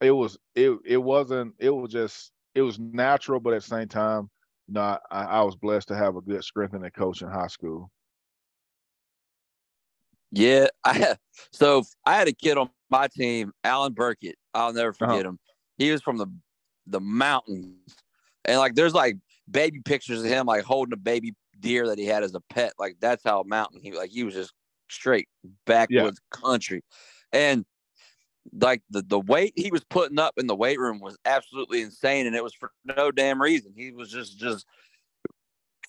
it 0.00 0.10
was 0.10 0.38
it 0.54 0.76
it 0.84 0.96
wasn't. 0.96 1.54
It 1.58 1.70
was 1.70 1.90
just 1.90 2.32
it 2.54 2.62
was 2.62 2.78
natural, 2.78 3.40
but 3.40 3.54
at 3.54 3.62
the 3.62 3.68
same 3.68 3.88
time, 3.88 4.28
you 4.66 4.74
know, 4.74 4.98
I, 5.10 5.24
I 5.24 5.42
was 5.42 5.56
blessed 5.56 5.88
to 5.88 5.96
have 5.96 6.16
a 6.16 6.20
good 6.20 6.42
strengthening 6.42 6.90
coach 6.90 7.22
in 7.22 7.28
high 7.28 7.46
school. 7.46 7.90
Yeah, 10.32 10.68
I 10.84 10.94
have, 10.94 11.18
so 11.52 11.84
I 12.04 12.16
had 12.16 12.28
a 12.28 12.32
kid 12.32 12.58
on 12.58 12.70
my 12.90 13.08
team, 13.08 13.52
Alan 13.62 13.92
Burkett. 13.92 14.36
I'll 14.54 14.72
never 14.72 14.90
uh-huh. 14.90 15.06
forget 15.06 15.26
uh-huh. 15.26 15.30
him. 15.30 15.38
He 15.78 15.90
was 15.90 16.02
from 16.02 16.16
the 16.16 16.26
the 16.86 17.00
mountains, 17.00 17.96
and 18.44 18.58
like 18.58 18.74
there's 18.74 18.94
like 18.94 19.16
baby 19.50 19.80
pictures 19.84 20.20
of 20.20 20.26
him 20.26 20.46
like 20.46 20.64
holding 20.64 20.92
a 20.92 20.96
baby 20.96 21.34
deer 21.60 21.86
that 21.88 21.98
he 21.98 22.06
had 22.06 22.22
as 22.22 22.34
a 22.34 22.40
pet. 22.50 22.72
Like 22.78 22.96
that's 23.00 23.22
how 23.24 23.42
mountain 23.44 23.80
he 23.82 23.92
like 23.92 24.10
he 24.10 24.24
was 24.24 24.34
just 24.34 24.52
straight 24.90 25.28
backwoods 25.66 26.20
yeah. 26.32 26.40
country. 26.40 26.82
And 27.32 27.64
like 28.52 28.82
the, 28.90 29.02
the 29.02 29.20
weight 29.20 29.52
he 29.56 29.70
was 29.70 29.84
putting 29.84 30.18
up 30.18 30.34
in 30.36 30.46
the 30.46 30.56
weight 30.56 30.78
room 30.78 31.00
was 31.00 31.16
absolutely 31.24 31.82
insane. 31.82 32.26
And 32.26 32.34
it 32.34 32.42
was 32.42 32.54
for 32.54 32.72
no 32.84 33.10
damn 33.10 33.40
reason. 33.40 33.72
He 33.76 33.92
was 33.92 34.10
just, 34.10 34.38
just 34.38 34.66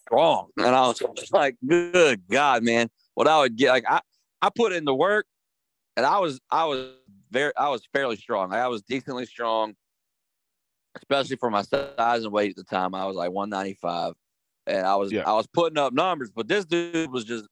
strong. 0.08 0.48
And 0.58 0.68
I 0.68 0.88
was 0.88 1.02
like, 1.32 1.56
good 1.68 2.22
God, 2.30 2.64
man. 2.64 2.90
What 3.16 3.28
I 3.28 3.40
would 3.40 3.56
get, 3.56 3.70
like, 3.70 3.86
I, 3.88 4.02
I 4.42 4.50
put 4.54 4.74
in 4.74 4.86
the 4.86 4.96
work 4.96 5.26
and 5.98 6.06
I 6.06 6.20
was, 6.20 6.40
I 6.50 6.66
was 6.66 6.90
very, 7.32 7.52
I 7.58 7.70
was 7.70 7.88
fairly 7.94 8.16
strong. 8.16 8.54
I 8.54 8.68
was 8.68 8.82
decently 8.82 9.26
strong, 9.26 9.76
especially 10.96 11.38
for 11.38 11.50
my 11.50 11.62
size 11.62 12.24
and 12.24 12.32
weight 12.32 12.52
at 12.52 12.56
the 12.56 12.64
time. 12.64 12.96
I 12.96 13.06
was 13.06 13.16
like 13.16 13.32
195 13.32 14.14
and 14.68 14.86
I 14.86 14.96
was, 14.96 15.12
yeah. 15.12 15.24
I 15.26 15.34
was 15.34 15.48
putting 15.48 15.78
up 15.78 15.94
numbers, 15.94 16.32
but 16.32 16.48
this 16.48 16.66
dude 16.66 17.12
was 17.12 17.26
just 17.26 17.48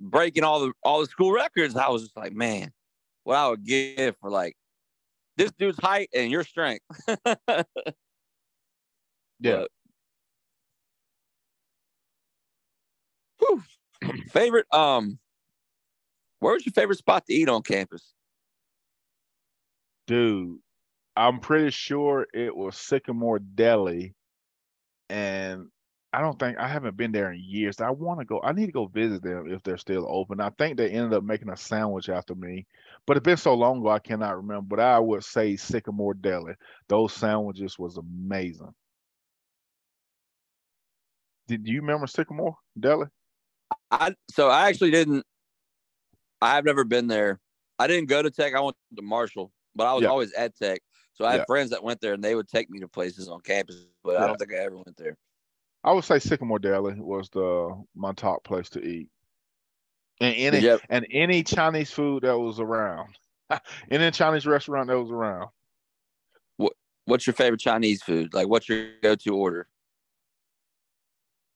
breaking 0.00 0.42
all 0.44 0.60
the 0.60 0.72
all 0.82 1.00
the 1.00 1.06
school 1.06 1.32
records. 1.32 1.76
I 1.76 1.88
was 1.88 2.02
just 2.02 2.16
like, 2.16 2.32
man, 2.32 2.72
what 3.24 3.36
I 3.36 3.48
would 3.48 3.64
give 3.64 4.16
for 4.20 4.30
like 4.30 4.56
this 5.36 5.52
dude's 5.52 5.78
height 5.78 6.08
and 6.14 6.30
your 6.30 6.44
strength. 6.44 6.84
yeah. 9.40 9.64
But, 13.38 13.58
favorite 14.30 14.66
um 14.72 15.18
where 16.40 16.54
was 16.54 16.64
your 16.64 16.72
favorite 16.72 16.98
spot 16.98 17.26
to 17.26 17.34
eat 17.34 17.48
on 17.48 17.62
campus? 17.62 18.14
Dude, 20.06 20.58
I'm 21.16 21.38
pretty 21.38 21.70
sure 21.70 22.26
it 22.32 22.54
was 22.56 22.76
Sycamore 22.76 23.38
Deli. 23.38 24.14
And 25.08 25.68
I 26.12 26.20
don't 26.20 26.38
think 26.38 26.58
I 26.58 26.66
haven't 26.66 26.96
been 26.96 27.12
there 27.12 27.30
in 27.30 27.40
years. 27.40 27.80
I 27.80 27.90
want 27.90 28.18
to 28.18 28.24
go. 28.24 28.40
I 28.42 28.52
need 28.52 28.66
to 28.66 28.72
go 28.72 28.86
visit 28.86 29.22
them 29.22 29.46
if 29.48 29.62
they're 29.62 29.78
still 29.78 30.06
open. 30.08 30.40
I 30.40 30.50
think 30.50 30.76
they 30.76 30.90
ended 30.90 31.12
up 31.12 31.22
making 31.22 31.50
a 31.50 31.56
sandwich 31.56 32.08
after 32.08 32.34
me, 32.34 32.66
but 33.06 33.16
it's 33.16 33.24
been 33.24 33.36
so 33.36 33.54
long 33.54 33.78
ago 33.78 33.90
I 33.90 34.00
cannot 34.00 34.36
remember. 34.36 34.76
But 34.76 34.80
I 34.80 34.98
would 34.98 35.22
say 35.22 35.54
Sycamore 35.54 36.14
Deli. 36.14 36.54
Those 36.88 37.12
sandwiches 37.12 37.78
was 37.78 37.96
amazing. 37.96 38.74
Did 41.46 41.68
you 41.68 41.80
remember 41.80 42.08
Sycamore 42.08 42.56
Deli? 42.78 43.06
I 43.92 44.14
so 44.30 44.48
I 44.48 44.68
actually 44.68 44.90
didn't. 44.90 45.24
I 46.42 46.56
have 46.56 46.64
never 46.64 46.82
been 46.82 47.06
there. 47.06 47.38
I 47.78 47.86
didn't 47.86 48.08
go 48.08 48.20
to 48.20 48.30
Tech. 48.30 48.54
I 48.54 48.60
went 48.60 48.76
to 48.96 49.02
Marshall, 49.02 49.52
but 49.76 49.86
I 49.86 49.94
was 49.94 50.02
yeah. 50.02 50.08
always 50.08 50.32
at 50.32 50.56
Tech. 50.56 50.80
So 51.14 51.24
I 51.24 51.32
had 51.32 51.38
yeah. 51.38 51.44
friends 51.46 51.70
that 51.70 51.84
went 51.84 52.00
there, 52.00 52.14
and 52.14 52.24
they 52.24 52.34
would 52.34 52.48
take 52.48 52.68
me 52.68 52.80
to 52.80 52.88
places 52.88 53.28
on 53.28 53.40
campus. 53.42 53.86
But 54.02 54.14
yeah. 54.14 54.24
I 54.24 54.26
don't 54.26 54.36
think 54.38 54.52
I 54.52 54.64
ever 54.64 54.76
went 54.76 54.96
there. 54.96 55.16
I 55.82 55.92
would 55.92 56.04
say 56.04 56.18
Sycamore 56.18 56.58
Deli 56.58 56.94
was 57.00 57.28
the 57.30 57.82
my 57.94 58.12
top 58.12 58.44
place 58.44 58.68
to 58.70 58.80
eat. 58.80 59.08
And 60.20 60.34
any 60.36 60.58
yep. 60.58 60.80
and 60.90 61.06
any 61.10 61.42
Chinese 61.42 61.90
food 61.90 62.24
that 62.24 62.38
was 62.38 62.60
around. 62.60 63.14
any 63.90 64.10
Chinese 64.10 64.46
restaurant 64.46 64.88
that 64.88 65.00
was 65.00 65.10
around. 65.10 65.48
What 66.58 66.74
what's 67.06 67.26
your 67.26 67.34
favorite 67.34 67.60
Chinese 67.60 68.02
food? 68.02 68.34
Like 68.34 68.48
what's 68.48 68.68
your 68.68 68.88
go-to 69.02 69.34
order? 69.34 69.66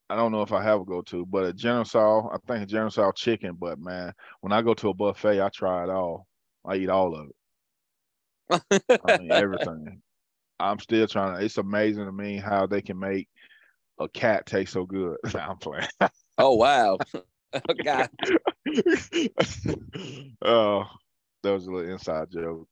I 0.09 0.17
don't 0.17 0.33
know 0.33 0.43
if 0.43 0.53
I 0.53 0.63
have 0.63 0.81
a 0.81 0.85
go-to, 0.85 1.25
but 1.27 1.45
a 1.45 1.53
General 1.53 1.85
Tso, 1.85 2.31
I 2.33 2.37
think 2.47 2.63
a 2.63 2.67
General 2.67 2.91
Tso 2.91 3.13
chicken. 3.13 3.57
But 3.59 3.79
man, 3.79 4.13
when 4.41 4.53
I 4.53 4.63
go 4.63 4.75
to 4.75 4.91
a 4.91 4.95
buffet, 4.95 5.43
I 5.43 5.49
try 5.49 5.85
it 5.85 5.91
all. 5.91 6.27
I 6.65 6.77
eat 6.77 6.91
all 6.91 7.15
of 7.15 7.29
it. 7.29 9.01
I 9.07 9.19
mean, 9.19 9.33
everything. 9.33 10.01
I'm 10.61 10.79
still 10.79 11.07
trying 11.07 11.37
to. 11.37 11.45
It's 11.45 11.59
amazing 11.59 12.07
to 12.07 12.13
me 12.13 12.37
how 12.37 12.67
they 12.67 12.81
can 12.81 12.99
make 12.99 13.29
a 13.99 14.09
cat 14.09 14.47
tastes 14.47 14.73
so 14.73 14.85
good. 14.85 15.17
I'm 15.35 15.59
playing. 15.59 15.89
oh 16.39 16.55
wow. 16.55 16.99
oh 17.55 17.75
God. 17.85 18.09
oh, 20.43 20.85
that 21.43 21.51
was 21.51 21.67
a 21.67 21.71
little 21.71 21.91
inside 21.91 22.29
joke. 22.33 22.69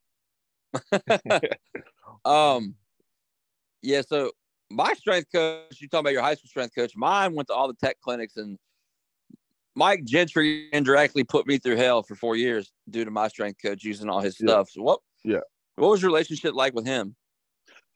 um 2.24 2.74
yeah, 3.82 4.02
so 4.06 4.32
my 4.70 4.92
strength 4.94 5.28
coach, 5.32 5.80
you 5.80 5.88
talking 5.88 6.00
about 6.00 6.12
your 6.12 6.22
high 6.22 6.34
school 6.34 6.48
strength 6.48 6.74
coach, 6.74 6.94
mine 6.96 7.34
went 7.34 7.48
to 7.48 7.54
all 7.54 7.68
the 7.68 7.74
tech 7.74 7.96
clinics 8.00 8.36
and 8.36 8.58
Mike 9.74 10.04
Gentry 10.04 10.68
indirectly 10.72 11.24
put 11.24 11.46
me 11.46 11.58
through 11.58 11.76
hell 11.76 12.02
for 12.02 12.14
four 12.14 12.36
years 12.36 12.72
due 12.90 13.04
to 13.04 13.10
my 13.10 13.28
strength 13.28 13.60
coach 13.62 13.84
using 13.84 14.08
all 14.08 14.20
his 14.20 14.36
stuff. 14.36 14.68
Yeah. 14.70 14.80
So 14.80 14.82
what 14.82 15.00
yeah. 15.24 15.40
What 15.76 15.88
was 15.90 16.02
your 16.02 16.10
relationship 16.10 16.54
like 16.54 16.74
with 16.74 16.86
him? 16.86 17.14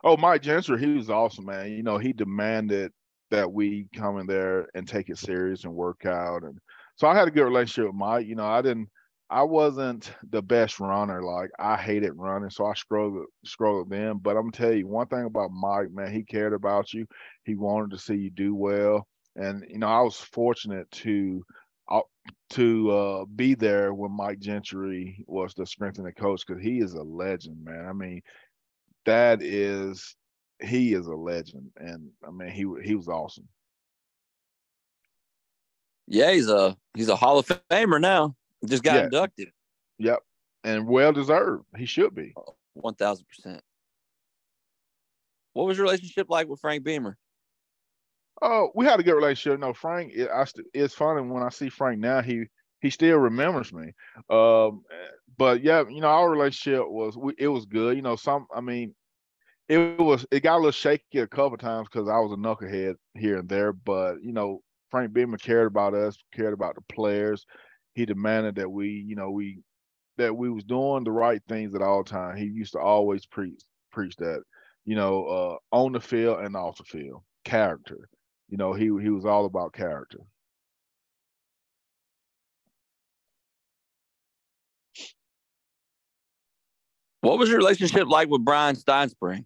Oh, 0.05 0.17
Mike 0.17 0.43
Gentry, 0.43 0.79
he 0.79 0.87
was 0.87 1.11
awesome, 1.11 1.47
man. 1.47 1.73
You 1.73 1.83
know, 1.83 1.99
he 1.99 2.13
demanded 2.13 2.93
that 3.31 3.51
we 3.51 3.89
come 3.95 4.19
in 4.19 4.27
there 4.27 4.69
and 4.75 4.87
take 4.87 5.09
it 5.09 5.19
serious 5.19 5.65
and 5.65 5.75
work 5.75 6.07
out. 6.07 6.43
And 6.43 6.59
so 6.97 7.09
I 7.09 7.15
had 7.15 7.29
a 7.29 7.33
good 7.33 7.45
relationship 7.45 7.87
with 7.87 7.97
Mike. 7.97 8.27
You 8.27 8.37
know, 8.37 8.47
I 8.47 8.63
didn't 8.63 8.89
I 9.29 9.43
wasn't 9.43 10.13
the 10.31 10.43
best 10.43 10.79
runner. 10.79 11.23
Like 11.23 11.51
I 11.59 11.77
hated 11.77 12.13
running, 12.15 12.51
so 12.51 12.67
I 12.67 12.75
struggled 12.75 13.27
struggled 13.45 13.91
then. 13.91 14.19
But 14.19 14.37
I'm 14.37 14.51
gonna 14.51 14.53
tell 14.53 14.73
you 14.73 14.87
one 14.87 15.09
thing 15.09 15.25
about 15.25 15.51
Mike, 15.51 15.91
man. 15.91 16.13
He 16.13 16.23
cared 16.23 16.53
about 16.53 16.93
you. 16.95 17.07
He 17.45 17.57
wanted 17.57 17.91
to 17.91 17.99
see 17.99 18.15
you 18.15 18.31
do 18.31 18.55
well, 18.55 19.07
and 19.35 19.65
you 19.69 19.79
know 19.79 19.89
I 19.89 20.01
was 20.01 20.17
fortunate 20.17 20.89
to 20.93 21.45
uh, 21.91 22.01
to 22.51 22.91
uh, 22.91 23.25
be 23.25 23.55
there 23.55 23.93
when 23.95 24.13
Mike 24.13 24.39
Gentry 24.39 25.25
was 25.27 25.55
the 25.55 25.67
strength 25.67 25.99
and 25.99 26.07
the 26.07 26.13
coach 26.13 26.45
because 26.47 26.63
he 26.63 26.79
is 26.79 26.95
a 26.95 27.03
legend, 27.03 27.65
man. 27.65 27.87
I 27.89 27.93
mean, 27.93 28.23
that 29.07 29.43
is 29.43 30.15
he 30.63 30.95
is 30.95 31.07
a 31.07 31.15
legend, 31.15 31.71
and 31.77 32.11
I 32.27 32.31
mean 32.31 32.51
he 32.51 32.67
he 32.83 32.95
was 32.95 33.09
awesome. 33.09 33.49
Yeah, 36.07 36.33
he's 36.33 36.49
a 36.49 36.77
he's 36.95 37.09
a 37.09 37.17
Hall 37.17 37.39
of 37.39 37.47
Famer 37.47 38.01
now. 38.01 38.35
Just 38.65 38.83
got 38.83 38.95
yeah. 38.95 39.05
inducted. 39.05 39.49
Yep, 39.99 40.21
and 40.65 40.87
well 40.87 41.13
deserved. 41.13 41.65
He 41.77 41.87
should 41.87 42.15
be. 42.15 42.35
One 42.75 42.95
thousand 42.95 43.27
percent. 43.29 43.63
What 45.53 45.67
was 45.67 45.79
your 45.79 45.87
relationship 45.87 46.29
like 46.29 46.49
with 46.49 46.61
Frank 46.61 46.85
Beamer? 46.85 47.17
Oh, 48.43 48.71
we 48.75 48.85
had 48.85 49.01
a 49.01 49.03
good 49.03 49.15
relationship. 49.15 49.59
No, 49.59 49.73
Frank. 49.73 50.13
It, 50.15 50.29
I, 50.31 50.45
it's 50.75 50.95
funny 50.95 51.23
when 51.23 51.43
I 51.43 51.49
see 51.49 51.71
Frank 51.71 51.99
now. 51.99 52.21
He 52.21 52.45
he 52.81 52.91
still 52.91 53.17
remembers 53.17 53.73
me. 53.73 53.93
Um, 54.29 54.83
but 55.39 55.63
yeah, 55.63 55.85
you 55.89 56.01
know, 56.01 56.09
our 56.09 56.31
relationship 56.31 56.89
was 56.89 57.17
we, 57.17 57.35
it 57.39 57.49
was 57.49 57.65
good. 57.65 57.97
You 57.97 58.03
know, 58.03 58.17
some. 58.17 58.47
I 58.55 58.61
mean, 58.61 58.95
it 59.69 59.99
was 59.99 60.27
it 60.31 60.43
got 60.43 60.57
a 60.57 60.59
little 60.59 60.71
shaky 60.73 61.19
a 61.19 61.27
couple 61.27 61.59
times 61.59 61.89
because 61.91 62.09
I 62.09 62.19
was 62.19 62.33
a 62.33 62.37
knucklehead 62.37 62.95
here 63.15 63.39
and 63.39 63.49
there. 63.49 63.73
But 63.73 64.23
you 64.23 64.33
know, 64.33 64.63
Frank 64.91 65.13
Beamer 65.13 65.39
cared 65.39 65.67
about 65.67 65.95
us, 65.95 66.17
cared 66.33 66.53
about 66.53 66.75
the 66.77 66.83
players. 66.95 67.45
He 67.95 68.07
demanded 68.07 68.57
that 68.57 68.71
we, 68.71 68.89
you 68.89 69.17
know, 69.17 69.31
we 69.31 69.61
that 70.19 70.37
we 70.37 70.51
was 70.51 70.65
doing 70.65 71.05
the 71.05 71.13
right 71.13 71.43
things 71.49 71.75
at 71.75 71.83
all 71.83 72.05
times. 72.05 72.39
He 72.41 72.47
used 72.47 72.73
to 72.73 72.79
always 72.81 73.27
preach 73.27 73.61
preach 73.93 74.17
that, 74.17 74.43
you 74.85 74.95
know, 74.97 75.27
uh, 75.27 75.57
on 75.77 75.93
the 75.93 76.01
field 76.01 76.41
and 76.41 76.55
off 76.57 76.79
the 76.79 76.85
field, 76.85 77.23
character 77.45 78.09
you 78.49 78.57
know, 78.57 78.73
he 78.73 78.85
he 78.85 79.11
was 79.11 79.25
all 79.25 79.45
about 79.45 79.73
character. 79.73 80.19
What 87.23 87.39
was 87.39 87.49
your 87.49 87.59
relationship 87.59 88.07
like 88.07 88.29
with 88.29 88.45
Bryan 88.45 88.77
Stinespring? 88.77 89.45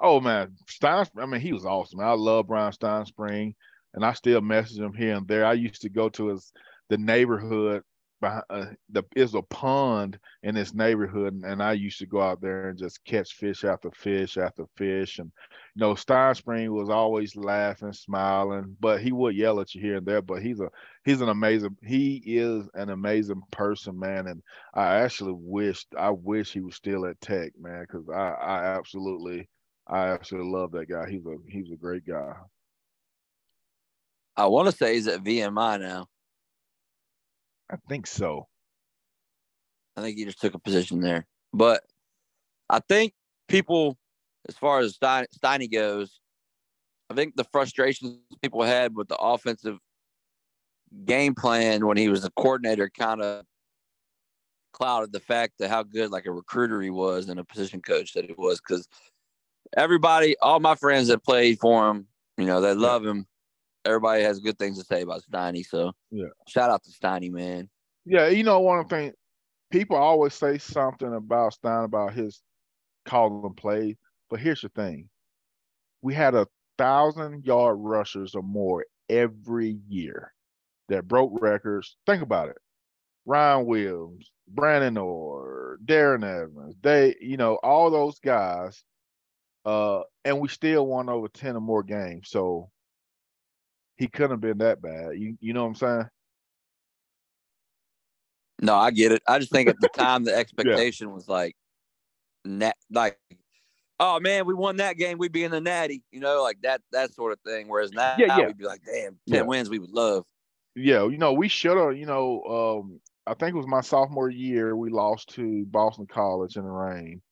Oh 0.00 0.20
man, 0.20 0.56
Stein. 0.68 1.06
I 1.18 1.26
mean, 1.26 1.40
he 1.40 1.52
was 1.52 1.64
awesome. 1.64 2.00
I 2.00 2.12
love 2.12 2.46
Bryan 2.48 2.72
Stinespring, 2.72 3.54
and 3.94 4.04
I 4.04 4.12
still 4.12 4.40
message 4.40 4.78
him 4.78 4.92
here 4.94 5.14
and 5.16 5.26
there. 5.28 5.44
I 5.46 5.54
used 5.54 5.82
to 5.82 5.88
go 5.88 6.08
to 6.10 6.28
his 6.28 6.52
the 6.90 6.98
neighborhood 6.98 7.82
behind 8.20 8.44
uh, 8.50 8.66
the 8.90 9.02
is 9.16 9.34
a 9.34 9.42
pond 9.42 10.18
in 10.42 10.54
this 10.54 10.74
neighborhood, 10.74 11.34
and, 11.44 11.62
I 11.62 11.72
used 11.72 11.98
to 12.00 12.06
go 12.06 12.20
out 12.20 12.40
there 12.40 12.68
and 12.70 12.78
just 12.78 13.04
catch 13.04 13.34
fish 13.34 13.64
after 13.64 13.90
fish 13.92 14.36
after 14.36 14.66
fish. 14.76 15.18
And 15.18 15.30
you 15.74 15.80
know, 15.80 15.94
Stinespring 15.94 16.68
was 16.70 16.88
always 16.90 17.36
laughing, 17.36 17.92
smiling, 17.92 18.76
but 18.80 19.00
he 19.00 19.12
would 19.12 19.36
yell 19.36 19.60
at 19.60 19.74
you 19.74 19.80
here 19.80 19.96
and 19.96 20.06
there. 20.06 20.22
But 20.22 20.42
he's 20.42 20.60
a 20.60 20.70
he's 21.04 21.20
an 21.20 21.28
amazing 21.28 21.76
he 21.82 22.22
is 22.26 22.68
an 22.74 22.90
amazing 22.90 23.42
person, 23.50 23.98
man. 23.98 24.26
And 24.26 24.42
I 24.74 24.96
actually 24.96 25.34
wished 25.36 25.88
I 25.98 26.10
wish 26.10 26.52
he 26.52 26.60
was 26.60 26.76
still 26.76 27.06
at 27.06 27.20
Tech, 27.20 27.52
man, 27.58 27.82
because 27.82 28.08
I 28.08 28.30
I 28.30 28.64
absolutely 28.76 29.48
I 29.86 30.08
absolutely 30.08 30.50
love 30.50 30.72
that 30.72 30.88
guy. 30.88 31.08
He's 31.08 31.26
a 31.26 31.36
he's 31.48 31.70
a 31.70 31.76
great 31.76 32.06
guy. 32.06 32.32
I 34.36 34.46
want 34.46 34.68
to 34.68 34.76
say 34.76 34.94
he's 34.94 35.06
at 35.06 35.22
VMI 35.22 35.80
now. 35.80 36.06
I 37.70 37.76
think 37.88 38.06
so. 38.06 38.48
I 39.96 40.00
think 40.00 40.18
he 40.18 40.24
just 40.24 40.40
took 40.40 40.54
a 40.54 40.58
position 40.58 41.00
there. 41.00 41.26
But 41.52 41.82
I 42.68 42.80
think 42.80 43.12
people, 43.48 43.96
as 44.48 44.56
far 44.56 44.80
as 44.80 44.94
Stein, 44.94 45.26
Steiny 45.38 45.70
goes, 45.70 46.20
I 47.10 47.14
think 47.14 47.36
the 47.36 47.44
frustrations 47.44 48.18
people 48.42 48.62
had 48.62 48.96
with 48.96 49.08
the 49.08 49.16
offensive 49.16 49.78
game 51.04 51.34
plan 51.34 51.86
when 51.86 51.96
he 51.96 52.08
was 52.08 52.22
the 52.22 52.30
coordinator 52.36 52.90
kind 52.90 53.20
of 53.20 53.44
clouded 54.72 55.12
the 55.12 55.20
fact 55.20 55.54
that 55.58 55.70
how 55.70 55.82
good 55.82 56.10
like 56.10 56.26
a 56.26 56.32
recruiter 56.32 56.80
he 56.80 56.90
was 56.90 57.28
and 57.28 57.38
a 57.38 57.44
position 57.44 57.80
coach 57.80 58.12
that 58.12 58.24
he 58.24 58.34
was 58.36 58.60
because 58.60 58.88
everybody, 59.76 60.36
all 60.40 60.60
my 60.60 60.74
friends 60.74 61.08
that 61.08 61.24
played 61.24 61.58
for 61.58 61.90
him, 61.90 62.06
you 62.36 62.46
know, 62.46 62.60
they 62.60 62.74
love 62.74 63.04
him 63.04 63.26
everybody 63.84 64.22
has 64.22 64.40
good 64.40 64.58
things 64.58 64.78
to 64.78 64.84
say 64.84 65.02
about 65.02 65.22
Steiny. 65.22 65.64
So 65.64 65.92
yeah, 66.10 66.28
shout 66.48 66.70
out 66.70 66.82
to 66.84 66.90
Steiny, 66.90 67.30
man. 67.30 67.68
Yeah, 68.04 68.28
you 68.28 68.42
know 68.44 68.60
one 68.60 68.86
thing, 68.86 69.12
people 69.70 69.96
always 69.96 70.34
say 70.34 70.58
something 70.58 71.14
about 71.14 71.54
Stein 71.54 71.84
about 71.84 72.14
his 72.14 72.42
calling 73.04 73.54
play, 73.54 73.96
but 74.30 74.40
here's 74.40 74.62
the 74.62 74.68
thing: 74.70 75.08
we 76.02 76.14
had 76.14 76.34
a 76.34 76.46
thousand 76.78 77.44
yard 77.44 77.76
rushers 77.78 78.34
or 78.34 78.42
more 78.42 78.84
every 79.08 79.78
year 79.88 80.32
that 80.88 81.08
broke 81.08 81.32
records. 81.40 81.96
Think 82.06 82.22
about 82.22 82.48
it. 82.48 82.56
Ryan 83.26 83.64
Williams, 83.64 84.30
Branden 84.54 85.02
Ore, 85.02 85.78
Darren 85.86 86.24
Evans, 86.24 86.74
they, 86.82 87.14
you 87.22 87.38
know, 87.38 87.54
all 87.62 87.90
those 87.90 88.18
guys, 88.18 88.84
uh, 89.64 90.02
and 90.24 90.40
we 90.40 90.48
still 90.48 90.86
won 90.86 91.08
over 91.08 91.28
10 91.28 91.56
or 91.56 91.60
more 91.60 91.82
games. 91.82 92.28
So 92.30 92.70
he 93.96 94.08
couldn't 94.08 94.32
have 94.32 94.40
been 94.40 94.58
that 94.58 94.82
bad. 94.82 95.16
You 95.16 95.36
you 95.40 95.52
know 95.52 95.62
what 95.62 95.68
I'm 95.68 95.74
saying? 95.76 96.08
No, 98.62 98.76
I 98.76 98.90
get 98.90 99.12
it. 99.12 99.22
I 99.28 99.38
just 99.38 99.52
think 99.52 99.68
at 99.68 99.80
the 99.80 99.88
time 99.94 100.24
the 100.24 100.34
expectation 100.34 101.08
yeah. 101.08 101.14
was 101.14 101.28
like, 101.28 101.56
nat, 102.44 102.76
like, 102.90 103.18
oh 104.00 104.20
man, 104.20 104.46
we 104.46 104.54
won 104.54 104.76
that 104.76 104.96
game, 104.96 105.18
we'd 105.18 105.32
be 105.32 105.44
in 105.44 105.50
the 105.50 105.60
natty, 105.60 106.02
you 106.10 106.20
know, 106.20 106.42
like 106.42 106.60
that 106.62 106.80
that 106.92 107.14
sort 107.14 107.32
of 107.32 107.40
thing. 107.40 107.68
Whereas 107.68 107.92
now, 107.92 108.14
yeah, 108.18 108.38
yeah. 108.38 108.46
we'd 108.46 108.58
be 108.58 108.64
like, 108.64 108.82
damn, 108.84 109.18
ten 109.28 109.36
yeah. 109.36 109.42
wins, 109.42 109.70
we 109.70 109.78
would 109.78 109.90
love. 109.92 110.24
Yeah, 110.76 111.06
you 111.08 111.18
know, 111.18 111.32
we 111.32 111.48
should 111.48 111.76
have. 111.76 111.96
You 111.96 112.06
know, 112.06 112.80
um, 112.82 113.00
I 113.26 113.34
think 113.34 113.54
it 113.54 113.58
was 113.58 113.66
my 113.66 113.80
sophomore 113.80 114.28
year 114.28 114.76
we 114.76 114.90
lost 114.90 115.28
to 115.34 115.64
Boston 115.66 116.06
College 116.06 116.56
in 116.56 116.64
the 116.64 116.70
rain. 116.70 117.22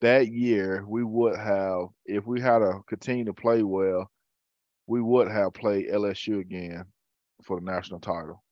That 0.00 0.28
year, 0.28 0.84
we 0.86 1.02
would 1.02 1.38
have, 1.38 1.86
if 2.04 2.26
we 2.26 2.40
had 2.40 2.58
to 2.58 2.80
continue 2.86 3.24
to 3.26 3.32
play 3.32 3.62
well, 3.62 4.10
we 4.86 5.00
would 5.00 5.28
have 5.30 5.54
played 5.54 5.88
LSU 5.88 6.40
again 6.40 6.84
for 7.44 7.58
the 7.58 7.64
national 7.64 8.00
title. 8.00 8.42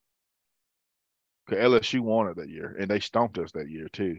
Cause 1.48 1.58
LSU 1.58 2.00
won 2.00 2.28
it 2.28 2.36
that 2.36 2.48
year, 2.48 2.74
and 2.78 2.88
they 2.88 3.00
stomped 3.00 3.36
us 3.38 3.52
that 3.52 3.68
year 3.68 3.88
too. 3.92 4.18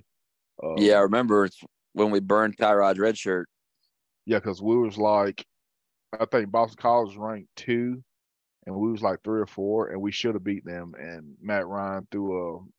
Um, 0.64 0.76
yeah, 0.78 0.98
I 0.98 1.02
remember 1.02 1.46
it's 1.46 1.60
when 1.94 2.12
we 2.12 2.20
burned 2.20 2.58
Tyrod's 2.58 3.00
red 3.00 3.18
shirt. 3.18 3.50
Yeah, 4.26 4.38
because 4.38 4.62
we 4.62 4.78
was 4.78 4.98
like, 4.98 5.44
I 6.20 6.26
think 6.26 6.52
Boston 6.52 6.78
College 6.80 7.10
was 7.10 7.18
ranked 7.18 7.50
two, 7.56 8.04
and 8.68 8.76
we 8.76 8.92
was 8.92 9.02
like 9.02 9.24
three 9.24 9.42
or 9.42 9.48
four, 9.48 9.90
and 9.90 10.00
we 10.00 10.12
should 10.12 10.36
have 10.36 10.44
beat 10.44 10.66
them. 10.66 10.94
And 11.00 11.36
Matt 11.42 11.66
Ryan 11.66 12.08
threw 12.12 12.70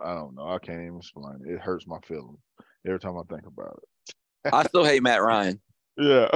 a, 0.00 0.04
I 0.04 0.14
don't 0.14 0.36
know, 0.36 0.48
I 0.48 0.58
can't 0.58 0.80
even 0.80 0.98
explain 0.98 1.40
it. 1.44 1.54
It 1.54 1.60
hurts 1.60 1.88
my 1.88 1.98
feelings 2.06 2.38
every 2.86 3.00
time 3.00 3.16
I 3.16 3.22
think 3.28 3.46
about 3.46 3.80
it. 3.82 4.14
I 4.52 4.64
still 4.64 4.84
hate 4.84 5.02
Matt 5.02 5.22
Ryan. 5.22 5.60
Yeah. 5.98 6.30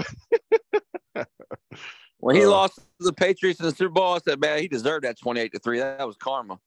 When 2.18 2.36
he 2.36 2.44
uh, 2.44 2.50
lost 2.50 2.76
to 2.76 2.82
the 3.00 3.12
Patriots 3.12 3.60
in 3.60 3.66
the 3.66 3.72
Super 3.72 3.92
Bowl, 3.92 4.14
I 4.14 4.18
said, 4.18 4.40
man, 4.40 4.58
he 4.58 4.68
deserved 4.68 5.04
that 5.04 5.18
28 5.18 5.52
to 5.52 5.58
3. 5.58 5.78
That 5.78 6.06
was 6.06 6.16
karma. 6.16 6.58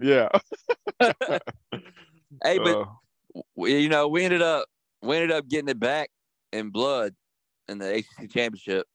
Yeah. 0.00 0.28
hey, 1.00 2.58
but 2.58 2.80
uh, 2.80 2.84
we, 3.56 3.78
you 3.78 3.88
know, 3.88 4.08
we 4.08 4.24
ended 4.24 4.42
up 4.42 4.66
we 5.02 5.16
ended 5.16 5.32
up 5.32 5.48
getting 5.48 5.68
it 5.68 5.78
back 5.80 6.10
in 6.52 6.70
blood 6.70 7.14
in 7.68 7.78
the 7.78 7.96
ACC 7.96 8.30
championship, 8.30 8.86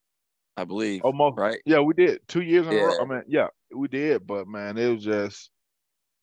I 0.57 0.65
believe. 0.65 1.01
Almost 1.03 1.37
right. 1.37 1.59
Yeah, 1.65 1.79
we 1.79 1.93
did 1.93 2.19
two 2.27 2.41
years 2.41 2.67
in 2.67 2.73
yeah. 2.73 2.79
a 2.79 2.85
row. 2.85 3.01
I 3.01 3.05
mean, 3.05 3.23
yeah, 3.27 3.47
we 3.73 3.87
did, 3.87 4.27
but 4.27 4.47
man, 4.47 4.77
it 4.77 4.89
was 4.89 5.03
just 5.03 5.51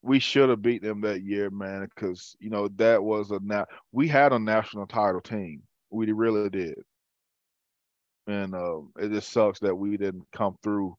we 0.03 0.19
should 0.19 0.49
have 0.49 0.63
beat 0.63 0.83
them 0.83 1.01
that 1.03 1.23
year, 1.23 1.51
man, 1.51 1.87
because 1.95 2.37
you 2.41 2.51
know 2.51 2.69
that 2.77 3.03
was 3.03 3.31
a 3.31 3.41
now 3.43 3.67
we 3.93 4.09
had 4.09 4.33
a 4.33 4.39
national 4.39 4.87
title 4.87 5.21
team. 5.21 5.63
We 5.91 6.13
really 6.13 6.49
did 6.51 6.77
and 8.31 8.55
uh, 8.55 8.81
it 8.99 9.11
just 9.11 9.33
sucks 9.33 9.59
that 9.61 9.75
we 9.75 9.97
didn't 9.97 10.27
come 10.35 10.57
through 10.63 10.97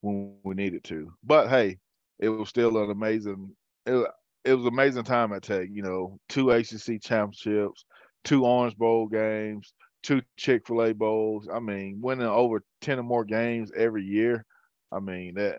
when 0.00 0.34
we 0.42 0.54
needed 0.54 0.82
to. 0.84 1.12
But 1.22 1.48
hey, 1.48 1.78
it 2.18 2.28
was 2.28 2.48
still 2.48 2.82
an 2.82 2.90
amazing. 2.90 3.54
It, 3.86 4.06
it 4.44 4.54
was 4.54 4.66
amazing 4.66 5.04
time 5.04 5.32
at 5.32 5.42
Tech. 5.42 5.68
You 5.70 5.82
know, 5.82 6.18
two 6.28 6.50
ACC 6.50 7.00
championships, 7.00 7.84
two 8.24 8.44
Orange 8.44 8.76
Bowl 8.76 9.06
games, 9.06 9.72
two 10.02 10.22
Chick 10.36 10.66
Fil 10.66 10.82
A 10.82 10.92
bowls. 10.94 11.48
I 11.52 11.60
mean, 11.60 12.00
winning 12.00 12.26
over 12.26 12.62
ten 12.80 12.98
or 12.98 13.04
more 13.04 13.24
games 13.24 13.70
every 13.76 14.04
year. 14.04 14.44
I 14.90 15.00
mean 15.00 15.34
that. 15.34 15.58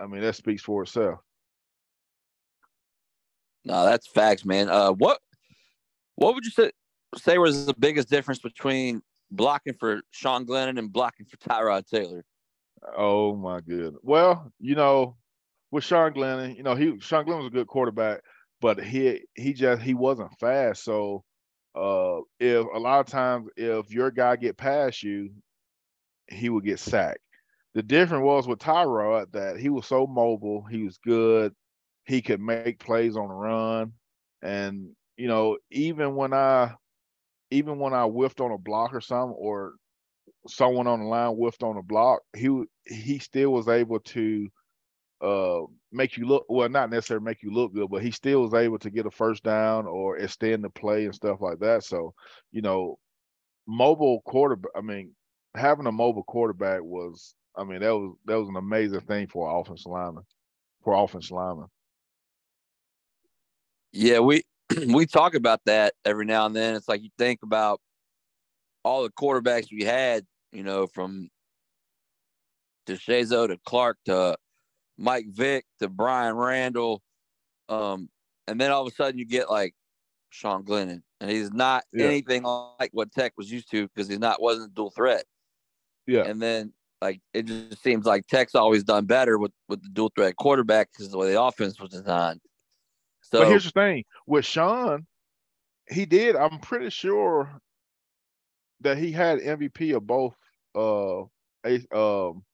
I 0.00 0.06
mean 0.06 0.22
that 0.22 0.36
speaks 0.36 0.62
for 0.62 0.82
itself. 0.82 1.20
No, 3.64 3.84
that's 3.84 4.06
facts, 4.06 4.44
man. 4.44 4.68
Uh, 4.68 4.92
what 4.92 5.18
what 6.16 6.34
would 6.34 6.44
you 6.44 6.50
say 6.50 6.70
say 7.16 7.38
was 7.38 7.66
the 7.66 7.74
biggest 7.74 8.08
difference 8.08 8.40
between 8.40 9.02
blocking 9.30 9.74
for 9.74 10.02
Sean 10.10 10.46
Glennon 10.46 10.78
and 10.78 10.92
blocking 10.92 11.26
for 11.26 11.36
Tyrod 11.38 11.86
Taylor? 11.86 12.24
Oh 12.96 13.34
my 13.34 13.60
goodness. 13.60 14.00
Well, 14.02 14.52
you 14.60 14.74
know, 14.74 15.16
with 15.70 15.84
Sean 15.84 16.12
Glennon, 16.12 16.56
you 16.56 16.62
know, 16.62 16.74
he 16.74 16.98
Sean 17.00 17.24
Glennon 17.24 17.38
was 17.38 17.46
a 17.46 17.50
good 17.50 17.66
quarterback, 17.66 18.20
but 18.60 18.82
he 18.82 19.22
he 19.34 19.52
just 19.52 19.82
he 19.82 19.94
wasn't 19.94 20.38
fast. 20.38 20.84
So 20.84 21.24
uh 21.74 22.20
if 22.38 22.66
a 22.72 22.78
lot 22.78 23.00
of 23.00 23.06
times 23.06 23.48
if 23.56 23.90
your 23.90 24.10
guy 24.10 24.36
get 24.36 24.56
past 24.56 25.02
you, 25.02 25.30
he 26.28 26.48
would 26.48 26.64
get 26.64 26.78
sacked. 26.78 27.18
The 27.74 27.82
difference 27.82 28.22
was 28.22 28.46
with 28.46 28.60
Tyrod 28.60 29.32
that 29.32 29.58
he 29.58 29.68
was 29.68 29.86
so 29.86 30.06
mobile, 30.06 30.62
he 30.62 30.84
was 30.84 30.98
good, 30.98 31.52
he 32.06 32.22
could 32.22 32.40
make 32.40 32.78
plays 32.78 33.16
on 33.16 33.28
the 33.28 33.34
run. 33.34 33.92
And, 34.42 34.90
you 35.16 35.28
know, 35.28 35.58
even 35.70 36.14
when 36.16 36.32
I 36.32 36.74
even 37.50 37.78
when 37.78 37.94
I 37.94 38.04
whiffed 38.04 38.40
on 38.40 38.52
a 38.52 38.58
block 38.58 38.94
or 38.94 39.00
something, 39.00 39.36
or 39.38 39.74
someone 40.48 40.86
on 40.86 41.00
the 41.00 41.06
line 41.06 41.34
whiffed 41.34 41.62
on 41.62 41.76
a 41.76 41.82
block, 41.82 42.20
he 42.36 42.64
he 42.86 43.18
still 43.18 43.50
was 43.52 43.68
able 43.68 44.00
to 44.00 44.48
uh 45.20 45.60
make 45.92 46.16
you 46.16 46.26
look 46.26 46.44
well, 46.48 46.68
not 46.68 46.90
necessarily 46.90 47.24
make 47.24 47.42
you 47.42 47.52
look 47.52 47.72
good, 47.74 47.88
but 47.90 48.02
he 48.02 48.10
still 48.10 48.42
was 48.42 48.54
able 48.54 48.78
to 48.78 48.90
get 48.90 49.06
a 49.06 49.10
first 49.10 49.42
down 49.44 49.86
or 49.86 50.18
extend 50.18 50.64
the 50.64 50.70
play 50.70 51.04
and 51.04 51.14
stuff 51.14 51.40
like 51.40 51.58
that. 51.60 51.84
So, 51.84 52.14
you 52.52 52.62
know, 52.62 52.98
mobile 53.66 54.22
quarterback. 54.26 54.72
I 54.76 54.80
mean, 54.80 55.14
having 55.56 55.86
a 55.86 55.92
mobile 55.92 56.24
quarterback 56.24 56.82
was, 56.82 57.34
I 57.56 57.64
mean, 57.64 57.80
that 57.80 57.94
was 57.94 58.16
that 58.26 58.38
was 58.38 58.48
an 58.48 58.56
amazing 58.56 59.00
thing 59.02 59.28
for 59.28 59.48
an 59.50 59.56
offensive 59.60 59.90
lineman, 59.92 60.24
for 60.82 60.94
offensive 60.94 61.32
lineman. 61.32 61.68
Yeah, 63.94 64.18
we 64.18 64.42
we 64.88 65.06
talk 65.06 65.34
about 65.34 65.60
that 65.66 65.94
every 66.04 66.26
now 66.26 66.46
and 66.46 66.54
then. 66.54 66.74
It's 66.74 66.88
like 66.88 67.02
you 67.02 67.10
think 67.16 67.40
about 67.42 67.80
all 68.82 69.04
the 69.04 69.10
quarterbacks 69.10 69.68
we 69.70 69.84
had, 69.84 70.24
you 70.52 70.64
know, 70.64 70.88
from 70.88 71.28
DeShazo 72.86 73.46
to 73.46 73.58
Clark 73.64 73.98
to 74.06 74.36
Mike 74.98 75.26
Vick 75.28 75.64
to 75.78 75.88
Bryan 75.88 76.34
Randall. 76.34 77.02
Um, 77.68 78.08
and 78.48 78.60
then 78.60 78.72
all 78.72 78.82
of 78.82 78.92
a 78.92 78.94
sudden 78.94 79.16
you 79.16 79.24
get 79.24 79.48
like 79.48 79.74
Sean 80.30 80.64
Glennon, 80.64 81.02
and 81.20 81.30
he's 81.30 81.52
not 81.52 81.84
yeah. 81.92 82.06
anything 82.06 82.42
like 82.42 82.90
what 82.92 83.12
Tech 83.12 83.32
was 83.36 83.50
used 83.50 83.70
to 83.70 83.86
because 83.88 84.08
he's 84.08 84.18
not 84.18 84.42
wasn't 84.42 84.72
a 84.72 84.74
dual 84.74 84.90
threat. 84.90 85.24
Yeah. 86.08 86.24
And 86.24 86.42
then 86.42 86.72
like 87.00 87.20
it 87.32 87.46
just 87.46 87.80
seems 87.82 88.06
like 88.06 88.26
Tech's 88.26 88.56
always 88.56 88.82
done 88.82 89.06
better 89.06 89.38
with 89.38 89.52
with 89.68 89.82
the 89.82 89.88
dual 89.90 90.10
threat 90.16 90.34
quarterback 90.34 90.88
because 90.92 91.12
the 91.12 91.18
way 91.18 91.30
the 91.30 91.40
offense 91.40 91.78
was 91.78 91.90
designed. 91.90 92.40
So 93.32 93.40
but 93.40 93.48
here's 93.48 93.64
the 93.64 93.70
thing 93.70 94.04
with 94.26 94.44
Sean, 94.44 95.06
he 95.88 96.04
did. 96.04 96.36
I'm 96.36 96.58
pretty 96.58 96.90
sure 96.90 97.50
that 98.80 98.98
he 98.98 99.12
had 99.12 99.40
MVP 99.40 99.96
of 99.96 100.06
both 100.06 100.36
uh 100.76 101.24
a, 101.66 101.96
um 101.96 102.44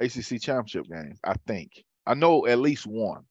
ACC 0.00 0.40
championship 0.40 0.86
games. 0.88 1.18
I 1.24 1.34
think 1.46 1.84
I 2.06 2.14
know 2.14 2.46
at 2.46 2.58
least 2.58 2.86
one. 2.86 3.24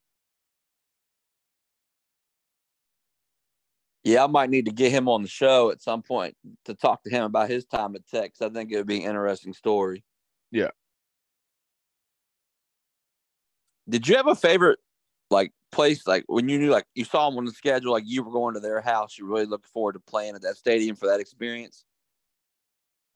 Yeah, 4.05 4.23
I 4.23 4.27
might 4.27 4.51
need 4.51 4.65
to 4.65 4.71
get 4.71 4.91
him 4.91 5.09
on 5.09 5.23
the 5.23 5.27
show 5.27 5.71
at 5.71 5.81
some 5.81 6.03
point 6.03 6.37
to 6.65 6.75
talk 6.75 7.03
to 7.03 7.09
him 7.09 7.23
about 7.23 7.49
his 7.49 7.65
time 7.65 7.95
at 7.95 8.07
Tech. 8.07 8.33
I 8.39 8.49
think 8.49 8.71
it 8.71 8.77
would 8.77 8.87
be 8.87 9.03
an 9.03 9.09
interesting 9.09 9.53
story. 9.53 10.03
Yeah. 10.51 10.69
Did 13.89 14.07
you 14.07 14.15
have 14.15 14.27
a 14.27 14.35
favorite 14.35 14.79
like 15.29 15.51
place 15.71 16.07
like 16.07 16.23
when 16.27 16.47
you 16.47 16.57
knew 16.57 16.69
like 16.69 16.85
you 16.93 17.03
saw 17.03 17.29
them 17.29 17.37
on 17.37 17.45
the 17.45 17.51
schedule 17.51 17.91
like 17.91 18.03
you 18.05 18.23
were 18.23 18.31
going 18.31 18.53
to 18.53 18.59
their 18.59 18.79
house 18.79 19.17
you 19.17 19.25
really 19.25 19.45
looked 19.45 19.65
forward 19.67 19.93
to 19.93 19.99
playing 19.99 20.35
at 20.35 20.41
that 20.41 20.55
stadium 20.55 20.95
for 20.95 21.07
that 21.07 21.19
experience? 21.19 21.85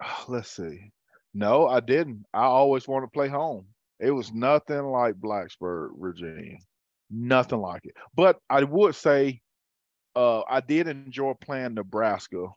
Let's 0.28 0.52
see. 0.52 0.91
No 1.34 1.67
i 1.67 1.80
didn't. 1.80 2.26
I 2.34 2.43
always 2.43 2.88
wanted 2.88 3.08
to 3.08 3.12
play 3.12 3.28
home. 3.28 3.65
It 4.00 4.12
was 4.12 4.34
nothing 4.34 4.84
like 4.86 5.15
blacksburg 5.15 5.91
virginia. 6.00 6.58
Nothing 7.10 7.60
like 7.60 7.86
it. 7.86 7.95
But 8.15 8.39
i 8.50 8.63
would 8.63 8.95
say 8.95 9.41
uh, 10.15 10.41
i 10.50 10.60
did 10.60 10.88
enjoy 10.88 11.34
playing 11.34 11.76
nebraska. 11.76 12.48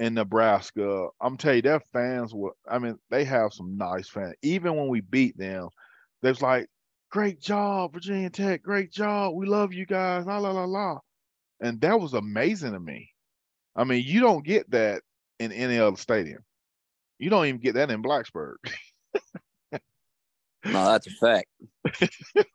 In 0.00 0.14
nebraska 0.14 1.08
i'm 1.20 1.36
telling 1.36 1.56
you 1.56 1.62
their 1.62 1.82
fans 1.92 2.32
were 2.32 2.54
i 2.66 2.78
mean 2.78 2.98
they 3.10 3.22
have 3.24 3.52
some 3.52 3.76
nice 3.76 4.08
fans 4.08 4.34
even 4.40 4.74
when 4.74 4.88
we 4.88 5.02
beat 5.02 5.36
them 5.36 5.68
there's 6.22 6.40
like 6.40 6.68
great 7.10 7.40
job, 7.40 7.92
Virginia 7.92 8.30
Tech, 8.30 8.62
great 8.62 8.90
job. 8.90 9.34
We 9.34 9.46
love 9.46 9.72
you 9.72 9.86
guys. 9.86 10.26
La 10.26 10.38
la 10.38 10.50
la 10.52 10.64
la. 10.64 10.98
And 11.60 11.80
that 11.82 12.00
was 12.00 12.14
amazing 12.14 12.72
to 12.72 12.80
me. 12.80 13.10
I 13.76 13.84
mean, 13.84 14.02
you 14.04 14.20
don't 14.20 14.44
get 14.44 14.70
that 14.70 15.02
in 15.38 15.52
any 15.52 15.78
other 15.78 15.96
stadium. 15.96 16.42
You 17.18 17.30
don't 17.30 17.46
even 17.46 17.60
get 17.60 17.74
that 17.74 17.90
in 17.90 18.02
Blacksburg. 18.02 18.56
no, 19.72 19.80
that's 20.64 21.06
a 21.06 21.10
fact. 21.10 21.48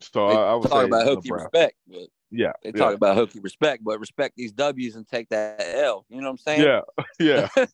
so 0.00 0.26
I, 0.26 0.52
I 0.52 0.54
was 0.54 0.66
talk 0.68 0.84
about 0.84 1.06
Hokie 1.06 1.30
respect, 1.30 1.76
but 1.86 2.08
yeah, 2.30 2.52
they 2.62 2.70
yeah. 2.70 2.76
talk 2.76 2.94
about 2.94 3.16
Hokie 3.16 3.42
respect, 3.42 3.82
but 3.84 3.98
respect 4.00 4.34
these 4.36 4.52
W's 4.52 4.96
and 4.96 5.08
take 5.08 5.30
that 5.30 5.62
L. 5.62 6.04
You 6.08 6.20
know 6.20 6.30
what 6.30 6.32
I'm 6.32 6.38
saying? 6.38 6.62
Yeah, 6.62 6.80
yeah. 7.18 7.48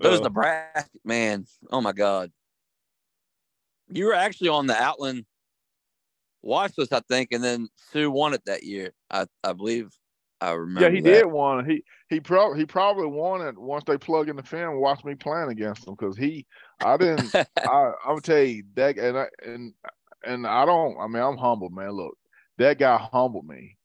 Those 0.00 0.20
uh, 0.20 0.24
Nebraska 0.24 0.90
man, 1.04 1.46
oh 1.70 1.80
my 1.80 1.92
god, 1.92 2.30
you 3.90 4.06
were 4.06 4.14
actually 4.14 4.48
on 4.48 4.66
the 4.66 4.76
Outland 4.76 5.24
watch 6.42 6.72
list, 6.78 6.92
I 6.92 7.00
think, 7.08 7.32
and 7.32 7.42
then 7.42 7.68
Suh 7.92 8.10
won 8.10 8.34
it 8.34 8.44
that 8.46 8.62
year. 8.62 8.92
I, 9.10 9.26
I 9.44 9.52
believe 9.52 9.90
I 10.40 10.52
remember. 10.52 10.88
Yeah, 10.88 10.94
he 10.94 11.00
that. 11.00 11.22
did 11.22 11.26
won. 11.26 11.68
He 11.68 11.82
he 12.08 12.20
probably 12.20 12.60
he 12.60 12.66
probably 12.66 13.06
won 13.06 13.42
it 13.42 13.58
once 13.58 13.84
they 13.86 13.98
plug 13.98 14.28
in 14.28 14.36
the 14.36 14.42
film 14.42 14.80
watch 14.80 15.04
me 15.04 15.14
playing 15.14 15.50
against 15.50 15.86
him 15.86 15.94
because 15.98 16.16
he 16.16 16.46
I 16.80 16.96
didn't 16.96 17.34
I 17.34 17.44
I'm 17.66 17.94
gonna 18.06 18.20
tell 18.20 18.42
you 18.42 18.62
that 18.74 18.98
and 18.98 19.18
I 19.18 19.26
and 19.44 19.74
and 20.24 20.46
I 20.46 20.64
don't 20.64 20.96
I 20.98 21.06
mean 21.06 21.22
I'm 21.22 21.36
humble 21.36 21.70
man. 21.70 21.90
Look, 21.90 22.16
that 22.58 22.78
guy 22.78 22.96
humbled 23.12 23.46
me. 23.46 23.76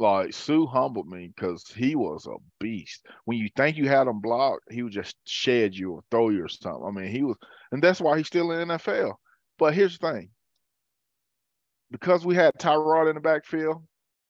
Like 0.00 0.32
Suh 0.32 0.66
humbled 0.66 1.08
me 1.08 1.30
because 1.34 1.64
he 1.76 1.94
was 1.94 2.26
a 2.26 2.36
beast. 2.58 3.06
When 3.26 3.36
you 3.36 3.48
think 3.54 3.76
you 3.76 3.86
had 3.86 4.06
him 4.06 4.20
blocked, 4.20 4.72
he 4.72 4.82
would 4.82 4.92
just 4.92 5.16
shed 5.26 5.74
you 5.74 5.92
or 5.92 6.00
throw 6.10 6.30
you 6.30 6.42
or 6.44 6.48
something. 6.48 6.84
I 6.86 6.90
mean, 6.90 7.12
he 7.12 7.22
was, 7.22 7.36
and 7.70 7.82
that's 7.82 8.00
why 8.00 8.16
he's 8.16 8.26
still 8.26 8.50
in 8.52 8.66
the 8.66 8.78
NFL. 8.78 9.14
But 9.60 9.74
here's 9.74 9.98
the 9.98 10.10
thing 10.10 10.30
because 11.90 12.24
we 12.24 12.34
had 12.34 12.54
Tyrod 12.54 13.10
in 13.10 13.14
the 13.14 13.20
backfield, 13.20 13.82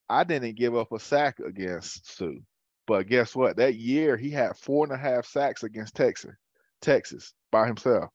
I 0.09 0.25
didn't 0.25 0.55
give 0.55 0.75
up 0.75 0.91
a 0.91 0.99
sack 0.99 1.39
against 1.39 2.17
Suh. 2.17 2.41
But 2.85 3.07
guess 3.07 3.33
what? 3.33 3.55
That 3.55 3.75
year 3.75 4.17
he 4.17 4.29
had 4.29 4.57
four 4.57 4.83
and 4.83 4.93
a 4.93 4.97
half 4.97 5.25
sacks 5.25 5.63
against 5.63 5.95
Texas, 5.95 6.35
Texas 6.81 7.33
by 7.49 7.65
himself. 7.65 8.09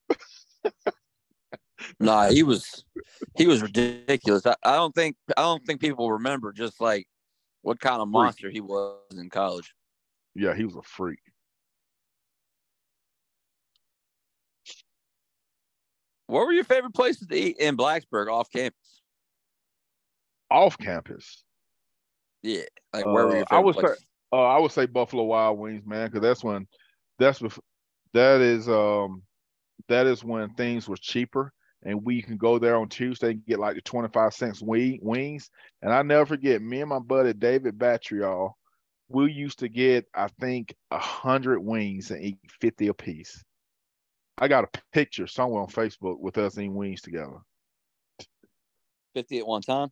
nah, 2.00 2.28
he 2.28 2.42
was 2.42 2.84
he 3.34 3.46
was 3.46 3.62
ridiculous. 3.62 4.44
I, 4.44 4.54
I, 4.62 4.76
don't 4.76 4.94
think 4.94 5.16
I 5.38 5.42
don't 5.42 5.64
think 5.64 5.80
people 5.80 6.12
remember 6.12 6.52
just 6.52 6.82
like 6.82 7.06
what 7.62 7.80
kind 7.80 8.02
of 8.02 8.08
monster 8.08 8.50
he 8.50 8.60
was 8.60 8.98
in 9.16 9.30
college. 9.30 9.72
Yeah, 10.34 10.54
he 10.54 10.66
was 10.66 10.76
a 10.76 10.82
freak. 10.82 11.20
What 16.26 16.46
were 16.46 16.52
your 16.52 16.64
favorite 16.64 16.94
places 16.94 17.28
to 17.28 17.36
eat 17.36 17.56
in 17.58 17.76
Blacksburg 17.76 18.30
off 18.30 18.50
campus? 18.50 19.02
Off 20.50 20.78
campus. 20.78 21.44
Yeah, 22.42 22.62
like 22.92 23.06
where 23.06 23.24
uh, 23.24 23.28
were 23.28 23.36
your 23.36 23.46
I 23.50 23.60
would 23.60 23.74
places? 23.74 23.98
say 24.00 24.06
uh, 24.32 24.42
I 24.42 24.58
would 24.58 24.72
say 24.72 24.86
Buffalo 24.86 25.24
Wild 25.24 25.58
Wings, 25.58 25.84
man, 25.86 26.06
because 26.06 26.22
that's 26.22 26.44
when 26.44 26.66
that's 27.18 27.38
before, 27.38 27.62
that 28.12 28.40
is 28.40 28.68
um 28.68 29.22
that 29.88 30.06
is 30.06 30.24
when 30.24 30.48
things 30.54 30.88
were 30.88 30.96
cheaper 30.96 31.52
and 31.82 32.04
we 32.04 32.22
can 32.22 32.36
go 32.36 32.58
there 32.58 32.76
on 32.76 32.88
Tuesday 32.88 33.30
and 33.30 33.46
get 33.46 33.58
like 33.58 33.76
the 33.76 33.82
25 33.82 34.34
cents 34.34 34.62
wings. 34.62 35.50
And 35.82 35.92
I 35.92 36.02
never 36.02 36.26
forget, 36.26 36.62
me 36.62 36.80
and 36.80 36.90
my 36.90 36.98
buddy 36.98 37.32
David 37.32 37.78
Batrial, 37.78 38.52
we 39.08 39.30
used 39.30 39.60
to 39.60 39.68
get, 39.68 40.06
I 40.14 40.28
think, 40.40 40.74
a 40.90 40.98
hundred 40.98 41.60
wings 41.60 42.10
and 42.10 42.22
eat 42.22 42.38
50 42.60 42.88
a 42.88 42.94
piece. 42.94 43.44
I 44.38 44.48
got 44.48 44.64
a 44.64 44.82
picture 44.92 45.26
somewhere 45.26 45.62
on 45.62 45.68
Facebook 45.68 46.18
with 46.18 46.36
us 46.38 46.58
eating 46.58 46.74
wings 46.74 47.00
together. 47.00 47.38
50 49.14 49.38
at 49.38 49.46
one 49.46 49.62
time? 49.62 49.88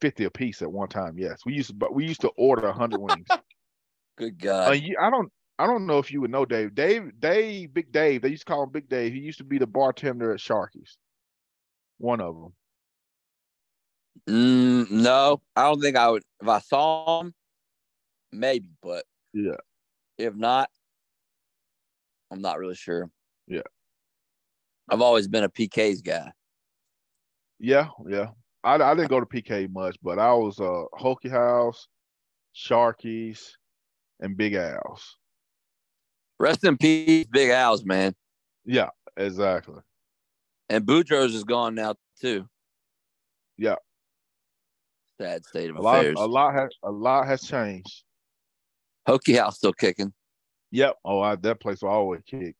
50 0.00 0.24
a 0.24 0.30
piece 0.30 0.60
at 0.60 0.70
one 0.70 0.88
time, 0.88 1.16
yes. 1.16 1.40
We 1.46 1.54
used 1.54 1.68
to 1.68 1.74
but 1.74 1.94
we 1.94 2.06
used 2.06 2.20
to 2.22 2.28
order 2.36 2.66
100 2.66 3.00
wings. 3.00 3.26
Good 4.16 4.38
God. 4.38 4.68
Uh, 4.68 4.80
I 5.00 5.10
don't 5.10 5.32
I 5.58 5.66
don't 5.66 5.86
know 5.86 5.98
if 5.98 6.12
you 6.12 6.20
would 6.20 6.30
know 6.30 6.44
Dave. 6.44 6.74
Dave, 6.74 7.12
Dave, 7.20 7.72
Big 7.72 7.92
Dave. 7.92 8.22
They 8.22 8.28
used 8.28 8.46
to 8.46 8.52
call 8.52 8.64
him 8.64 8.70
Big 8.70 8.88
Dave. 8.88 9.12
He 9.12 9.20
used 9.20 9.38
to 9.38 9.44
be 9.44 9.58
the 9.58 9.66
bartender 9.66 10.32
at 10.32 10.40
Sharky's. 10.40 10.98
One 11.98 12.20
of 12.20 12.34
them. 12.34 12.52
Mm, 14.28 14.90
no, 14.90 15.40
I 15.54 15.62
don't 15.62 15.80
think 15.80 15.96
I 15.96 16.10
would. 16.10 16.22
If 16.40 16.48
I 16.48 16.58
saw 16.60 17.20
him, 17.20 17.34
maybe, 18.32 18.68
but 18.82 19.04
yeah. 19.32 19.56
If 20.18 20.34
not, 20.34 20.70
I'm 22.30 22.40
not 22.40 22.58
really 22.58 22.74
sure. 22.74 23.10
Yeah. 23.46 23.62
I've 24.90 25.00
always 25.00 25.28
been 25.28 25.44
a 25.44 25.48
PK's 25.48 26.02
guy. 26.02 26.30
Yeah, 27.58 27.88
yeah. 28.06 28.28
I, 28.62 28.74
I 28.76 28.94
didn't 28.94 29.10
go 29.10 29.20
to 29.20 29.26
PK 29.26 29.70
much, 29.70 29.96
but 30.02 30.18
I 30.18 30.32
was 30.34 30.58
uh 30.60 30.84
Hokie 30.98 31.30
House, 31.30 31.86
Sharkies, 32.54 33.50
and 34.20 34.36
Big 34.36 34.54
Al's. 34.54 35.16
Rest 36.40 36.64
in 36.64 36.76
peace, 36.76 37.26
Big 37.30 37.50
Al's, 37.50 37.84
man. 37.84 38.14
Yeah, 38.64 38.90
exactly. 39.16 39.80
And 40.68 40.84
Boudreaux's 40.84 41.34
is 41.34 41.44
gone 41.44 41.74
now 41.74 41.94
too. 42.20 42.46
Yeah. 43.56 43.76
Sad 45.20 45.44
state 45.46 45.70
of 45.70 45.76
A 45.76 45.80
lot, 45.80 45.98
affairs. 46.00 46.16
a 46.18 46.26
lot 46.26 46.54
has 46.54 46.70
a 46.82 46.90
lot 46.90 47.26
has 47.26 47.42
changed. 47.42 48.02
Hokie 49.08 49.38
House 49.38 49.56
still 49.58 49.72
kicking. 49.72 50.12
Yep. 50.74 50.96
Oh, 51.04 51.20
I, 51.20 51.36
that 51.36 51.60
place 51.60 51.82
will 51.82 51.90
always 51.90 52.22
kick. 52.26 52.56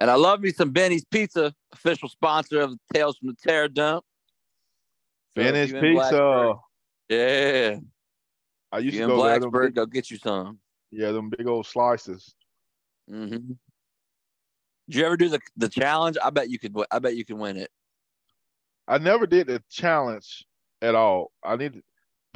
And 0.00 0.10
I 0.10 0.14
love 0.14 0.40
me 0.40 0.50
some 0.50 0.70
Benny's 0.72 1.04
Pizza, 1.04 1.54
official 1.72 2.08
sponsor 2.08 2.60
of 2.60 2.72
the 2.72 2.78
Tales 2.92 3.16
from 3.16 3.28
the 3.28 3.34
Terrordome. 3.34 4.00
So 4.00 4.02
Benny's 5.36 5.72
Pizza. 5.72 6.54
Yeah. 7.08 7.76
I 8.72 8.78
used 8.78 8.96
You 8.96 9.02
to 9.02 9.06
go 9.06 9.18
Blacksburg, 9.20 9.66
big, 9.66 9.74
go 9.76 9.86
get 9.86 10.10
you 10.10 10.16
some. 10.18 10.58
yeah, 10.90 11.12
them 11.12 11.30
big 11.30 11.46
old 11.46 11.66
slices. 11.66 12.34
hmm 13.08 13.28
Did 13.28 13.54
you 14.88 15.04
ever 15.06 15.16
do 15.16 15.28
the 15.28 15.40
the 15.56 15.68
challenge? 15.68 16.16
I 16.22 16.30
bet 16.30 16.50
you 16.50 16.58
could. 16.58 16.74
I 16.90 16.98
bet 16.98 17.16
you 17.16 17.24
can 17.24 17.38
win 17.38 17.56
it. 17.56 17.70
I 18.88 18.98
never 18.98 19.28
did 19.28 19.46
the 19.46 19.62
challenge 19.70 20.44
at 20.82 20.96
all. 20.96 21.30
I 21.44 21.54
need, 21.56 21.82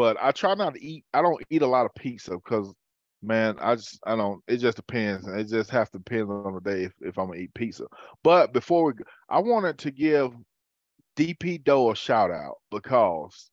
but 0.03 0.17
I 0.21 0.33
try 0.33 0.53
not 0.57 0.75
to 0.75 0.85
eat. 0.85 1.05
I 1.15 1.23
don't 1.23 1.41
eat 1.49 1.63
a 1.63 1.67
lot 1.69 1.87
of 1.87 1.95
pizza 1.95 2.33
because, 2.33 2.75
man, 3.23 3.55
I 3.61 3.77
just 3.77 4.01
I 4.05 4.17
don't. 4.17 4.43
It 4.49 4.57
just 4.57 4.77
depends. 4.77 5.29
It 5.29 5.45
just 5.45 5.71
has 5.71 5.89
to 5.91 5.99
depend 5.99 6.29
on 6.29 6.55
the 6.55 6.61
day 6.61 6.83
if, 6.83 6.93
if 7.03 7.17
I'm 7.21 7.29
gonna 7.29 7.39
eat 7.39 7.55
pizza. 7.55 7.85
But 8.25 8.53
before 8.53 8.87
we, 8.87 8.95
I 9.29 9.39
wanted 9.39 9.79
to 9.79 9.93
give 9.93 10.33
DP 11.17 11.63
Dough 11.63 11.93
a 11.93 11.95
shout 11.95 12.33
out 12.33 12.57
because 12.73 13.53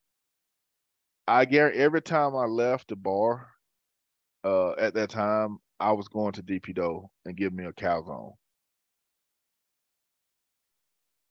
I 1.28 1.44
guarantee 1.44 1.78
every 1.78 2.02
time 2.02 2.34
I 2.34 2.46
left 2.46 2.88
the 2.88 2.96
bar, 2.96 3.46
uh, 4.42 4.72
at 4.72 4.94
that 4.94 5.10
time 5.10 5.58
I 5.78 5.92
was 5.92 6.08
going 6.08 6.32
to 6.32 6.42
DP 6.42 6.74
Dough 6.74 7.12
and 7.26 7.36
give 7.36 7.52
me 7.52 7.64
a 7.64 7.72
calzone. 7.72 8.32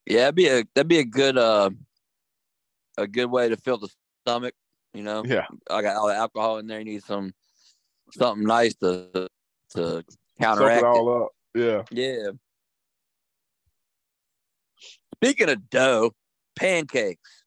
Yeah, 0.06 0.20
that'd 0.20 0.36
be 0.36 0.48
a 0.48 0.64
that'd 0.76 0.88
be 0.88 1.00
a 1.00 1.04
good 1.04 1.38
uh 1.38 1.72
a 2.98 3.06
good 3.06 3.30
way 3.30 3.50
to 3.50 3.58
fill 3.58 3.80
the 3.80 3.90
stomach. 4.26 4.54
You 4.94 5.04
know, 5.04 5.24
Yeah, 5.26 5.46
I 5.70 5.82
got 5.82 5.98
all 5.98 6.08
the 6.08 6.16
alcohol 6.16 6.58
in 6.58 6.68
there. 6.68 6.80
You 6.80 6.86
need 6.86 7.04
some 7.04 7.34
something 8.12 8.46
nice 8.46 8.74
to 8.76 9.30
to 9.76 10.04
counteract 10.42 10.82
it 10.84 10.86
it. 10.86 10.90
all 10.90 11.24
up. 11.24 11.30
Yeah. 11.54 11.84
Yeah. 11.92 12.32
Speaking 15.16 15.50
of 15.50 15.70
dough, 15.70 16.12
pancakes. 16.56 17.44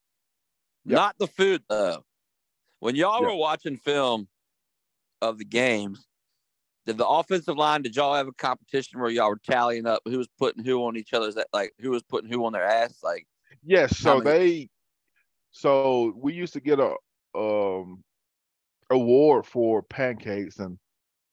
Yep. 0.84 0.96
Not 0.96 1.16
the 1.18 1.26
food 1.26 1.62
though. 1.68 2.04
When 2.80 2.96
y'all 2.96 3.20
Yep. 3.22 3.30
were 3.30 3.36
watching 3.36 3.76
film 3.76 4.28
of 5.20 5.38
the 5.38 5.44
games, 5.44 6.06
did 6.86 6.98
the 6.98 7.06
offensive 7.06 7.56
line, 7.56 7.82
did 7.82 7.94
y'all 7.94 8.14
have 8.14 8.26
a 8.28 8.32
competition 8.32 9.00
where 9.00 9.10
y'all 9.10 9.28
were 9.30 9.40
tallying 9.48 9.86
up 9.86 10.02
who 10.04 10.18
was 10.18 10.28
putting 10.38 10.64
who 10.64 10.84
on 10.84 10.96
each 10.96 11.12
other's 11.12 11.36
like 11.52 11.72
who 11.78 11.90
was 11.90 12.02
putting 12.02 12.30
who 12.30 12.44
on 12.44 12.52
their 12.52 12.64
ass? 12.66 12.98
Like 13.02 13.26
Yes, 13.64 13.96
so 13.98 14.18
many- 14.18 14.30
they 14.30 14.68
so 15.52 16.12
we 16.16 16.32
used 16.34 16.52
to 16.54 16.60
get 16.60 16.78
a 16.80 16.96
um 17.34 18.02
award 18.90 19.46
for 19.46 19.82
pancakes 19.82 20.58
and 20.58 20.78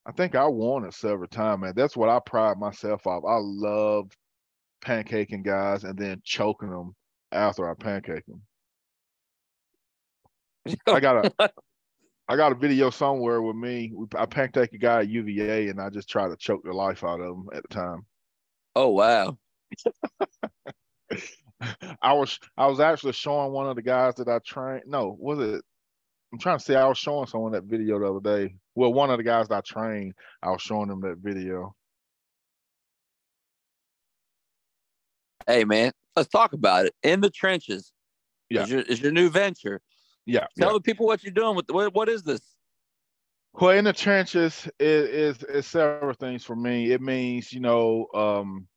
I 0.05 0.11
think 0.11 0.33
I 0.33 0.47
won 0.47 0.85
it 0.85 0.93
several 0.93 1.27
times, 1.27 1.61
man. 1.61 1.73
That's 1.75 1.95
what 1.95 2.09
I 2.09 2.19
pride 2.19 2.57
myself 2.57 3.05
off. 3.05 3.23
I 3.25 3.37
love 3.39 4.11
pancaking 4.81 5.43
guys 5.43 5.83
and 5.83 5.97
then 5.97 6.21
choking 6.23 6.71
them 6.71 6.95
after 7.31 7.69
I 7.69 7.73
pancake 7.75 8.25
them. 8.25 8.41
I 10.87 10.99
got 10.99 11.25
a 11.25 11.33
I 12.27 12.35
got 12.35 12.51
a 12.51 12.55
video 12.55 12.91
somewhere 12.91 13.41
with 13.41 13.55
me. 13.55 13.91
I 14.15 14.25
pancake 14.25 14.73
a 14.73 14.77
guy 14.77 14.99
at 14.99 15.09
UVA 15.09 15.69
and 15.69 15.81
I 15.81 15.89
just 15.89 16.09
try 16.09 16.27
to 16.27 16.35
choke 16.37 16.63
the 16.63 16.73
life 16.73 17.03
out 17.03 17.19
of 17.19 17.35
him 17.35 17.49
at 17.53 17.63
the 17.63 17.67
time. 17.69 18.05
oh 18.75 18.89
wow. 18.89 19.37
I 22.01 22.13
was 22.13 22.39
I 22.57 22.67
was 22.67 22.79
actually 22.79 23.13
showing 23.13 23.51
one 23.51 23.67
of 23.67 23.75
the 23.75 23.81
guys 23.81 24.15
that 24.15 24.27
I 24.27 24.39
trained. 24.39 24.83
No, 24.87 25.15
was 25.19 25.39
it? 25.39 25.63
I'm 26.31 26.39
trying 26.39 26.59
to 26.59 26.63
say 26.63 26.75
I 26.75 26.85
was 26.87 26.97
showing 26.97 27.27
someone 27.27 27.53
that 27.53 27.63
video 27.63 27.99
the 27.99 28.05
other 28.05 28.19
day. 28.19 28.55
Well, 28.75 28.93
one 28.93 29.09
of 29.09 29.17
the 29.17 29.23
guys 29.23 29.47
that 29.47 29.57
I 29.57 29.61
trained, 29.61 30.13
I 30.43 30.51
was 30.51 30.61
showing 30.61 30.89
them 30.89 31.01
that 31.01 31.17
video. 31.17 31.75
Hey 35.47 35.65
man, 35.65 35.91
let's 36.15 36.29
talk 36.29 36.53
about 36.53 36.85
it. 36.85 36.93
In 37.01 37.21
the 37.21 37.31
trenches. 37.31 37.91
Yeah. 38.49 38.63
Is 38.63 38.69
your 38.69 38.81
is 38.81 39.01
your 39.01 39.11
new 39.11 39.29
venture. 39.29 39.81
Yeah. 40.25 40.45
Tell 40.57 40.69
yeah. 40.69 40.73
the 40.73 40.81
people 40.81 41.07
what 41.07 41.23
you're 41.23 41.31
doing 41.31 41.55
with 41.55 41.65
what, 41.69 41.93
what 41.93 42.09
is 42.09 42.23
this? 42.23 42.41
Well, 43.53 43.71
in 43.71 43.85
the 43.85 43.93
trenches 43.93 44.69
is 44.79 45.39
is 45.39 45.43
is 45.43 45.65
several 45.65 46.13
things 46.13 46.43
for 46.43 46.55
me. 46.55 46.91
It 46.91 47.01
means 47.01 47.51
you 47.51 47.59
know 47.59 48.07
um, 48.13 48.67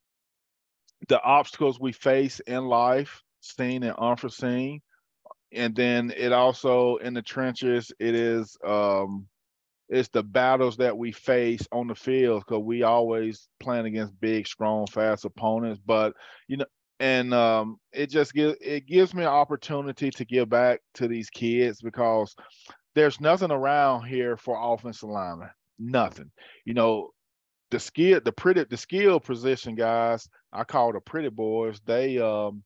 the 1.09 1.23
obstacles 1.23 1.79
we 1.79 1.93
face 1.93 2.41
in 2.41 2.65
life, 2.65 3.23
seen 3.41 3.83
and 3.83 3.95
unforeseen, 3.97 4.81
and 5.55 5.75
then 5.75 6.13
it 6.17 6.33
also 6.33 6.97
in 6.97 7.15
the 7.15 7.23
trenches 7.23 7.93
it 7.99 8.15
is 8.15 8.57
um, 8.67 9.27
it's 9.93 10.09
the 10.09 10.23
battles 10.23 10.79
that 10.79 10.97
we 10.97 11.13
face 11.13 11.69
on 11.71 11.87
the 11.87 11.95
field 11.95 12.45
because 12.47 12.63
we 12.63 12.83
always 12.83 13.49
playing 13.61 13.85
against 13.85 14.19
big, 14.21 14.47
strong, 14.47 14.87
fast 14.87 15.27
opponents. 15.27 15.81
But 15.85 16.15
you 16.49 16.57
know, 16.57 16.65
and 16.99 17.35
um, 17.35 17.79
it 17.93 18.09
just 18.09 18.33
gives 18.33 18.57
it 18.63 18.87
gives 18.87 19.13
me 19.13 19.23
an 19.23 19.29
opportunity 19.29 20.11
to 20.11 20.25
give 20.25 20.49
back 20.49 20.81
to 20.95 21.09
these 21.09 21.29
kids 21.29 21.83
because 21.83 22.35
there's 22.95 23.21
nothing 23.21 23.51
around 23.51 24.07
here 24.07 24.39
for 24.39 24.57
offensive 24.59 25.11
linemen. 25.11 25.51
Nothing. 25.79 26.31
You 26.65 26.73
know, 26.73 27.11
the 27.71 27.79
skill, 27.79 28.21
the 28.25 28.33
pretty, 28.33 28.65
the 28.65 28.77
skill 28.79 29.21
position 29.21 29.75
guys, 29.75 30.27
I 30.55 30.65
call 30.65 30.93
the 30.93 31.01
pretty 31.01 31.29
boys. 31.29 31.81
They 31.85 32.19
um 32.19 32.63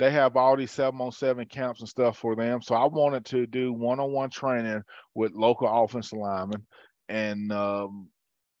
they 0.00 0.10
have 0.10 0.36
all 0.36 0.56
these 0.56 0.70
seven 0.72 0.98
on 1.02 1.12
seven 1.12 1.44
camps 1.46 1.80
and 1.80 1.88
stuff 1.88 2.16
for 2.18 2.34
them. 2.34 2.62
So 2.62 2.74
I 2.74 2.86
wanted 2.86 3.26
to 3.26 3.46
do 3.46 3.72
one 3.72 4.00
on 4.00 4.10
one 4.10 4.30
training 4.30 4.82
with 5.14 5.32
local 5.32 5.68
offensive 5.68 6.18
linemen, 6.18 6.66
and 7.08 7.52
um 7.52 8.08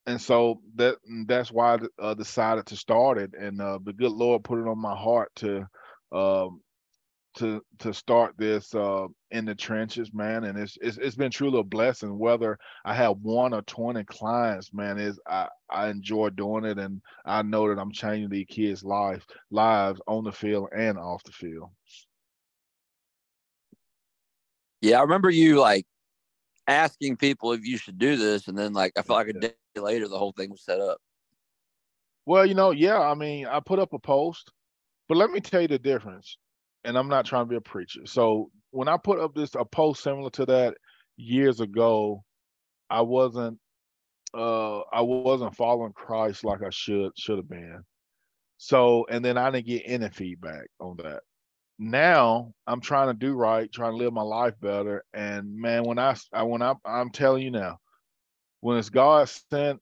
and 0.06 0.20
so 0.20 0.60
that 0.76 0.96
that's 1.26 1.50
why 1.50 1.74
I 1.74 1.78
uh, 1.98 2.14
decided 2.14 2.66
to 2.66 2.76
start 2.76 3.18
it. 3.18 3.30
And 3.38 3.60
uh, 3.60 3.78
the 3.82 3.94
good 3.94 4.12
Lord 4.12 4.44
put 4.44 4.60
it 4.60 4.68
on 4.68 4.78
my 4.78 4.94
heart 4.94 5.30
to 5.36 5.66
um 6.12 6.60
to 7.34 7.62
to 7.78 7.94
start 7.94 8.34
this 8.36 8.74
uh 8.74 9.06
in 9.30 9.44
the 9.44 9.54
trenches 9.54 10.12
man 10.12 10.44
and 10.44 10.58
it's, 10.58 10.76
it's 10.80 10.98
it's 10.98 11.16
been 11.16 11.30
truly 11.30 11.60
a 11.60 11.62
blessing. 11.62 12.18
Whether 12.18 12.58
i 12.84 12.94
have 12.94 13.18
one 13.18 13.54
or 13.54 13.62
20 13.62 14.02
clients 14.04 14.72
man 14.72 14.98
is 14.98 15.20
i 15.28 15.48
i 15.70 15.88
enjoy 15.88 16.30
doing 16.30 16.64
it 16.64 16.78
and 16.78 17.00
i 17.24 17.42
know 17.42 17.68
that 17.68 17.80
i'm 17.80 17.92
changing 17.92 18.30
these 18.30 18.46
kids 18.48 18.82
life 18.82 19.24
lives 19.50 20.00
on 20.08 20.24
the 20.24 20.32
field 20.32 20.68
and 20.76 20.98
off 20.98 21.22
the 21.22 21.32
field. 21.32 21.70
Yeah, 24.80 24.98
I 24.98 25.02
remember 25.02 25.30
you 25.30 25.60
like 25.60 25.86
asking 26.66 27.16
people 27.16 27.52
if 27.52 27.64
you 27.64 27.76
should 27.76 27.98
do 27.98 28.16
this, 28.16 28.48
and 28.48 28.56
then 28.56 28.72
like 28.72 28.92
I 28.96 29.02
felt 29.02 29.26
like 29.26 29.36
a 29.36 29.38
day 29.40 29.52
later 29.76 30.08
the 30.08 30.18
whole 30.18 30.32
thing 30.32 30.50
was 30.50 30.62
set 30.64 30.80
up. 30.80 30.98
well 32.26 32.46
you 32.46 32.54
know 32.54 32.70
yeah 32.70 33.00
i 33.00 33.14
mean 33.14 33.46
i 33.46 33.60
put 33.60 33.78
up 33.78 33.92
a 33.92 33.98
post 33.98 34.52
but 35.08 35.16
let 35.16 35.30
me 35.30 35.40
tell 35.40 35.60
you 35.62 35.68
the 35.68 35.78
difference 35.78 36.36
and 36.84 36.96
i'm 36.96 37.08
not 37.08 37.24
trying 37.24 37.44
to 37.44 37.50
be 37.50 37.56
a 37.56 37.60
preacher. 37.60 38.00
So 38.06 38.50
when 38.70 38.88
i 38.88 38.96
put 38.96 39.20
up 39.20 39.34
this 39.34 39.54
a 39.54 39.64
post 39.64 40.02
similar 40.02 40.30
to 40.30 40.46
that 40.46 40.74
years 41.16 41.60
ago 41.60 42.24
i 42.88 43.00
wasn't 43.00 43.58
uh 44.34 44.78
i 44.92 45.00
wasn't 45.00 45.56
following 45.56 45.92
christ 45.92 46.44
like 46.44 46.62
i 46.62 46.70
should 46.70 47.12
should 47.16 47.38
have 47.38 47.48
been. 47.48 47.82
So 48.58 49.06
and 49.10 49.24
then 49.24 49.36
i 49.38 49.50
didn't 49.50 49.66
get 49.66 49.82
any 49.86 50.08
feedback 50.08 50.66
on 50.80 50.96
that. 50.98 51.22
Now 51.78 52.52
i'm 52.66 52.80
trying 52.80 53.08
to 53.08 53.14
do 53.14 53.34
right 53.34 53.70
trying 53.72 53.92
to 53.92 53.96
live 53.96 54.12
my 54.12 54.22
life 54.22 54.54
better. 54.60 55.04
And 55.14 55.54
man 55.56 55.84
when 55.84 55.98
i, 55.98 56.14
I 56.32 56.42
when 56.44 56.62
i 56.62 56.74
i'm 56.84 57.10
telling 57.10 57.42
you 57.42 57.50
now 57.50 57.78
when 58.60 58.76
it's 58.78 58.90
god 58.90 59.28
sent 59.28 59.80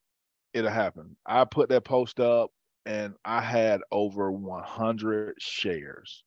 it'll 0.55 0.70
happen. 0.70 1.16
I 1.26 1.44
put 1.44 1.68
that 1.68 1.84
post 1.84 2.20
up 2.20 2.51
and 2.86 3.14
i 3.24 3.40
had 3.40 3.82
over 3.92 4.32
100 4.32 5.34
shares 5.38 6.24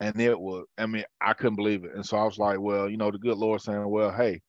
and 0.00 0.20
it 0.20 0.38
was 0.38 0.64
i 0.78 0.86
mean 0.86 1.04
i 1.20 1.32
couldn't 1.32 1.56
believe 1.56 1.84
it 1.84 1.94
and 1.94 2.04
so 2.04 2.16
i 2.16 2.24
was 2.24 2.38
like 2.38 2.60
well 2.60 2.88
you 2.88 2.96
know 2.96 3.10
the 3.10 3.18
good 3.18 3.38
lord 3.38 3.60
saying 3.60 3.88
well 3.88 4.12
hey 4.12 4.40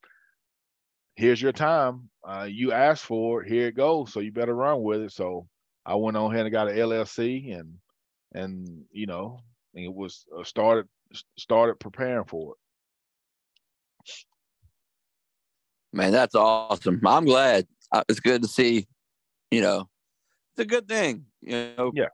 here's 1.15 1.41
your 1.41 1.51
time 1.51 2.09
uh, 2.27 2.47
you 2.49 2.71
asked 2.71 3.05
for 3.05 3.43
it 3.43 3.47
here 3.47 3.67
it 3.67 3.75
goes 3.75 4.11
so 4.11 4.19
you 4.19 4.31
better 4.31 4.55
run 4.55 4.81
with 4.81 5.01
it 5.01 5.11
so 5.11 5.47
i 5.85 5.93
went 5.95 6.17
on 6.17 6.31
ahead 6.33 6.45
and 6.45 6.51
got 6.53 6.67
an 6.67 6.75
llc 6.75 7.57
and 7.57 7.73
and 8.33 8.83
you 8.91 9.05
know 9.05 9.39
it 9.73 9.93
was 9.93 10.25
uh, 10.37 10.43
started 10.43 10.87
started 11.37 11.79
preparing 11.79 12.25
for 12.25 12.53
it 12.53 12.57
Man, 15.95 16.11
that's 16.11 16.35
awesome. 16.35 16.99
I'm 17.07 17.23
glad. 17.23 17.65
Uh, 17.89 18.03
It's 18.09 18.19
good 18.19 18.41
to 18.41 18.49
see. 18.49 18.85
You 19.49 19.61
know, 19.61 19.87
it's 20.53 20.63
a 20.63 20.65
good 20.65 20.89
thing. 20.89 21.25
You 21.41 21.73
know, 21.77 21.91
Yeah. 21.95 22.09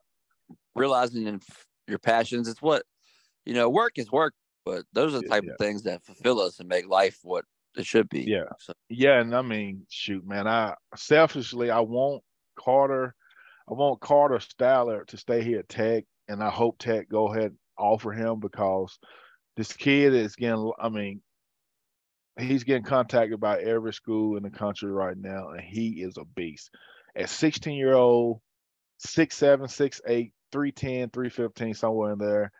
Realizing 0.76 1.26
in 1.26 1.42
your 1.88 1.98
passions, 1.98 2.48
it's 2.48 2.62
what 2.62 2.84
you 3.46 3.54
know. 3.54 3.70
Work 3.70 3.94
is 3.98 4.12
work, 4.12 4.34
but 4.66 4.84
those 4.94 5.14
are 5.14 5.22
the 5.22 5.28
type 5.28 5.44
yeah. 5.46 5.52
of 5.52 5.58
things 5.58 5.84
that 5.84 6.04
fulfill 6.04 6.40
us 6.40 6.60
and 6.60 6.70
make 6.70 6.88
life 6.88 7.20
what 7.24 7.46
it 7.76 7.86
should 7.86 8.10
be. 8.10 8.24
Yeah. 8.28 8.50
So, 8.60 8.74
Yeah, 8.90 9.20
and 9.20 9.36
I 9.36 9.42
mean, 9.42 9.86
shoot, 9.90 10.26
man, 10.26 10.48
I 10.48 10.76
selfishly 10.96 11.70
I 11.70 11.80
want 11.80 12.24
Carter. 12.58 13.16
I 13.70 13.74
want 13.74 14.02
Carter 14.02 14.40
Stallard 14.40 15.08
to 15.08 15.18
stay 15.18 15.44
here 15.44 15.60
at 15.60 15.70
Tech, 15.70 16.04
and 16.28 16.44
I 16.44 16.50
hope 16.50 16.78
Tech 16.78 17.10
go 17.10 17.32
ahead 17.32 17.52
and 17.52 17.58
offer 17.78 18.12
him 18.12 18.40
because 18.40 18.98
this 19.56 19.74
kid 19.74 20.14
is 20.14 20.36
getting. 20.36 20.72
I 20.80 20.90
mean, 20.90 21.22
he's 22.40 22.64
getting 22.64 22.84
contacted 22.84 23.40
by 23.40 23.60
every 23.60 23.94
school 23.94 24.38
in 24.38 24.44
the 24.44 24.50
country 24.50 24.92
right 24.92 25.18
now, 25.18 25.50
and 25.50 25.62
he 25.62 26.02
is 26.02 26.18
a 26.18 26.26
beast. 26.26 26.72
At 27.16 27.30
16 27.30 27.76
year 27.76 27.94
old, 27.94 28.42
six 29.00 29.36
seven, 29.36 29.68
six 29.68 30.02
eight, 30.08 30.34
310, 30.52 31.10
315, 31.10 31.74
somewhere 31.74 32.14
in 32.14 32.20
there. 32.20 32.52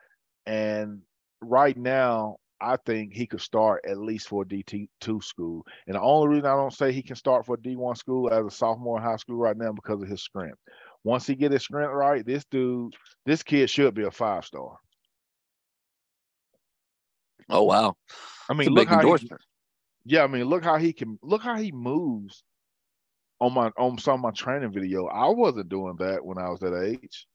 And 0.46 1.02
right 1.40 1.76
now, 1.76 2.36
I 2.60 2.76
think 2.76 3.12
he 3.12 3.26
could 3.26 3.40
start 3.40 3.84
at 3.88 3.98
least 3.98 4.28
for 4.28 4.42
a 4.42 4.46
DT2 4.46 5.22
school. 5.22 5.66
And 5.86 5.96
the 5.96 6.00
only 6.00 6.28
reason 6.28 6.46
I 6.46 6.54
don't 6.54 6.72
say 6.72 6.92
he 6.92 7.02
can 7.02 7.16
start 7.16 7.44
for 7.44 7.56
a 7.56 7.58
D1 7.58 7.96
school 7.96 8.30
as 8.30 8.46
a 8.46 8.50
sophomore 8.50 8.98
in 8.98 9.02
high 9.02 9.16
school 9.16 9.36
right 9.36 9.56
now 9.56 9.72
because 9.72 10.00
of 10.00 10.08
his 10.08 10.22
strength. 10.22 10.58
Once 11.04 11.26
he 11.26 11.34
get 11.34 11.50
his 11.50 11.62
strength 11.62 11.90
right, 11.92 12.24
this 12.24 12.44
dude, 12.50 12.94
this 13.26 13.42
kid 13.42 13.68
should 13.68 13.94
be 13.94 14.04
a 14.04 14.10
five 14.10 14.44
star. 14.44 14.76
Oh 17.48 17.64
wow! 17.64 17.96
I 18.48 18.54
mean, 18.54 18.68
look 18.68 18.88
how 18.88 19.14
he, 19.16 19.28
yeah, 20.04 20.22
I 20.22 20.28
mean, 20.28 20.44
look 20.44 20.62
how 20.62 20.76
he 20.76 20.92
can 20.92 21.18
look 21.22 21.42
how 21.42 21.56
he 21.56 21.72
moves 21.72 22.44
on 23.40 23.52
my 23.52 23.70
on 23.76 23.98
some 23.98 24.14
of 24.14 24.20
my 24.20 24.30
training 24.30 24.72
video. 24.72 25.06
I 25.06 25.28
wasn't 25.28 25.68
doing 25.68 25.96
that 25.98 26.24
when 26.24 26.38
I 26.38 26.48
was 26.48 26.60
that 26.60 26.80
age. 26.80 27.26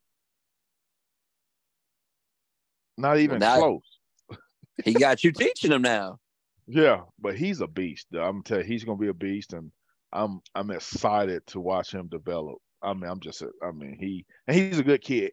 Not 2.98 3.18
even 3.20 3.40
now, 3.40 3.58
close. 3.58 4.00
he 4.86 4.94
got 4.94 5.24
you 5.24 5.32
teaching 5.32 5.72
him 5.72 5.82
now. 5.82 6.20
Yeah, 6.68 7.02
but 7.20 7.38
he's 7.38 7.62
a 7.62 7.68
beast. 7.68 8.08
I'm 8.14 8.44
telling 8.44 8.66
you, 8.66 8.72
he's 8.72 8.84
gonna 8.84 8.98
be 8.98 9.08
a 9.08 9.14
beast, 9.14 9.54
and 9.54 9.72
I'm 10.12 10.42
I'm 10.56 10.72
excited 10.72 11.46
to 11.48 11.60
watch 11.60 11.94
him 11.94 12.08
develop. 12.08 12.58
I 12.82 12.94
mean, 12.94 13.10
I'm 13.10 13.20
just 13.20 13.44
I 13.64 13.72
mean 13.72 13.98
he 14.00 14.26
and 14.48 14.58
he's 14.58 14.80
a 14.80 14.84
good 14.84 15.02
kid. 15.02 15.32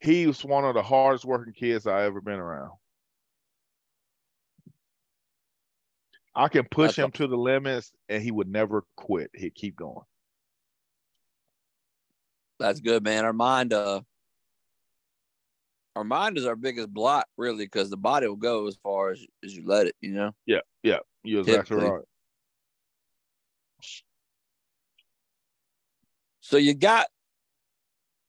He 0.00 0.26
was 0.26 0.44
one 0.44 0.64
of 0.64 0.74
the 0.74 0.82
hardest 0.82 1.24
working 1.24 1.52
kids 1.52 1.86
I 1.86 2.04
ever 2.04 2.20
been 2.20 2.38
around. 2.38 2.72
I 6.34 6.46
can 6.46 6.66
push 6.70 6.96
That's 6.96 6.98
him 6.98 7.10
to 7.12 7.26
the 7.26 7.36
limits, 7.36 7.90
and 8.08 8.22
he 8.22 8.30
would 8.30 8.48
never 8.48 8.84
quit. 8.96 9.30
He'd 9.34 9.56
keep 9.56 9.74
going. 9.74 10.04
That's 12.60 12.78
good, 12.78 13.02
man. 13.02 13.24
Our 13.24 13.32
mind, 13.32 13.72
uh, 13.72 14.02
our 15.98 16.04
mind 16.04 16.38
is 16.38 16.46
our 16.46 16.54
biggest 16.54 16.94
block, 16.94 17.26
really, 17.36 17.64
because 17.64 17.90
the 17.90 17.96
body 17.96 18.28
will 18.28 18.36
go 18.36 18.68
as 18.68 18.76
far 18.76 19.10
as, 19.10 19.20
as 19.44 19.52
you 19.56 19.64
let 19.66 19.88
it. 19.88 19.96
You 20.00 20.12
know. 20.12 20.30
Yeah, 20.46 20.60
yeah, 20.84 20.98
you're 21.24 21.40
exactly 21.40 21.76
Typically. 21.76 21.90
right. 21.90 22.04
So 26.40 26.56
you 26.56 26.74
got 26.74 27.08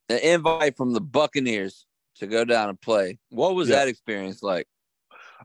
an 0.10 0.18
invite 0.18 0.78
from 0.78 0.94
the 0.94 1.00
Buccaneers 1.00 1.86
to 2.16 2.26
go 2.26 2.44
down 2.44 2.70
and 2.70 2.82
play. 2.82 3.20
What 3.30 3.54
was 3.54 3.70
yeah. 3.70 3.76
that 3.76 3.88
experience 3.88 4.42
like? 4.42 4.66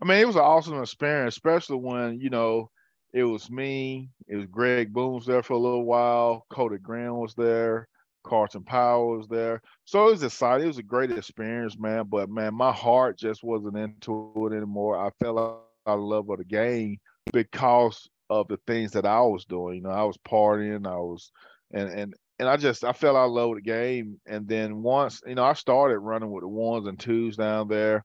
I 0.00 0.06
mean, 0.06 0.16
it 0.16 0.26
was 0.26 0.36
an 0.36 0.42
awesome 0.42 0.80
experience, 0.80 1.36
especially 1.36 1.76
when 1.76 2.20
you 2.20 2.30
know 2.30 2.70
it 3.12 3.24
was 3.24 3.50
me. 3.50 4.08
It 4.26 4.36
was 4.36 4.46
Greg 4.46 4.94
Boone 4.94 5.16
was 5.16 5.26
there 5.26 5.42
for 5.42 5.52
a 5.52 5.58
little 5.58 5.84
while. 5.84 6.46
Cody 6.48 6.78
Grimm 6.78 7.18
was 7.18 7.34
there. 7.34 7.86
Carson 8.24 8.64
Powell 8.64 9.18
was 9.18 9.28
there. 9.28 9.60
So 9.84 10.08
it 10.08 10.12
was 10.12 10.22
exciting. 10.22 10.64
It 10.64 10.68
was 10.68 10.78
a 10.78 10.82
great 10.82 11.10
experience, 11.10 11.78
man. 11.78 12.04
But 12.08 12.28
man, 12.30 12.54
my 12.54 12.72
heart 12.72 13.18
just 13.18 13.44
wasn't 13.44 13.76
into 13.76 14.32
it 14.50 14.56
anymore. 14.56 14.98
I 14.98 15.10
fell 15.22 15.38
out 15.38 15.62
of 15.86 16.00
love 16.00 16.28
of 16.30 16.38
the 16.38 16.44
game 16.44 16.98
because 17.32 18.08
of 18.30 18.48
the 18.48 18.58
things 18.66 18.92
that 18.92 19.06
I 19.06 19.20
was 19.20 19.44
doing. 19.44 19.76
You 19.76 19.82
know, 19.82 19.90
I 19.90 20.04
was 20.04 20.18
partying. 20.28 20.86
I 20.86 20.96
was, 20.96 21.30
and 21.72 21.88
and 21.88 22.14
and 22.38 22.48
I 22.48 22.56
just 22.56 22.84
I 22.84 22.92
fell 22.92 23.16
out 23.16 23.26
of 23.26 23.32
love 23.32 23.50
with 23.50 23.64
the 23.64 23.70
game. 23.70 24.20
And 24.26 24.48
then 24.48 24.82
once, 24.82 25.20
you 25.26 25.34
know, 25.34 25.44
I 25.44 25.52
started 25.52 25.98
running 25.98 26.30
with 26.30 26.42
the 26.42 26.48
ones 26.48 26.88
and 26.88 26.98
twos 26.98 27.36
down 27.36 27.68
there 27.68 28.04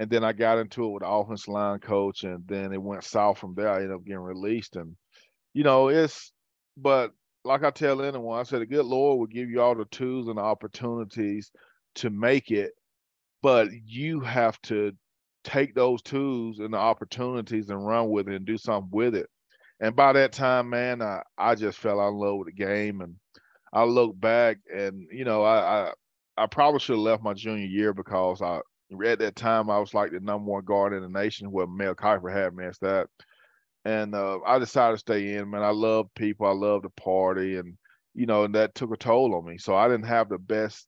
and 0.00 0.08
then 0.08 0.24
I 0.24 0.32
got 0.32 0.58
into 0.58 0.86
it 0.86 0.88
with 0.88 1.02
the 1.02 1.08
offense 1.08 1.46
line 1.46 1.78
coach, 1.78 2.24
and 2.24 2.42
then 2.46 2.72
it 2.72 2.82
went 2.82 3.04
south 3.04 3.38
from 3.38 3.54
there. 3.54 3.68
I 3.68 3.76
ended 3.76 3.92
up 3.92 4.04
getting 4.04 4.20
released, 4.20 4.76
and 4.76 4.96
you 5.52 5.62
know 5.62 5.88
it's. 5.88 6.32
But 6.76 7.12
like 7.44 7.64
I 7.64 7.70
tell 7.70 8.02
anyone, 8.02 8.38
I 8.38 8.42
said 8.42 8.60
the 8.60 8.66
good 8.66 8.84
Lord 8.84 9.18
will 9.18 9.26
give 9.26 9.48
you 9.48 9.60
all 9.60 9.74
the 9.74 9.86
tools 9.86 10.28
and 10.28 10.38
the 10.38 10.42
opportunities 10.42 11.50
to 11.96 12.10
make 12.10 12.50
it, 12.50 12.72
but 13.42 13.68
you 13.86 14.20
have 14.20 14.60
to 14.62 14.92
take 15.42 15.74
those 15.74 16.02
tools 16.02 16.58
and 16.58 16.74
the 16.74 16.78
opportunities 16.78 17.70
and 17.70 17.86
run 17.86 18.10
with 18.10 18.28
it 18.28 18.34
and 18.34 18.46
do 18.46 18.58
something 18.58 18.90
with 18.92 19.14
it. 19.14 19.28
And 19.80 19.96
by 19.96 20.12
that 20.12 20.32
time, 20.32 20.68
man, 20.68 21.00
I, 21.00 21.22
I 21.38 21.54
just 21.54 21.78
fell 21.78 22.00
out 22.00 22.10
in 22.10 22.16
love 22.16 22.36
with 22.36 22.48
the 22.48 22.52
game, 22.52 23.00
and 23.00 23.14
I 23.72 23.84
look 23.84 24.18
back, 24.20 24.58
and 24.74 25.06
you 25.10 25.24
know, 25.24 25.42
I 25.42 25.88
I, 25.88 25.92
I 26.36 26.46
probably 26.46 26.80
should 26.80 26.96
have 26.96 27.00
left 27.00 27.22
my 27.22 27.32
junior 27.32 27.66
year 27.66 27.94
because 27.94 28.42
I 28.42 28.60
at 29.06 29.20
that 29.20 29.36
time, 29.36 29.70
I 29.70 29.78
was 29.78 29.94
like 29.94 30.10
the 30.10 30.20
number 30.20 30.50
one 30.50 30.64
guard 30.64 30.92
in 30.92 31.02
the 31.02 31.08
nation. 31.08 31.50
Where 31.50 31.66
Mel 31.66 31.94
Kiper 31.94 32.32
had 32.32 32.54
me 32.54 32.66
as 32.66 32.78
that, 32.80 33.08
and 33.84 34.14
uh, 34.14 34.38
I 34.46 34.58
decided 34.58 34.94
to 34.94 34.98
stay 34.98 35.34
in. 35.34 35.50
Man, 35.50 35.62
I 35.62 35.70
love 35.70 36.06
people. 36.14 36.46
I 36.46 36.52
love 36.52 36.82
the 36.82 36.90
party, 36.90 37.56
and 37.56 37.76
you 38.14 38.26
know, 38.26 38.44
and 38.44 38.54
that 38.54 38.74
took 38.74 38.92
a 38.92 38.96
toll 38.96 39.34
on 39.34 39.44
me. 39.44 39.58
So 39.58 39.74
I 39.74 39.88
didn't 39.88 40.06
have 40.06 40.28
the 40.28 40.38
best. 40.38 40.86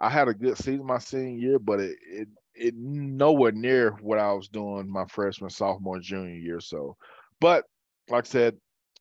I 0.00 0.10
had 0.10 0.28
a 0.28 0.34
good 0.34 0.56
season 0.58 0.86
my 0.86 0.98
senior 0.98 1.38
year, 1.38 1.58
but 1.58 1.80
it 1.80 1.96
it 2.06 2.28
it 2.54 2.74
nowhere 2.76 3.52
near 3.52 3.92
what 4.00 4.18
I 4.18 4.32
was 4.32 4.48
doing 4.48 4.88
my 4.90 5.04
freshman, 5.06 5.50
sophomore, 5.50 6.00
junior 6.00 6.34
year. 6.34 6.60
So, 6.60 6.96
but 7.40 7.64
like 8.08 8.26
I 8.26 8.28
said, 8.28 8.56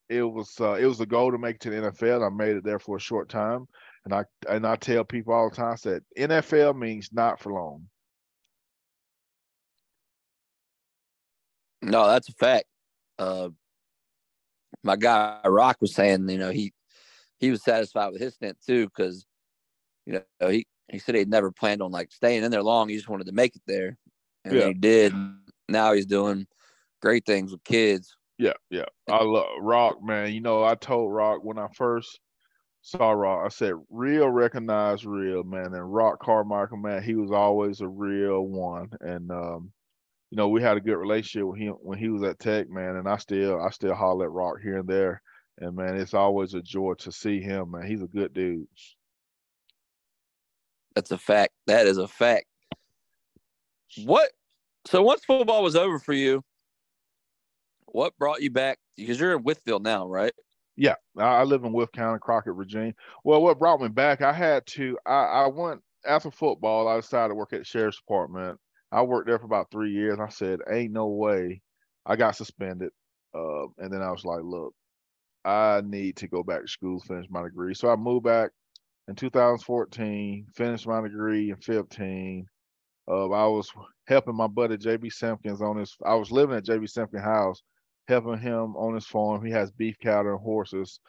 it 0.10 0.24
was 0.24 0.56
uh, 0.60 0.74
it 0.74 0.86
was 0.86 1.00
a 1.02 1.06
goal 1.06 1.32
to 1.32 1.38
make 1.38 1.56
it 1.56 1.62
to 1.62 1.70
the 1.72 1.76
NFL. 1.78 2.26
I 2.26 2.30
made 2.30 2.56
it 2.58 2.64
there 2.64 2.80
for 2.80 2.98
a 2.98 3.02
short 3.02 3.30
time, 3.30 3.68
and 4.06 4.14
I 4.14 4.24
and 4.50 4.68
I 4.68 4.76
tell 4.76 5.04
people 5.04 5.34
all 5.34 5.50
the 5.50 5.56
time, 5.56 5.78
said 5.78 6.04
NFL 6.18 6.78
means 6.78 7.10
not 7.12 7.40
for 7.40 7.54
long. 7.54 7.88
No, 11.82 12.08
that's 12.08 12.30
a 12.30 12.34
fact. 12.34 12.66
Uh, 13.18 13.50
my 14.84 14.96
guy 14.96 15.40
Rock 15.46 15.78
was 15.82 15.94
saying, 15.94 16.28
you 16.30 16.38
know, 16.38 16.52
he 16.52 16.74
he 17.40 17.52
was 17.52 17.64
satisfied 17.64 18.12
with 18.12 18.22
his 18.22 18.36
stint 18.36 18.58
too, 18.66 18.86
because 18.88 19.26
you 20.06 20.22
know 20.42 20.50
he 20.50 20.66
he 20.90 21.00
said 21.00 21.16
he'd 21.16 21.30
never 21.30 21.52
planned 21.52 21.82
on 21.82 21.92
like 21.92 22.12
staying 22.12 22.44
in 22.44 22.52
there 22.52 22.64
long. 22.64 22.90
He 22.90 22.96
just 22.96 23.10
wanted 23.10 23.28
to 23.28 23.34
make 23.34 23.56
it 23.56 23.62
there, 23.68 23.98
and 24.46 24.54
yeah. 24.54 24.68
he 24.68 24.74
did. 24.74 25.14
Now 25.70 25.94
he's 25.94 26.06
doing 26.06 26.48
great 27.02 27.26
things 27.26 27.52
with 27.52 27.64
kids. 27.64 28.16
Yeah, 28.38 28.54
yeah. 28.70 28.86
I 29.10 29.24
love 29.24 29.48
Rock, 29.60 30.04
man. 30.04 30.34
You 30.34 30.42
know, 30.42 30.64
I 30.64 30.76
told 30.76 31.14
Rock 31.14 31.44
when 31.44 31.58
I 31.58 31.68
first 31.76 32.20
saw 32.84 33.12
Rock, 33.12 33.46
I 33.46 33.50
said, 33.50 33.74
real 33.90 34.30
recognize 34.30 35.06
real, 35.06 35.44
man. 35.44 35.74
And 35.74 35.94
Rock 35.94 36.20
Carmichael, 36.22 36.78
man, 36.78 37.02
he 37.02 37.16
was 37.16 37.32
always 37.32 37.82
a 37.82 37.88
real 37.88 38.42
one. 38.42 38.90
And 39.00 39.32
um, 39.32 39.72
you 40.34 40.38
know, 40.38 40.50
we 40.50 40.64
had 40.64 40.78
a 40.78 40.82
good 40.82 40.96
relationship 40.96 41.48
with 41.48 41.60
him 41.60 41.76
when 41.84 42.00
he 42.00 42.10
was 42.10 42.24
at 42.24 42.40
Tech, 42.40 42.68
man. 42.68 42.96
And 42.96 43.08
I 43.08 43.18
still, 43.18 43.62
I 43.62 43.70
still 43.70 43.94
holler 43.94 44.26
at 44.26 44.32
Rock 44.32 44.56
here 44.64 44.80
and 44.80 44.90
there. 44.90 45.22
And 45.60 45.76
man, 45.76 45.96
it's 45.96 46.16
always 46.16 46.56
a 46.56 46.62
joy 46.64 46.96
to 46.96 47.12
see 47.12 47.40
him, 47.40 47.70
man. 47.70 47.86
He's 47.86 48.02
a 48.02 48.08
good 48.08 48.34
dude. 48.34 48.66
That's 50.96 51.12
a 51.12 51.20
fact. 51.20 51.54
That 51.68 51.86
is 51.86 52.00
a 52.00 52.08
fact. 52.08 52.48
What? 54.06 54.32
So 54.88 55.04
once 55.04 55.24
football 55.24 55.62
was 55.62 55.76
over 55.76 56.00
for 56.00 56.14
you, 56.14 56.44
what 57.86 58.18
brought 58.18 58.42
you 58.42 58.50
back? 58.50 58.80
Because 58.98 59.20
you're 59.20 59.38
in 59.38 59.44
Wytheville 59.44 59.84
now, 59.84 60.08
right? 60.08 60.34
Yeah, 60.76 60.96
I 61.16 61.44
live 61.44 61.64
in 61.64 61.74
Wythe 61.74 61.92
County, 61.94 62.18
Crockett, 62.20 62.56
Virginia. 62.56 62.96
Well, 63.24 63.44
what 63.44 63.60
brought 63.60 63.82
me 63.82 63.88
back? 63.88 64.24
I 64.24 64.34
had 64.34 64.66
to. 64.66 64.98
I, 65.06 65.26
I 65.26 65.48
went 65.48 65.82
after 66.08 66.32
football. 66.32 66.88
I 66.88 66.96
decided 66.96 67.30
to 67.30 67.36
work 67.36 67.54
at 67.54 67.60
the 67.60 67.66
sheriff's 67.66 68.00
department 68.00 68.60
I 68.94 69.02
worked 69.02 69.28
there 69.28 69.40
for 69.40 69.46
about 69.46 69.72
three 69.72 69.92
years. 69.92 70.20
I 70.20 70.30
said, 70.30 70.60
ain't 70.72 70.94
no 70.94 71.08
way. 71.08 71.62
I 72.06 72.16
got 72.16 72.36
suspended. 72.36 72.92
Uh, 73.34 73.64
and 73.80 73.92
then 73.92 74.04
I 74.04 74.12
was 74.12 74.24
like, 74.24 74.44
look, 74.44 74.74
I 75.44 75.82
need 75.84 76.16
to 76.18 76.28
go 76.28 76.44
back 76.44 76.62
to 76.62 76.68
school, 76.68 77.00
finish 77.00 77.26
my 77.30 77.42
degree. 77.42 77.74
So 77.74 77.90
I 77.90 77.96
moved 77.96 78.26
back 78.26 78.52
in 79.08 79.16
2014, 79.16 80.46
finished 80.56 80.88
my 80.88 81.02
degree 81.02 81.50
in 81.50 81.58
15. 81.58 82.46
Uh, 83.08 83.30
I 83.32 83.48
was 83.48 83.70
helping 84.08 84.36
my 84.36 84.48
buddy 84.48 84.78
JB 84.78 85.12
Simpkins 85.12 85.62
on 85.62 85.78
his. 85.78 85.98
I 86.06 86.14
was 86.14 86.32
living 86.32 86.56
at 86.56 86.66
JB 86.66 86.88
Simpkins' 86.90 87.24
house, 87.24 87.64
helping 88.08 88.38
him 88.38 88.76
on 88.78 88.94
his 88.94 89.08
farm. 89.08 89.44
He 89.44 89.52
has 89.52 89.72
beef 89.72 89.98
cattle 90.00 90.34
and 90.34 90.40
horses. 90.40 91.00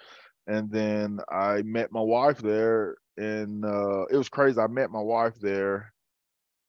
And 0.46 0.70
then 0.70 1.20
I 1.30 1.62
met 1.62 1.92
my 1.92 2.00
wife 2.00 2.38
there, 2.38 2.96
and 3.16 3.64
uh, 3.64 4.06
it 4.06 4.16
was 4.16 4.28
crazy. 4.28 4.58
I 4.58 4.66
met 4.66 4.90
my 4.90 5.00
wife 5.00 5.34
there 5.40 5.92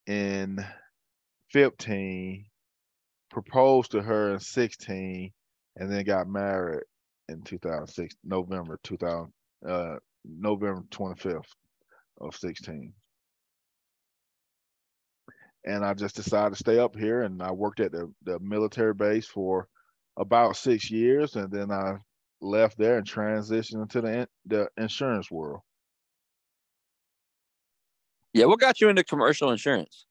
in 0.07 0.63
15, 1.55 2.45
proposed 3.31 3.91
to 3.91 4.01
her 4.01 4.33
in 4.33 4.39
16, 4.41 5.31
and 5.77 5.89
then 5.89 6.03
got 6.03 6.27
married 6.27 6.83
in 7.29 7.41
2006, 7.43 8.13
November 8.25 8.77
2000, 8.83 9.31
uh, 9.65 9.95
November 10.25 10.83
25th 10.91 11.45
of 12.19 12.35
16. 12.35 12.91
And 15.63 15.85
I 15.85 15.93
just 15.93 16.17
decided 16.17 16.49
to 16.49 16.59
stay 16.59 16.77
up 16.77 16.93
here, 16.93 17.21
and 17.21 17.41
I 17.41 17.53
worked 17.53 17.79
at 17.79 17.93
the, 17.93 18.11
the 18.25 18.37
military 18.41 18.93
base 18.93 19.25
for 19.25 19.69
about 20.17 20.57
six 20.57 20.91
years, 20.91 21.37
and 21.37 21.49
then 21.49 21.71
I 21.71 21.99
left 22.41 22.77
there 22.77 22.97
and 22.97 23.09
transitioned 23.09 23.81
into 23.81 24.01
the 24.01 24.27
the 24.45 24.67
insurance 24.75 25.31
world. 25.31 25.61
Yeah, 28.33 28.43
what 28.43 28.59
got 28.59 28.81
you 28.81 28.89
into 28.89 29.05
commercial 29.05 29.51
insurance? 29.51 30.05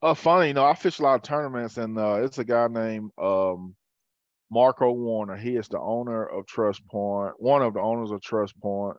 Uh, 0.00 0.14
funny, 0.14 0.48
you 0.48 0.54
know, 0.54 0.64
I 0.64 0.74
fish 0.74 0.98
a 1.00 1.02
lot 1.02 1.16
of 1.16 1.22
tournaments, 1.22 1.76
and 1.76 1.98
uh, 1.98 2.22
it's 2.22 2.38
a 2.38 2.44
guy 2.44 2.68
named 2.68 3.10
um, 3.18 3.74
Marco 4.50 4.92
Warner. 4.92 5.36
He 5.36 5.56
is 5.56 5.68
the 5.68 5.80
owner 5.80 6.24
of 6.26 6.46
Trust 6.46 6.86
Point, 6.88 7.34
one 7.38 7.62
of 7.62 7.74
the 7.74 7.80
owners 7.80 8.12
of 8.12 8.22
Trust 8.22 8.60
Point, 8.60 8.98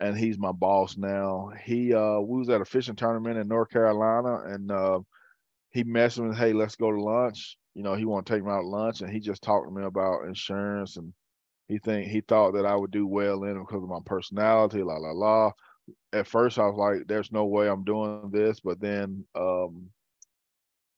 and 0.00 0.16
he's 0.18 0.38
my 0.38 0.52
boss 0.52 0.96
now. 0.98 1.50
He 1.64 1.94
uh, 1.94 2.20
we 2.20 2.38
was 2.40 2.50
at 2.50 2.60
a 2.62 2.66
fishing 2.66 2.96
tournament 2.96 3.38
in 3.38 3.48
North 3.48 3.70
Carolina, 3.70 4.38
and 4.54 4.70
uh, 4.72 5.00
he 5.72 5.84
messaged 5.84 6.30
me, 6.30 6.36
"Hey, 6.36 6.52
let's 6.54 6.76
go 6.76 6.92
to 6.92 7.02
lunch." 7.02 7.58
You 7.74 7.82
know, 7.84 7.94
he 7.94 8.04
want 8.06 8.26
to 8.26 8.34
take 8.34 8.44
me 8.44 8.50
out 8.50 8.62
to 8.62 8.68
lunch, 8.68 9.02
and 9.02 9.10
he 9.12 9.20
just 9.20 9.42
talked 9.42 9.68
to 9.68 9.74
me 9.74 9.84
about 9.84 10.26
insurance, 10.26 10.96
and 10.98 11.14
he 11.68 11.78
think 11.78 12.08
he 12.08 12.20
thought 12.22 12.52
that 12.54 12.66
I 12.66 12.76
would 12.76 12.92
do 12.92 13.06
well 13.06 13.44
in 13.44 13.56
it 13.56 13.60
because 13.60 13.82
of 13.82 13.88
my 13.90 14.00
personality, 14.06 14.82
la 14.82 14.96
la 14.96 15.12
la. 15.12 15.52
At 16.12 16.28
first, 16.28 16.58
I 16.58 16.66
was 16.66 16.76
like, 16.78 17.08
"There's 17.08 17.32
no 17.32 17.46
way 17.46 17.68
I'm 17.68 17.84
doing 17.84 18.30
this," 18.32 18.60
but 18.60 18.80
then 18.80 19.26
um, 19.36 19.90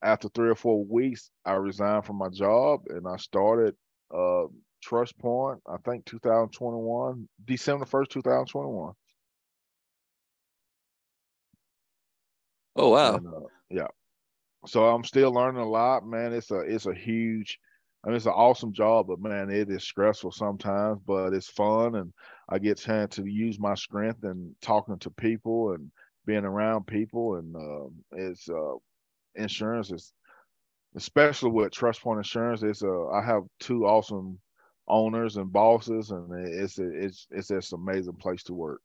after 0.03 0.28
three 0.28 0.51
or 0.51 0.55
four 0.55 0.84
weeks, 0.84 1.30
I 1.44 1.55
resigned 1.55 2.05
from 2.05 2.16
my 2.16 2.28
job 2.28 2.82
and 2.88 3.07
I 3.07 3.16
started 3.16 3.74
uh, 4.14 4.44
Trust 4.82 5.18
Point, 5.18 5.61
I 5.68 5.76
think 5.84 6.05
2021, 6.07 7.28
December 7.44 7.84
1st, 7.84 8.09
2021. 8.11 8.92
Oh 12.76 12.90
wow. 12.90 13.16
And, 13.16 13.26
uh, 13.26 13.40
yeah. 13.70 13.86
So 14.66 14.84
I'm 14.86 15.05
still 15.05 15.32
learning 15.32 15.62
a 15.62 15.68
lot, 15.68 16.07
man. 16.07 16.32
It's 16.32 16.51
a 16.51 16.61
it's 16.61 16.86
a 16.86 16.94
huge 16.94 17.59
I 18.05 18.09
mean 18.09 18.16
it's 18.16 18.26
an 18.26 18.32
awesome 18.32 18.72
job, 18.72 19.07
but 19.09 19.20
man, 19.20 19.51
it 19.51 19.70
is 19.70 19.84
stressful 19.84 20.32
sometimes, 20.32 21.01
but 21.07 21.32
it's 21.32 21.49
fun 21.49 21.97
and 21.97 22.12
I 22.49 22.59
get 22.59 22.78
chance 22.78 23.16
to 23.16 23.26
use 23.26 23.59
my 23.59 23.74
strength 23.74 24.22
and 24.24 24.55
talking 24.61 24.99
to 24.99 25.11
people 25.11 25.72
and 25.72 25.90
being 26.26 26.44
around 26.44 26.86
people 26.86 27.36
and 27.36 27.57
uh, 27.57 27.88
it's 28.12 28.49
uh, 28.49 28.74
insurance 29.37 29.91
is 29.91 30.12
especially 30.97 31.51
with 31.51 31.72
Trust 31.72 32.03
Point 32.03 32.18
Insurance. 32.18 32.62
It's 32.62 32.82
uh, 32.82 33.09
I 33.09 33.22
have 33.24 33.43
two 33.61 33.87
awesome 33.87 34.39
owners 34.89 35.37
and 35.37 35.53
bosses, 35.53 36.11
and 36.11 36.32
it's 36.49 36.78
it's 36.78 37.26
it's 37.30 37.49
just 37.49 37.72
an 37.72 37.80
amazing 37.80 38.14
place 38.14 38.43
to 38.45 38.55
work. 38.55 38.80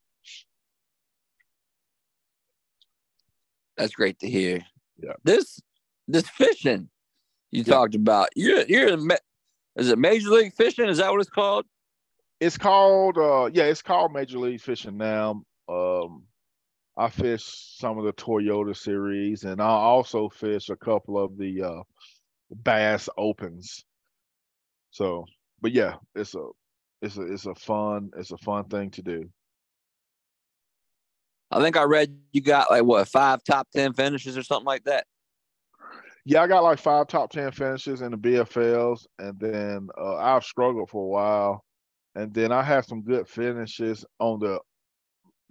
That's 3.76 3.94
great 3.94 4.18
to 4.20 4.28
hear. 4.28 4.60
Yeah. 5.02 5.14
This 5.24 5.60
this 6.08 6.28
fishing 6.28 6.88
you 7.50 7.62
Yeah. 7.64 7.74
talked 7.74 7.94
about. 7.94 8.28
You're 8.36 8.62
you're 8.66 8.88
in 8.88 9.08
is 9.76 9.88
it 9.88 9.98
Major 9.98 10.28
League 10.30 10.52
Fishing? 10.54 10.88
Is 10.88 10.98
that 10.98 11.10
what 11.10 11.20
it's 11.20 11.30
called? 11.30 11.64
It's 12.40 12.58
called 12.58 13.16
uh 13.18 13.50
yeah, 13.52 13.64
it's 13.64 13.82
called 13.82 14.12
Major 14.12 14.38
League 14.38 14.60
Fishing 14.60 14.96
now. 14.98 15.42
Um 15.68 16.24
I 16.96 17.08
fish 17.08 17.44
some 17.78 17.98
of 17.98 18.04
the 18.04 18.12
Toyota 18.12 18.76
series 18.76 19.44
and 19.44 19.60
I 19.60 19.68
also 19.68 20.28
fish 20.28 20.68
a 20.68 20.76
couple 20.76 21.22
of 21.22 21.38
the 21.38 21.62
uh 21.62 21.82
Bass 22.50 23.08
Opens. 23.16 23.84
So, 24.90 25.24
but 25.60 25.72
yeah, 25.72 25.96
it's 26.14 26.34
a 26.34 26.48
it's 27.00 27.16
a 27.16 27.22
it's 27.22 27.46
a 27.46 27.54
fun 27.54 28.10
it's 28.16 28.32
a 28.32 28.38
fun 28.38 28.64
thing 28.64 28.90
to 28.90 29.02
do. 29.02 29.28
I 31.50 31.60
think 31.60 31.76
I 31.76 31.82
read 31.84 32.16
you 32.32 32.40
got 32.40 32.70
like 32.70 32.84
what 32.84 33.08
five 33.08 33.42
top 33.44 33.68
ten 33.74 33.92
finishes 33.92 34.36
or 34.36 34.42
something 34.42 34.66
like 34.66 34.84
that. 34.84 35.06
Yeah, 36.24 36.42
I 36.42 36.46
got 36.46 36.62
like 36.62 36.78
five 36.78 37.08
top 37.08 37.30
ten 37.30 37.50
finishes 37.52 38.00
in 38.00 38.12
the 38.12 38.16
BFLs, 38.16 39.06
and 39.18 39.38
then 39.40 39.88
uh, 39.98 40.16
I've 40.16 40.44
struggled 40.44 40.88
for 40.88 41.04
a 41.04 41.08
while, 41.08 41.64
and 42.14 42.32
then 42.32 42.52
I 42.52 42.62
have 42.62 42.84
some 42.84 43.02
good 43.02 43.26
finishes 43.28 44.04
on 44.20 44.38
the 44.38 44.60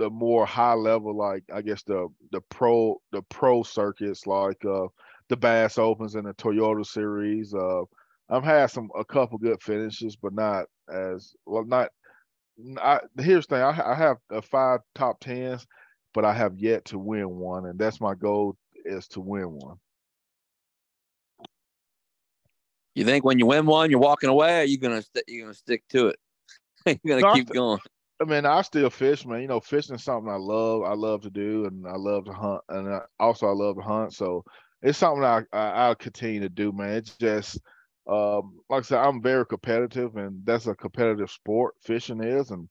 the 0.02 0.10
more 0.10 0.48
high 0.48 0.74
level, 0.74 1.16
like 1.16 1.44
I 1.54 1.62
guess 1.62 1.84
the 1.84 2.08
the 2.32 2.42
pro 2.50 3.00
the 3.12 3.22
pro 3.30 3.62
circuits, 3.62 4.26
like 4.26 4.58
uh, 4.66 4.88
the 5.30 5.38
Bass 5.38 5.78
Opens 5.78 6.16
and 6.16 6.26
the 6.26 6.34
Toyota 6.34 6.84
Series. 6.84 7.54
Uh, 7.54 7.84
I've 8.28 8.44
had 8.44 8.72
some 8.72 8.90
a 8.98 9.06
couple 9.06 9.38
good 9.38 9.62
finishes, 9.62 10.16
but 10.16 10.34
not 10.34 10.66
as 10.92 11.36
well. 11.46 11.66
Not 11.66 11.90
I, 12.80 13.00
here's 13.20 13.46
the 13.46 13.58
thing: 13.58 13.64
I, 13.64 13.92
I 13.92 13.94
have 13.94 14.18
five 14.46 14.80
top 14.96 15.20
tens, 15.20 15.68
but 16.16 16.26
I 16.26 16.34
have 16.34 16.58
yet 16.58 16.84
to 16.86 16.98
win 16.98 17.30
one, 17.30 17.68
and 17.68 17.78
that's 17.78 18.02
my 18.02 18.16
goal 18.16 18.58
is 18.84 19.08
to 19.10 19.22
win 19.22 19.52
one. 19.52 19.78
You 22.96 23.06
think 23.06 23.24
when 23.24 23.38
you 23.38 23.46
win 23.46 23.68
one, 23.68 23.92
you're 23.92 24.00
walking 24.00 24.32
away? 24.32 24.58
Or 24.58 24.62
are 24.62 24.64
you 24.64 24.80
gonna 24.80 25.04
st- 25.04 25.26
you 25.28 25.44
gonna 25.44 25.54
stick 25.54 25.84
to 25.90 26.08
it? 26.08 26.20
you're 27.04 27.20
gonna 27.20 27.22
No, 27.22 27.34
keep 27.36 27.50
th- 27.50 27.54
going. 27.54 27.80
I 28.22 28.26
mean, 28.26 28.46
I 28.46 28.62
still 28.62 28.90
fish, 28.92 29.26
man. 29.26 29.42
You 29.42 29.48
know, 29.48 29.60
fishing 29.60 29.96
is 29.96 30.04
something 30.04 30.32
I 30.32 30.38
love. 30.38 30.84
I 30.84 30.94
love 30.94 31.22
to 31.24 31.32
do, 31.32 31.66
and 31.66 31.88
I 31.88 31.96
love 31.98 32.26
to 32.26 32.34
hunt, 32.34 32.62
and 32.70 32.90
I, 32.94 33.02
also 33.20 33.48
I 33.48 33.52
love 33.54 33.78
to 33.78 33.82
hunt. 33.82 34.14
So 34.14 34.44
it's 34.84 35.00
something 35.00 35.24
I, 35.26 35.44
I 35.54 35.70
I'll 35.88 35.96
continue 35.96 36.42
to 36.42 36.50
do, 36.50 36.72
man. 36.72 36.92
It's 36.98 37.18
just, 37.18 37.60
um, 38.08 38.60
like 38.70 38.80
I 38.80 38.84
said, 38.84 39.00
I'm 39.00 39.22
very 39.24 39.46
competitive, 39.48 40.18
and 40.18 40.46
that's 40.46 40.68
a 40.68 40.76
competitive 40.76 41.32
sport. 41.32 41.76
Fishing 41.84 42.24
is, 42.24 42.52
and 42.52 42.70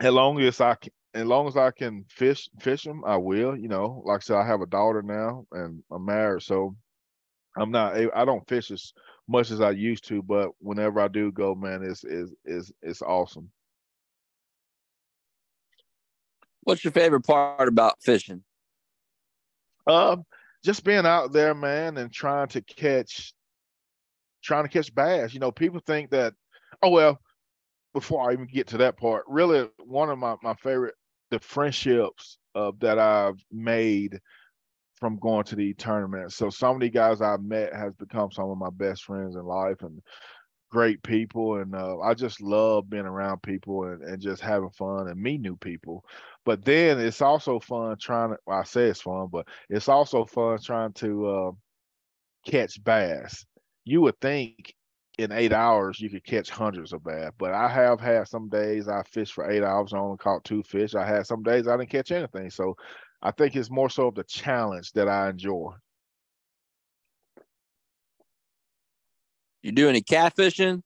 as 0.00 0.12
long 0.12 0.40
as 0.40 0.60
I 0.60 0.74
can, 0.76 0.92
as 1.14 1.26
long 1.26 1.48
as 1.48 1.56
I 1.56 1.70
can 1.72 2.04
fish 2.08 2.48
fish 2.60 2.84
them, 2.84 3.04
I 3.04 3.16
will. 3.18 3.56
You 3.56 3.68
know, 3.68 4.02
like 4.06 4.18
I 4.18 4.20
said, 4.20 4.36
I 4.36 4.46
have 4.46 4.62
a 4.62 4.66
daughter 4.66 5.02
now, 5.02 5.46
and 5.52 5.82
I'm 5.92 6.06
married, 6.06 6.42
so 6.42 6.76
I'm 7.56 7.70
not. 7.70 7.96
I 8.14 8.24
don't 8.24 8.48
fish 8.48 8.70
as 8.70 8.92
much 9.28 9.50
as 9.50 9.60
I 9.60 9.72
used 9.72 10.06
to, 10.08 10.22
but 10.22 10.50
whenever 10.60 11.00
I 11.00 11.08
do 11.08 11.32
go, 11.32 11.54
man, 11.54 11.82
it's 11.82 12.04
is 12.04 12.34
is 12.46 12.72
it's 12.82 13.02
awesome. 13.02 13.50
What's 16.62 16.84
your 16.84 16.92
favorite 16.92 17.22
part 17.22 17.68
about 17.68 18.02
fishing? 18.02 18.42
Um, 19.86 20.24
just 20.64 20.84
being 20.84 21.06
out 21.06 21.32
there, 21.32 21.54
man, 21.54 21.96
and 21.96 22.12
trying 22.12 22.48
to 22.48 22.60
catch, 22.60 23.32
trying 24.42 24.64
to 24.64 24.68
catch 24.68 24.94
bass. 24.94 25.32
You 25.32 25.40
know, 25.40 25.52
people 25.52 25.80
think 25.86 26.10
that, 26.10 26.34
oh 26.82 26.90
well. 26.90 27.18
Before 27.92 28.30
I 28.30 28.34
even 28.34 28.46
get 28.46 28.68
to 28.68 28.76
that 28.78 28.96
part, 28.96 29.24
really, 29.26 29.68
one 29.84 30.10
of 30.10 30.18
my 30.18 30.36
my 30.44 30.54
favorite 30.54 30.94
the 31.32 31.40
friendships 31.40 32.38
of 32.54 32.78
that 32.80 33.00
I've 33.00 33.42
made 33.50 34.20
from 34.94 35.18
going 35.18 35.44
to 35.44 35.56
the 35.56 35.74
tournament. 35.74 36.32
So 36.32 36.50
some 36.50 36.76
of 36.76 36.80
the 36.80 36.90
guys 36.90 37.20
I've 37.20 37.42
met 37.42 37.74
has 37.74 37.94
become 37.94 38.30
some 38.30 38.50
of 38.50 38.58
my 38.58 38.70
best 38.70 39.04
friends 39.04 39.34
in 39.34 39.44
life 39.44 39.82
and 39.82 40.00
great 40.70 41.02
people. 41.02 41.56
And 41.56 41.74
uh, 41.74 41.98
I 42.00 42.14
just 42.14 42.40
love 42.40 42.88
being 42.88 43.06
around 43.06 43.42
people 43.42 43.84
and, 43.84 44.02
and 44.02 44.20
just 44.20 44.40
having 44.42 44.70
fun 44.70 45.08
and 45.08 45.20
meet 45.20 45.40
new 45.40 45.56
people. 45.56 46.04
But 46.44 46.64
then 46.64 46.98
it's 46.98 47.20
also 47.20 47.60
fun 47.60 47.96
trying 48.00 48.30
to, 48.30 48.36
well, 48.46 48.58
I 48.58 48.64
say 48.64 48.84
it's 48.84 49.02
fun, 49.02 49.28
but 49.30 49.46
it's 49.68 49.88
also 49.88 50.24
fun 50.24 50.58
trying 50.62 50.92
to 50.94 51.26
uh, 51.28 51.50
catch 52.46 52.82
bass. 52.82 53.44
You 53.84 54.00
would 54.02 54.20
think 54.20 54.74
in 55.18 55.32
eight 55.32 55.52
hours 55.52 56.00
you 56.00 56.08
could 56.08 56.24
catch 56.24 56.48
hundreds 56.48 56.92
of 56.92 57.04
bass, 57.04 57.30
but 57.38 57.52
I 57.52 57.68
have 57.68 58.00
had 58.00 58.26
some 58.28 58.48
days 58.48 58.88
I 58.88 59.02
fished 59.02 59.34
for 59.34 59.50
eight 59.50 59.62
hours 59.62 59.92
and 59.92 60.00
only 60.00 60.16
caught 60.16 60.44
two 60.44 60.62
fish. 60.62 60.94
I 60.94 61.06
had 61.06 61.26
some 61.26 61.42
days 61.42 61.68
I 61.68 61.76
didn't 61.76 61.90
catch 61.90 62.10
anything. 62.10 62.48
So 62.50 62.74
I 63.20 63.30
think 63.32 63.54
it's 63.54 63.70
more 63.70 63.90
so 63.90 64.08
of 64.08 64.14
the 64.14 64.24
challenge 64.24 64.92
that 64.92 65.08
I 65.08 65.28
enjoy. 65.28 65.72
You 69.62 69.72
do 69.72 69.88
any 69.88 70.00
catfishing? 70.00 70.82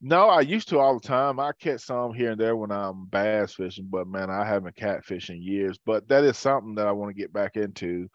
No, 0.00 0.28
I 0.28 0.40
used 0.40 0.68
to 0.68 0.78
all 0.78 0.98
the 0.98 1.06
time. 1.06 1.40
I 1.40 1.52
catch 1.58 1.80
some 1.80 2.12
here 2.12 2.32
and 2.32 2.40
there 2.40 2.56
when 2.56 2.70
I'm 2.70 3.06
bass 3.06 3.54
fishing, 3.54 3.88
but 3.90 4.06
man, 4.06 4.30
I 4.30 4.44
haven't 4.44 4.76
catfished 4.76 5.30
in 5.30 5.42
years. 5.42 5.78
But 5.84 6.08
that 6.08 6.24
is 6.24 6.36
something 6.36 6.74
that 6.74 6.86
I 6.86 6.92
want 6.92 7.14
to 7.14 7.20
get 7.20 7.32
back 7.32 7.56
into. 7.56 8.08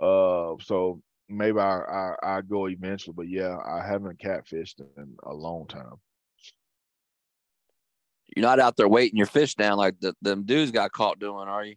Uh, 0.00 0.54
so 0.60 1.02
maybe 1.28 1.58
I, 1.58 1.80
I 1.80 2.14
I 2.22 2.40
go 2.42 2.68
eventually. 2.68 3.14
But 3.16 3.28
yeah, 3.28 3.56
I 3.56 3.84
haven't 3.84 4.20
catfished 4.20 4.80
in 4.96 5.16
a 5.24 5.34
long 5.34 5.66
time. 5.66 5.94
You're 8.36 8.46
not 8.46 8.60
out 8.60 8.76
there 8.76 8.88
waiting 8.88 9.18
your 9.18 9.26
fish 9.26 9.54
down 9.56 9.76
like 9.78 9.98
the, 10.00 10.14
them 10.22 10.44
dudes 10.44 10.70
got 10.70 10.92
caught 10.92 11.18
doing, 11.18 11.48
are 11.48 11.64
you? 11.64 11.74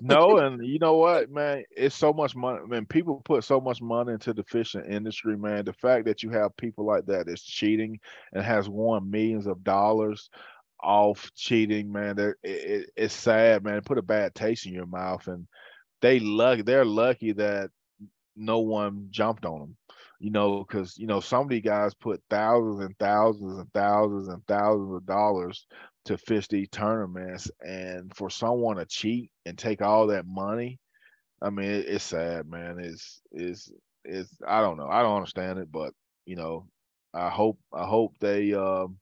No, 0.00 0.38
and 0.38 0.64
you 0.64 0.78
know 0.78 0.96
what, 0.96 1.30
man? 1.30 1.64
It's 1.70 1.94
so 1.94 2.12
much 2.12 2.34
money. 2.36 2.60
Man, 2.66 2.86
people 2.86 3.20
put 3.24 3.44
so 3.44 3.60
much 3.60 3.80
money 3.80 4.12
into 4.12 4.32
the 4.32 4.44
fishing 4.44 4.84
industry, 4.84 5.36
man. 5.36 5.64
The 5.64 5.72
fact 5.72 6.06
that 6.06 6.22
you 6.22 6.30
have 6.30 6.56
people 6.56 6.84
like 6.84 7.06
that 7.06 7.28
is 7.28 7.42
cheating 7.42 7.98
and 8.32 8.44
has 8.44 8.68
won 8.68 9.10
millions 9.10 9.46
of 9.46 9.64
dollars 9.64 10.30
off 10.80 11.30
cheating, 11.34 11.90
man. 11.90 12.18
It, 12.18 12.36
it, 12.42 12.90
it's 12.96 13.14
sad, 13.14 13.64
man. 13.64 13.76
It 13.78 13.84
put 13.84 13.98
a 13.98 14.02
bad 14.02 14.34
taste 14.34 14.66
in 14.66 14.72
your 14.74 14.86
mouth, 14.86 15.26
and 15.28 15.46
they 16.00 16.20
lucky. 16.20 16.62
They're 16.62 16.84
lucky 16.84 17.32
that 17.32 17.70
no 18.36 18.60
one 18.60 19.08
jumped 19.10 19.44
on 19.44 19.60
them. 19.60 19.76
You 20.20 20.30
know, 20.30 20.64
because 20.64 20.98
you 20.98 21.06
know 21.06 21.20
some 21.20 21.42
of 21.42 21.48
these 21.48 21.62
guys 21.62 21.94
put 21.94 22.20
thousands 22.28 22.80
and 22.80 22.98
thousands 22.98 23.58
and 23.58 23.72
thousands 23.72 24.28
and 24.28 24.44
thousands 24.48 24.94
of 24.96 25.06
dollars 25.06 25.66
to 26.08 26.18
fish 26.18 26.48
these 26.48 26.68
tournaments 26.70 27.50
and 27.60 28.14
for 28.14 28.30
someone 28.30 28.76
to 28.76 28.84
cheat 28.86 29.30
and 29.46 29.56
take 29.56 29.82
all 29.82 30.06
that 30.08 30.26
money 30.26 30.78
i 31.42 31.50
mean 31.50 31.70
it, 31.70 31.86
it's 31.86 32.04
sad 32.04 32.46
man 32.46 32.78
it's 32.78 33.20
it's 33.32 33.70
it's 34.04 34.30
i 34.46 34.60
don't 34.60 34.76
know 34.76 34.88
i 34.88 35.02
don't 35.02 35.16
understand 35.16 35.58
it 35.58 35.70
but 35.70 35.92
you 36.26 36.36
know 36.36 36.66
i 37.14 37.28
hope 37.28 37.58
i 37.72 37.84
hope 37.84 38.12
they 38.20 38.52
um 38.54 38.98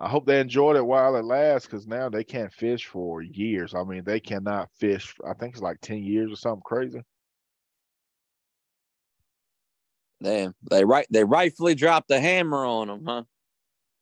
I 0.00 0.08
hope 0.08 0.26
they 0.26 0.40
enjoyed 0.40 0.76
it 0.76 0.86
while 0.86 1.16
it 1.16 1.24
lasts 1.24 1.66
because 1.66 1.88
now 1.88 2.08
they 2.08 2.22
can't 2.22 2.52
fish 2.52 2.86
for 2.86 3.20
years. 3.20 3.74
I 3.74 3.82
mean, 3.82 4.04
they 4.04 4.20
cannot 4.20 4.70
fish. 4.78 5.12
I 5.26 5.34
think 5.34 5.54
it's 5.54 5.62
like 5.62 5.80
ten 5.80 6.04
years 6.04 6.30
or 6.32 6.36
something 6.36 6.62
crazy. 6.64 7.02
Damn, 10.22 10.54
they 10.70 10.84
right 10.84 11.06
they 11.10 11.24
rightfully 11.24 11.74
dropped 11.74 12.08
the 12.08 12.20
hammer 12.20 12.64
on 12.64 12.88
them, 12.88 13.04
huh? 13.06 13.22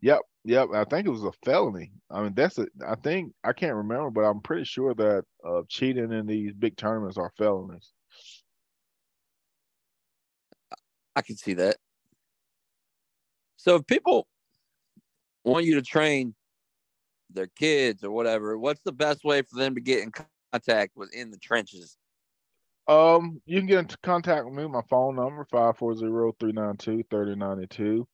Yep, 0.02 0.20
yep. 0.46 0.68
I 0.72 0.84
think 0.84 1.06
it 1.06 1.10
was 1.10 1.24
a 1.24 1.32
felony. 1.44 1.90
I 2.10 2.22
mean, 2.22 2.32
that's 2.34 2.58
a. 2.58 2.66
I 2.86 2.94
think 2.94 3.32
I 3.44 3.52
can't 3.52 3.74
remember, 3.74 4.10
but 4.10 4.22
I'm 4.22 4.40
pretty 4.40 4.64
sure 4.64 4.94
that 4.94 5.24
uh, 5.46 5.62
cheating 5.68 6.12
in 6.12 6.26
these 6.26 6.54
big 6.54 6.76
tournaments 6.76 7.18
are 7.18 7.32
felonies. 7.36 7.92
I 11.14 11.22
can 11.22 11.36
see 11.36 11.54
that. 11.54 11.76
So 13.56 13.76
if 13.76 13.86
people 13.86 14.26
want 15.44 15.64
you 15.64 15.76
to 15.76 15.82
train 15.82 16.34
their 17.30 17.48
kids 17.48 18.04
or 18.04 18.10
whatever, 18.10 18.58
what's 18.58 18.82
the 18.84 18.92
best 18.92 19.24
way 19.24 19.40
for 19.42 19.58
them 19.58 19.74
to 19.74 19.80
get 19.80 20.02
in 20.02 20.12
contact 20.52 20.92
with 20.96 21.14
in 21.14 21.30
the 21.30 21.38
trenches? 21.38 21.96
Um, 22.88 23.40
you 23.46 23.58
can 23.58 23.66
get 23.66 23.80
into 23.80 23.98
contact 24.02 24.44
with 24.44 24.54
me. 24.54 24.68
My 24.68 24.82
phone 24.88 25.16
number 25.16 25.44
540-392-3092. 25.52 28.06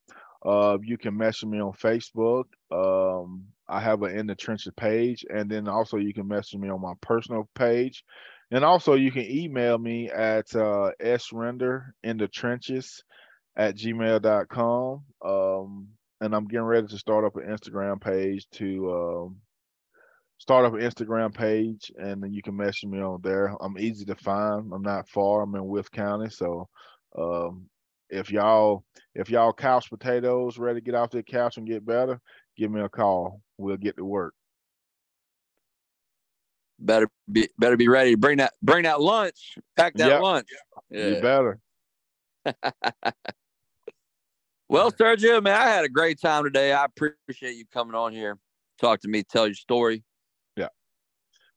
Uh, 0.44 0.78
you 0.82 0.98
can 0.98 1.16
message 1.16 1.48
me 1.48 1.60
on 1.60 1.72
Facebook. 1.72 2.44
Um, 2.70 3.44
I 3.68 3.80
have 3.80 4.02
an 4.02 4.18
in 4.18 4.26
the 4.26 4.34
trenches 4.34 4.72
page, 4.76 5.24
and 5.28 5.50
then 5.50 5.68
also 5.68 5.96
you 5.96 6.12
can 6.12 6.26
message 6.26 6.58
me 6.58 6.68
on 6.68 6.80
my 6.80 6.94
personal 7.00 7.48
page, 7.54 8.04
and 8.50 8.64
also 8.64 8.94
you 8.94 9.12
can 9.12 9.24
email 9.30 9.78
me 9.78 10.10
at 10.10 10.54
uh, 10.54 10.90
srender 11.00 11.84
in 12.02 12.16
the 12.16 12.28
trenches 12.28 13.02
at 13.56 13.76
gmail.com. 13.76 15.02
Um, 15.24 15.88
and 16.20 16.34
I'm 16.34 16.46
getting 16.46 16.66
ready 16.66 16.86
to 16.86 16.98
start 16.98 17.24
up 17.24 17.36
an 17.36 17.48
Instagram 17.48 18.00
page 18.00 18.46
to 18.52 18.92
um, 18.92 19.36
start 20.38 20.64
up 20.64 20.74
an 20.74 20.80
Instagram 20.80 21.34
page, 21.34 21.92
and 21.96 22.22
then 22.22 22.32
you 22.32 22.42
can 22.42 22.56
message 22.56 22.88
me 22.88 23.00
on 23.00 23.20
there. 23.22 23.54
I'm 23.60 23.78
easy 23.78 24.04
to 24.06 24.16
find. 24.16 24.72
I'm 24.72 24.82
not 24.82 25.08
far. 25.08 25.42
I'm 25.42 25.54
in 25.54 25.64
Wythe 25.64 25.90
County, 25.92 26.30
so 26.30 26.68
um, 27.16 27.66
if 28.12 28.30
y'all 28.30 28.84
if 29.14 29.28
y'all 29.30 29.52
couch 29.52 29.90
potatoes 29.90 30.58
ready 30.58 30.80
to 30.80 30.84
get 30.84 30.94
off 30.94 31.10
the 31.10 31.22
couch 31.22 31.56
and 31.56 31.66
get 31.66 31.84
better, 31.84 32.20
give 32.56 32.70
me 32.70 32.80
a 32.80 32.88
call. 32.88 33.40
We'll 33.58 33.76
get 33.76 33.96
to 33.96 34.04
work. 34.04 34.34
Better 36.78 37.08
be 37.30 37.48
better 37.58 37.76
be 37.76 37.88
ready. 37.88 38.14
Bring 38.14 38.38
that 38.38 38.52
bring 38.62 38.84
that 38.84 39.00
lunch. 39.00 39.58
Pack 39.76 39.94
that 39.94 40.08
yep. 40.08 40.22
lunch. 40.22 40.48
Yeah. 40.90 41.06
You 41.08 41.20
better. 41.20 41.58
well, 44.68 44.92
Sergio, 44.92 45.42
man, 45.42 45.58
I 45.58 45.68
had 45.68 45.84
a 45.84 45.88
great 45.88 46.20
time 46.20 46.44
today. 46.44 46.72
I 46.72 46.84
appreciate 46.84 47.56
you 47.56 47.64
coming 47.72 47.94
on 47.94 48.12
here, 48.12 48.36
talk 48.80 49.00
to 49.00 49.08
me, 49.08 49.22
tell 49.22 49.46
your 49.46 49.54
story. 49.54 50.02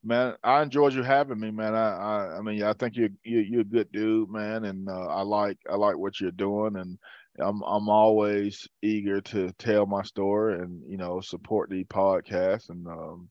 Man, 0.08 0.36
I 0.44 0.62
enjoyed 0.62 0.94
you 0.94 1.02
having 1.02 1.40
me, 1.40 1.50
man. 1.50 1.74
I, 1.74 1.98
I, 1.98 2.38
I 2.38 2.42
mean, 2.42 2.62
I 2.62 2.74
think 2.74 2.96
you're 2.96 3.10
you, 3.24 3.40
you're 3.40 3.62
a 3.62 3.66
good 3.66 3.92
dude, 3.92 4.30
man, 4.30 4.66
and 4.66 4.88
uh, 4.88 5.08
I 5.08 5.24
like 5.24 5.58
I 5.68 5.76
like 5.76 5.98
what 5.98 6.22
you're 6.22 6.30
doing, 6.30 6.76
and 6.76 7.00
I'm 7.40 7.64
I'm 7.64 7.90
always 7.90 8.68
eager 8.84 9.20
to 9.22 9.52
tell 9.58 9.88
my 9.88 10.04
story 10.04 10.60
and 10.60 10.84
you 10.88 10.98
know 10.98 11.22
support 11.22 11.72
the 11.72 11.86
podcast, 11.86 12.70
and 12.70 12.86
um, 12.86 13.30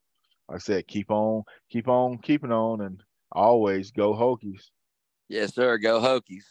like 0.49 0.57
I 0.57 0.59
said, 0.59 0.89
keep 0.89 1.13
on, 1.13 1.45
keep 1.71 1.87
on, 1.87 2.19
keeping 2.19 2.51
on, 2.51 2.81
and 2.81 3.01
always 3.31 3.93
go 3.93 4.13
Hokies. 4.13 4.71
Yes, 5.29 5.55
sir. 5.55 5.79
Go 5.79 6.01
Hokies. 6.01 6.45